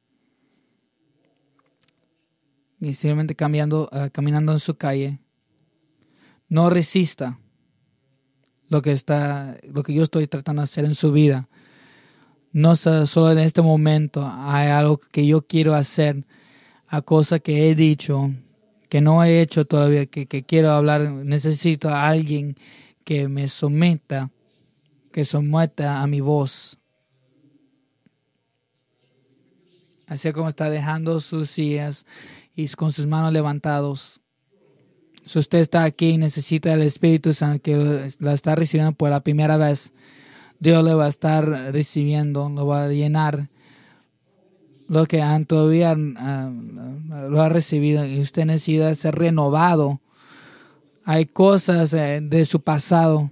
y 2.80 2.94
simplemente 2.94 3.36
cambiando, 3.36 3.90
caminando 4.14 4.54
en 4.54 4.60
su 4.60 4.78
calle. 4.78 5.20
No 6.48 6.70
resista 6.70 7.40
lo 8.76 8.82
que 8.82 8.92
está, 8.92 9.58
lo 9.72 9.84
que 9.84 9.94
yo 9.94 10.04
estoy 10.04 10.28
tratando 10.28 10.62
de 10.62 10.66
hacer 10.66 10.84
en 10.84 10.96
su 10.96 11.14
vida. 11.14 11.48
No 12.52 12.76
solo 12.76 13.32
en 13.32 13.40
este 13.40 13.62
momento 13.62 14.30
hay 14.30 14.68
algo 14.68 14.98
que 14.98 15.26
yo 15.26 15.48
quiero 15.48 15.76
hacer, 15.76 16.26
a 16.88 17.02
cosas 17.02 17.40
que 17.42 17.70
he 17.70 17.76
dicho, 17.76 18.32
que 18.90 19.00
no 19.00 19.24
he 19.24 19.42
hecho 19.42 19.66
todavía, 19.66 20.06
que, 20.08 20.28
quiero 20.44 20.72
hablar, 20.72 21.10
necesito 21.10 21.88
a 21.88 22.08
alguien 22.08 22.58
que 23.06 23.30
me 23.30 23.48
someta, 23.48 24.30
que 25.14 25.24
someta 25.24 26.02
a 26.02 26.08
mi 26.08 26.20
voz. 26.20 26.78
Así 30.06 30.32
como 30.34 30.50
está 30.50 30.70
dejando 30.70 31.22
sus 31.22 31.50
sillas 31.50 32.06
y 32.56 32.68
con 32.70 32.92
sus 32.92 33.08
manos 33.08 33.32
levantados. 33.32 34.20
Si 35.26 35.40
usted 35.40 35.60
está 35.60 35.84
aquí 35.84 36.10
y 36.10 36.18
necesita 36.18 36.74
el 36.74 36.82
Espíritu 36.82 37.34
Santo 37.34 37.64
que 37.64 38.10
la 38.20 38.34
está 38.34 38.56
recibiendo 38.56 38.94
por 38.94 39.10
la 39.10 39.22
primera 39.22 39.58
vez, 39.58 39.92
Dios 40.60 40.84
le 40.84 40.94
va 40.94 41.06
a 41.06 41.10
estar 41.10 41.46
recibiendo, 41.74 42.50
lo 42.50 42.68
va 42.68 42.86
a 42.86 42.90
llenar 42.90 43.50
lo 44.88 45.06
que 45.06 45.22
han 45.22 45.46
todavía 45.46 45.96
ah, 46.18 46.52
lo 47.30 47.42
ha 47.42 47.50
recibido 47.50 48.06
y 48.06 48.20
usted 48.20 48.46
necesita 48.46 48.94
ser 48.96 49.16
renovado. 49.16 50.00
Hay 51.04 51.26
cosas 51.26 51.94
eh, 51.94 52.20
de 52.22 52.46
su 52.46 52.62
pasado 52.62 53.32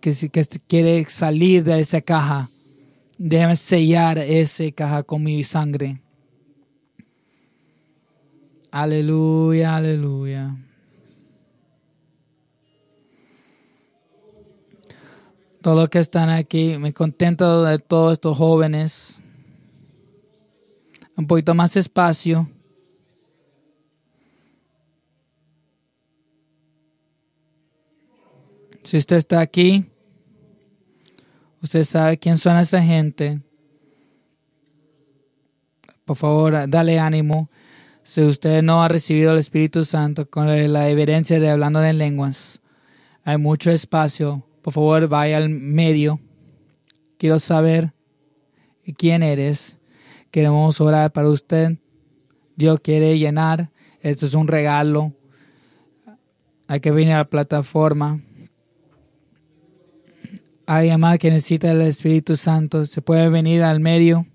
que, 0.00 0.12
que 0.30 0.46
quiere 0.66 1.04
salir 1.08 1.64
de 1.64 1.80
esa 1.80 2.00
caja. 2.00 2.50
Déjeme 3.16 3.56
sellar 3.56 4.18
esa 4.18 4.70
caja 4.72 5.02
con 5.02 5.22
mi 5.22 5.42
sangre. 5.42 6.00
Aleluya, 8.70 9.76
aleluya. 9.76 10.56
Todos 15.68 15.80
los 15.80 15.90
que 15.90 15.98
están 15.98 16.30
aquí, 16.30 16.78
me 16.78 16.94
contento 16.94 17.62
de 17.64 17.78
todos 17.78 18.14
estos 18.14 18.38
jóvenes. 18.38 19.20
Un 21.14 21.26
poquito 21.26 21.54
más 21.54 21.76
espacio. 21.76 22.48
Si 28.82 28.96
usted 28.96 29.16
está 29.16 29.40
aquí, 29.40 29.84
usted 31.60 31.84
sabe 31.84 32.16
quién 32.16 32.38
son 32.38 32.56
esa 32.56 32.82
gente. 32.82 33.42
Por 36.06 36.16
favor, 36.16 36.66
dale 36.66 36.98
ánimo. 36.98 37.50
Si 38.02 38.22
usted 38.22 38.62
no 38.62 38.82
ha 38.82 38.88
recibido 38.88 39.32
el 39.32 39.38
Espíritu 39.38 39.84
Santo 39.84 40.30
con 40.30 40.46
la 40.46 40.88
evidencia 40.88 41.38
de 41.38 41.50
hablando 41.50 41.84
en 41.84 41.98
lenguas, 41.98 42.62
hay 43.22 43.36
mucho 43.36 43.70
espacio. 43.70 44.47
Por 44.62 44.72
favor, 44.72 45.08
vaya 45.08 45.36
al 45.36 45.48
medio. 45.48 46.20
Quiero 47.16 47.38
saber 47.38 47.92
quién 48.96 49.22
eres. 49.22 49.76
Queremos 50.30 50.80
orar 50.80 51.12
para 51.12 51.28
usted. 51.28 51.78
Dios 52.56 52.80
quiere 52.80 53.18
llenar. 53.18 53.70
Esto 54.00 54.26
es 54.26 54.34
un 54.34 54.48
regalo. 54.48 55.12
Hay 56.66 56.80
que 56.80 56.90
venir 56.90 57.14
a 57.14 57.18
la 57.18 57.24
plataforma. 57.24 58.20
Hay 60.66 60.94
más 60.98 61.18
que 61.18 61.30
necesita 61.30 61.70
el 61.70 61.80
Espíritu 61.80 62.36
Santo. 62.36 62.84
Se 62.84 63.00
puede 63.00 63.28
venir 63.30 63.62
al 63.62 63.80
medio. 63.80 64.26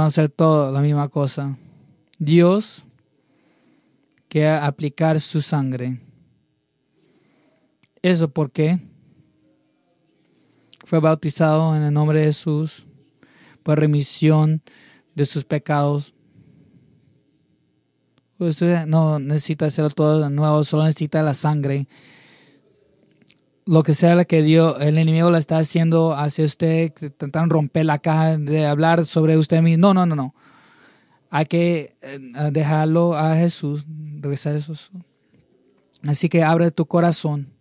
Vamos 0.00 0.16
a 0.16 0.22
hacer 0.22 0.30
todo 0.30 0.72
la 0.72 0.80
misma 0.80 1.10
cosa. 1.10 1.58
Dios 2.18 2.86
quiere 4.30 4.48
aplicar 4.48 5.20
su 5.20 5.42
sangre. 5.42 6.00
Eso 8.00 8.30
porque 8.30 8.78
fue 10.86 11.00
bautizado 11.00 11.76
en 11.76 11.82
el 11.82 11.92
nombre 11.92 12.20
de 12.20 12.24
Jesús 12.24 12.86
por 13.62 13.78
remisión 13.78 14.62
de 15.14 15.26
sus 15.26 15.44
pecados. 15.44 16.14
Usted 18.38 18.86
no 18.86 19.18
necesita 19.18 19.66
hacerlo 19.66 19.90
todo 19.90 20.22
de 20.22 20.30
nuevo, 20.30 20.64
solo 20.64 20.84
necesita 20.84 21.22
la 21.22 21.34
sangre 21.34 21.88
lo 23.66 23.82
que 23.82 23.94
sea 23.94 24.24
que 24.24 24.42
Dios, 24.42 24.76
el 24.80 24.98
enemigo 24.98 25.30
lo 25.30 25.36
está 25.36 25.58
haciendo 25.58 26.16
hacia 26.16 26.44
usted, 26.44 26.92
intentan 27.00 27.50
romper 27.50 27.84
la 27.84 27.98
caja 27.98 28.36
de 28.36 28.66
hablar 28.66 29.06
sobre 29.06 29.36
usted 29.36 29.62
mismo. 29.62 29.92
No, 29.92 29.94
no, 29.94 30.06
no, 30.06 30.16
no. 30.16 30.34
Hay 31.30 31.46
que 31.46 31.96
eh, 32.02 32.18
dejarlo 32.50 33.16
a 33.16 33.36
Jesús, 33.36 33.86
regresar 34.20 34.54
a 34.54 34.56
Jesús. 34.56 34.90
Así 36.02 36.28
que 36.28 36.42
abre 36.42 36.70
tu 36.70 36.86
corazón. 36.86 37.52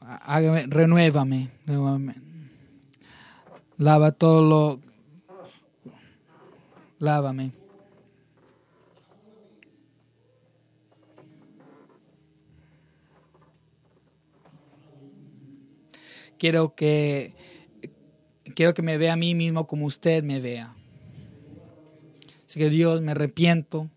Hágame, 0.00 0.66
renuévame, 0.66 1.50
renuévame. 1.66 2.14
Lava 3.76 4.12
todo 4.12 4.42
lo. 4.42 4.80
Lávame. 6.98 7.61
Quiero 16.42 16.74
que 16.74 17.36
quiero 18.56 18.74
que 18.74 18.82
me 18.82 18.98
vea 18.98 19.12
a 19.12 19.16
mí 19.16 19.32
mismo 19.32 19.68
como 19.68 19.86
usted 19.86 20.24
me 20.24 20.40
vea. 20.40 20.74
Así 22.48 22.58
que 22.58 22.68
Dios, 22.68 23.00
me 23.00 23.12
arrepiento. 23.12 23.88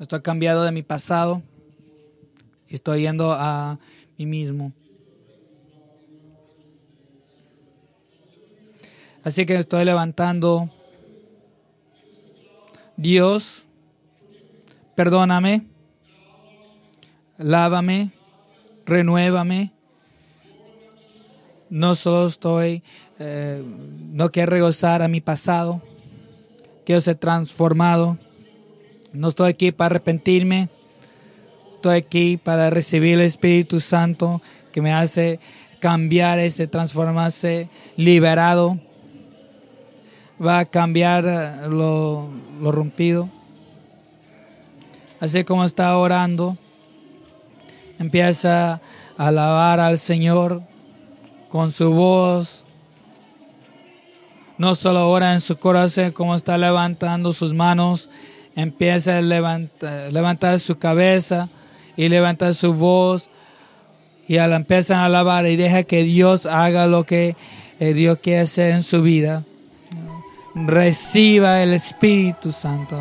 Estoy 0.00 0.22
cambiado 0.22 0.64
de 0.64 0.72
mi 0.72 0.82
pasado 0.82 1.40
y 2.66 2.74
estoy 2.74 3.02
yendo 3.02 3.30
a 3.30 3.78
mí 4.18 4.26
mismo. 4.26 4.72
Así 9.22 9.46
que 9.46 9.54
estoy 9.54 9.84
levantando. 9.84 10.68
Dios, 12.96 13.68
perdóname, 14.96 15.62
lávame, 17.38 18.10
renuévame 18.84 19.77
no 21.70 21.94
solo 21.94 22.28
estoy, 22.28 22.82
eh, 23.18 23.62
no 24.12 24.30
quiero 24.30 24.50
regresar 24.50 25.02
a 25.02 25.08
mi 25.08 25.20
pasado, 25.20 25.82
quiero 26.84 27.00
ser 27.00 27.16
transformado. 27.16 28.18
No 29.12 29.28
estoy 29.28 29.50
aquí 29.50 29.72
para 29.72 29.86
arrepentirme, 29.86 30.68
estoy 31.74 31.96
aquí 31.96 32.36
para 32.36 32.70
recibir 32.70 33.14
el 33.14 33.22
Espíritu 33.22 33.80
Santo 33.80 34.42
que 34.72 34.82
me 34.82 34.92
hace 34.92 35.40
cambiar 35.80 36.38
ese, 36.38 36.66
transformarse, 36.66 37.68
liberado. 37.96 38.78
Va 40.44 40.60
a 40.60 40.64
cambiar 40.66 41.24
eh, 41.26 41.68
lo, 41.68 42.28
lo 42.60 42.72
rompido. 42.72 43.28
Así 45.20 45.42
como 45.42 45.64
está 45.64 45.96
orando, 45.98 46.56
empieza 47.98 48.74
a 48.74 48.80
alabar 49.16 49.80
al 49.80 49.98
Señor 49.98 50.62
con 51.50 51.72
su 51.72 51.90
voz. 51.92 52.64
No 54.56 54.74
solo 54.74 55.08
ora 55.08 55.34
en 55.34 55.40
su 55.40 55.56
corazón, 55.56 56.10
como 56.10 56.34
está 56.34 56.58
levantando 56.58 57.32
sus 57.32 57.54
manos, 57.54 58.08
empieza 58.56 59.18
a 59.18 59.20
levantar, 59.22 60.58
su 60.58 60.78
cabeza 60.78 61.48
y 61.96 62.08
levantar 62.08 62.54
su 62.54 62.74
voz 62.74 63.28
y 64.26 64.38
al 64.38 64.52
empiezan 64.52 64.98
a 64.98 65.04
alabar 65.06 65.46
y 65.46 65.56
deja 65.56 65.84
que 65.84 66.02
Dios 66.02 66.44
haga 66.44 66.86
lo 66.86 67.04
que 67.04 67.36
eh, 67.78 67.94
Dios 67.94 68.18
quiere 68.20 68.40
hacer 68.42 68.72
en 68.72 68.82
su 68.82 69.00
vida. 69.00 69.44
Reciba 70.54 71.62
el 71.62 71.72
Espíritu 71.72 72.50
Santo 72.50 73.00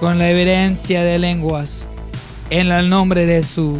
con 0.00 0.18
la 0.18 0.30
evidencia 0.30 1.04
de 1.04 1.18
lenguas 1.18 1.88
en 2.50 2.72
el 2.72 2.88
nombre 2.88 3.24
de 3.24 3.36
Jesús 3.36 3.78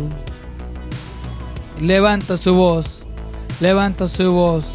levanta 1.81 2.37
su 2.37 2.55
voz, 2.55 3.05
levanta 3.61 4.09
su 4.09 4.33
voz. 4.33 4.67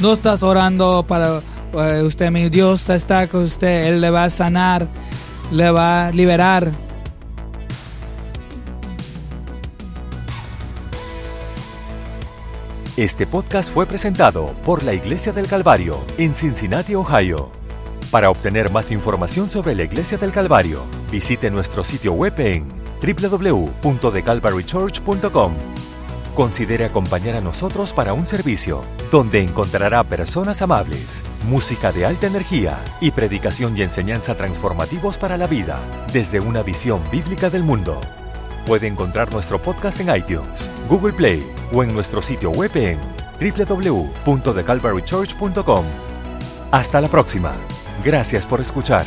No 0.00 0.12
estás 0.12 0.42
orando 0.42 1.04
para 1.06 1.40
eh, 1.72 2.02
usted, 2.02 2.30
mi 2.30 2.48
Dios 2.48 2.88
está 2.88 3.26
con 3.28 3.44
usted, 3.44 3.88
Él 3.88 4.00
le 4.00 4.10
va 4.10 4.24
a 4.24 4.30
sanar, 4.30 4.88
le 5.50 5.70
va 5.70 6.08
a 6.08 6.12
liberar. 6.12 6.72
Este 12.96 13.26
podcast 13.26 13.72
fue 13.72 13.86
presentado 13.86 14.54
por 14.64 14.84
la 14.84 14.94
Iglesia 14.94 15.32
del 15.32 15.48
Calvario 15.48 16.04
en 16.16 16.32
Cincinnati, 16.32 16.94
Ohio. 16.94 17.50
Para 18.12 18.30
obtener 18.30 18.70
más 18.70 18.92
información 18.92 19.50
sobre 19.50 19.74
la 19.74 19.82
Iglesia 19.82 20.16
del 20.16 20.30
Calvario, 20.30 20.84
visite 21.10 21.50
nuestro 21.50 21.82
sitio 21.82 22.12
web 22.12 22.34
en 22.38 22.83
www.thecalvarychurch.com. 23.00 25.54
Considere 26.34 26.84
acompañar 26.84 27.36
a 27.36 27.40
nosotros 27.40 27.92
para 27.92 28.12
un 28.12 28.26
servicio 28.26 28.82
donde 29.12 29.40
encontrará 29.40 30.02
personas 30.02 30.62
amables, 30.62 31.22
música 31.48 31.92
de 31.92 32.06
alta 32.06 32.26
energía 32.26 32.80
y 33.00 33.12
predicación 33.12 33.78
y 33.78 33.82
enseñanza 33.82 34.34
transformativos 34.34 35.16
para 35.16 35.36
la 35.36 35.46
vida 35.46 35.78
desde 36.12 36.40
una 36.40 36.64
visión 36.64 37.00
bíblica 37.12 37.50
del 37.50 37.62
mundo. 37.62 38.00
Puede 38.66 38.88
encontrar 38.88 39.32
nuestro 39.32 39.62
podcast 39.62 40.00
en 40.00 40.16
iTunes, 40.16 40.68
Google 40.88 41.12
Play 41.12 41.46
o 41.72 41.84
en 41.84 41.94
nuestro 41.94 42.20
sitio 42.20 42.50
web 42.50 42.72
en 42.74 42.98
www.thecalvarychurch.com. 43.40 45.84
Hasta 46.72 47.00
la 47.00 47.06
próxima. 47.08 47.52
Gracias 48.02 48.44
por 48.44 48.60
escuchar. 48.60 49.06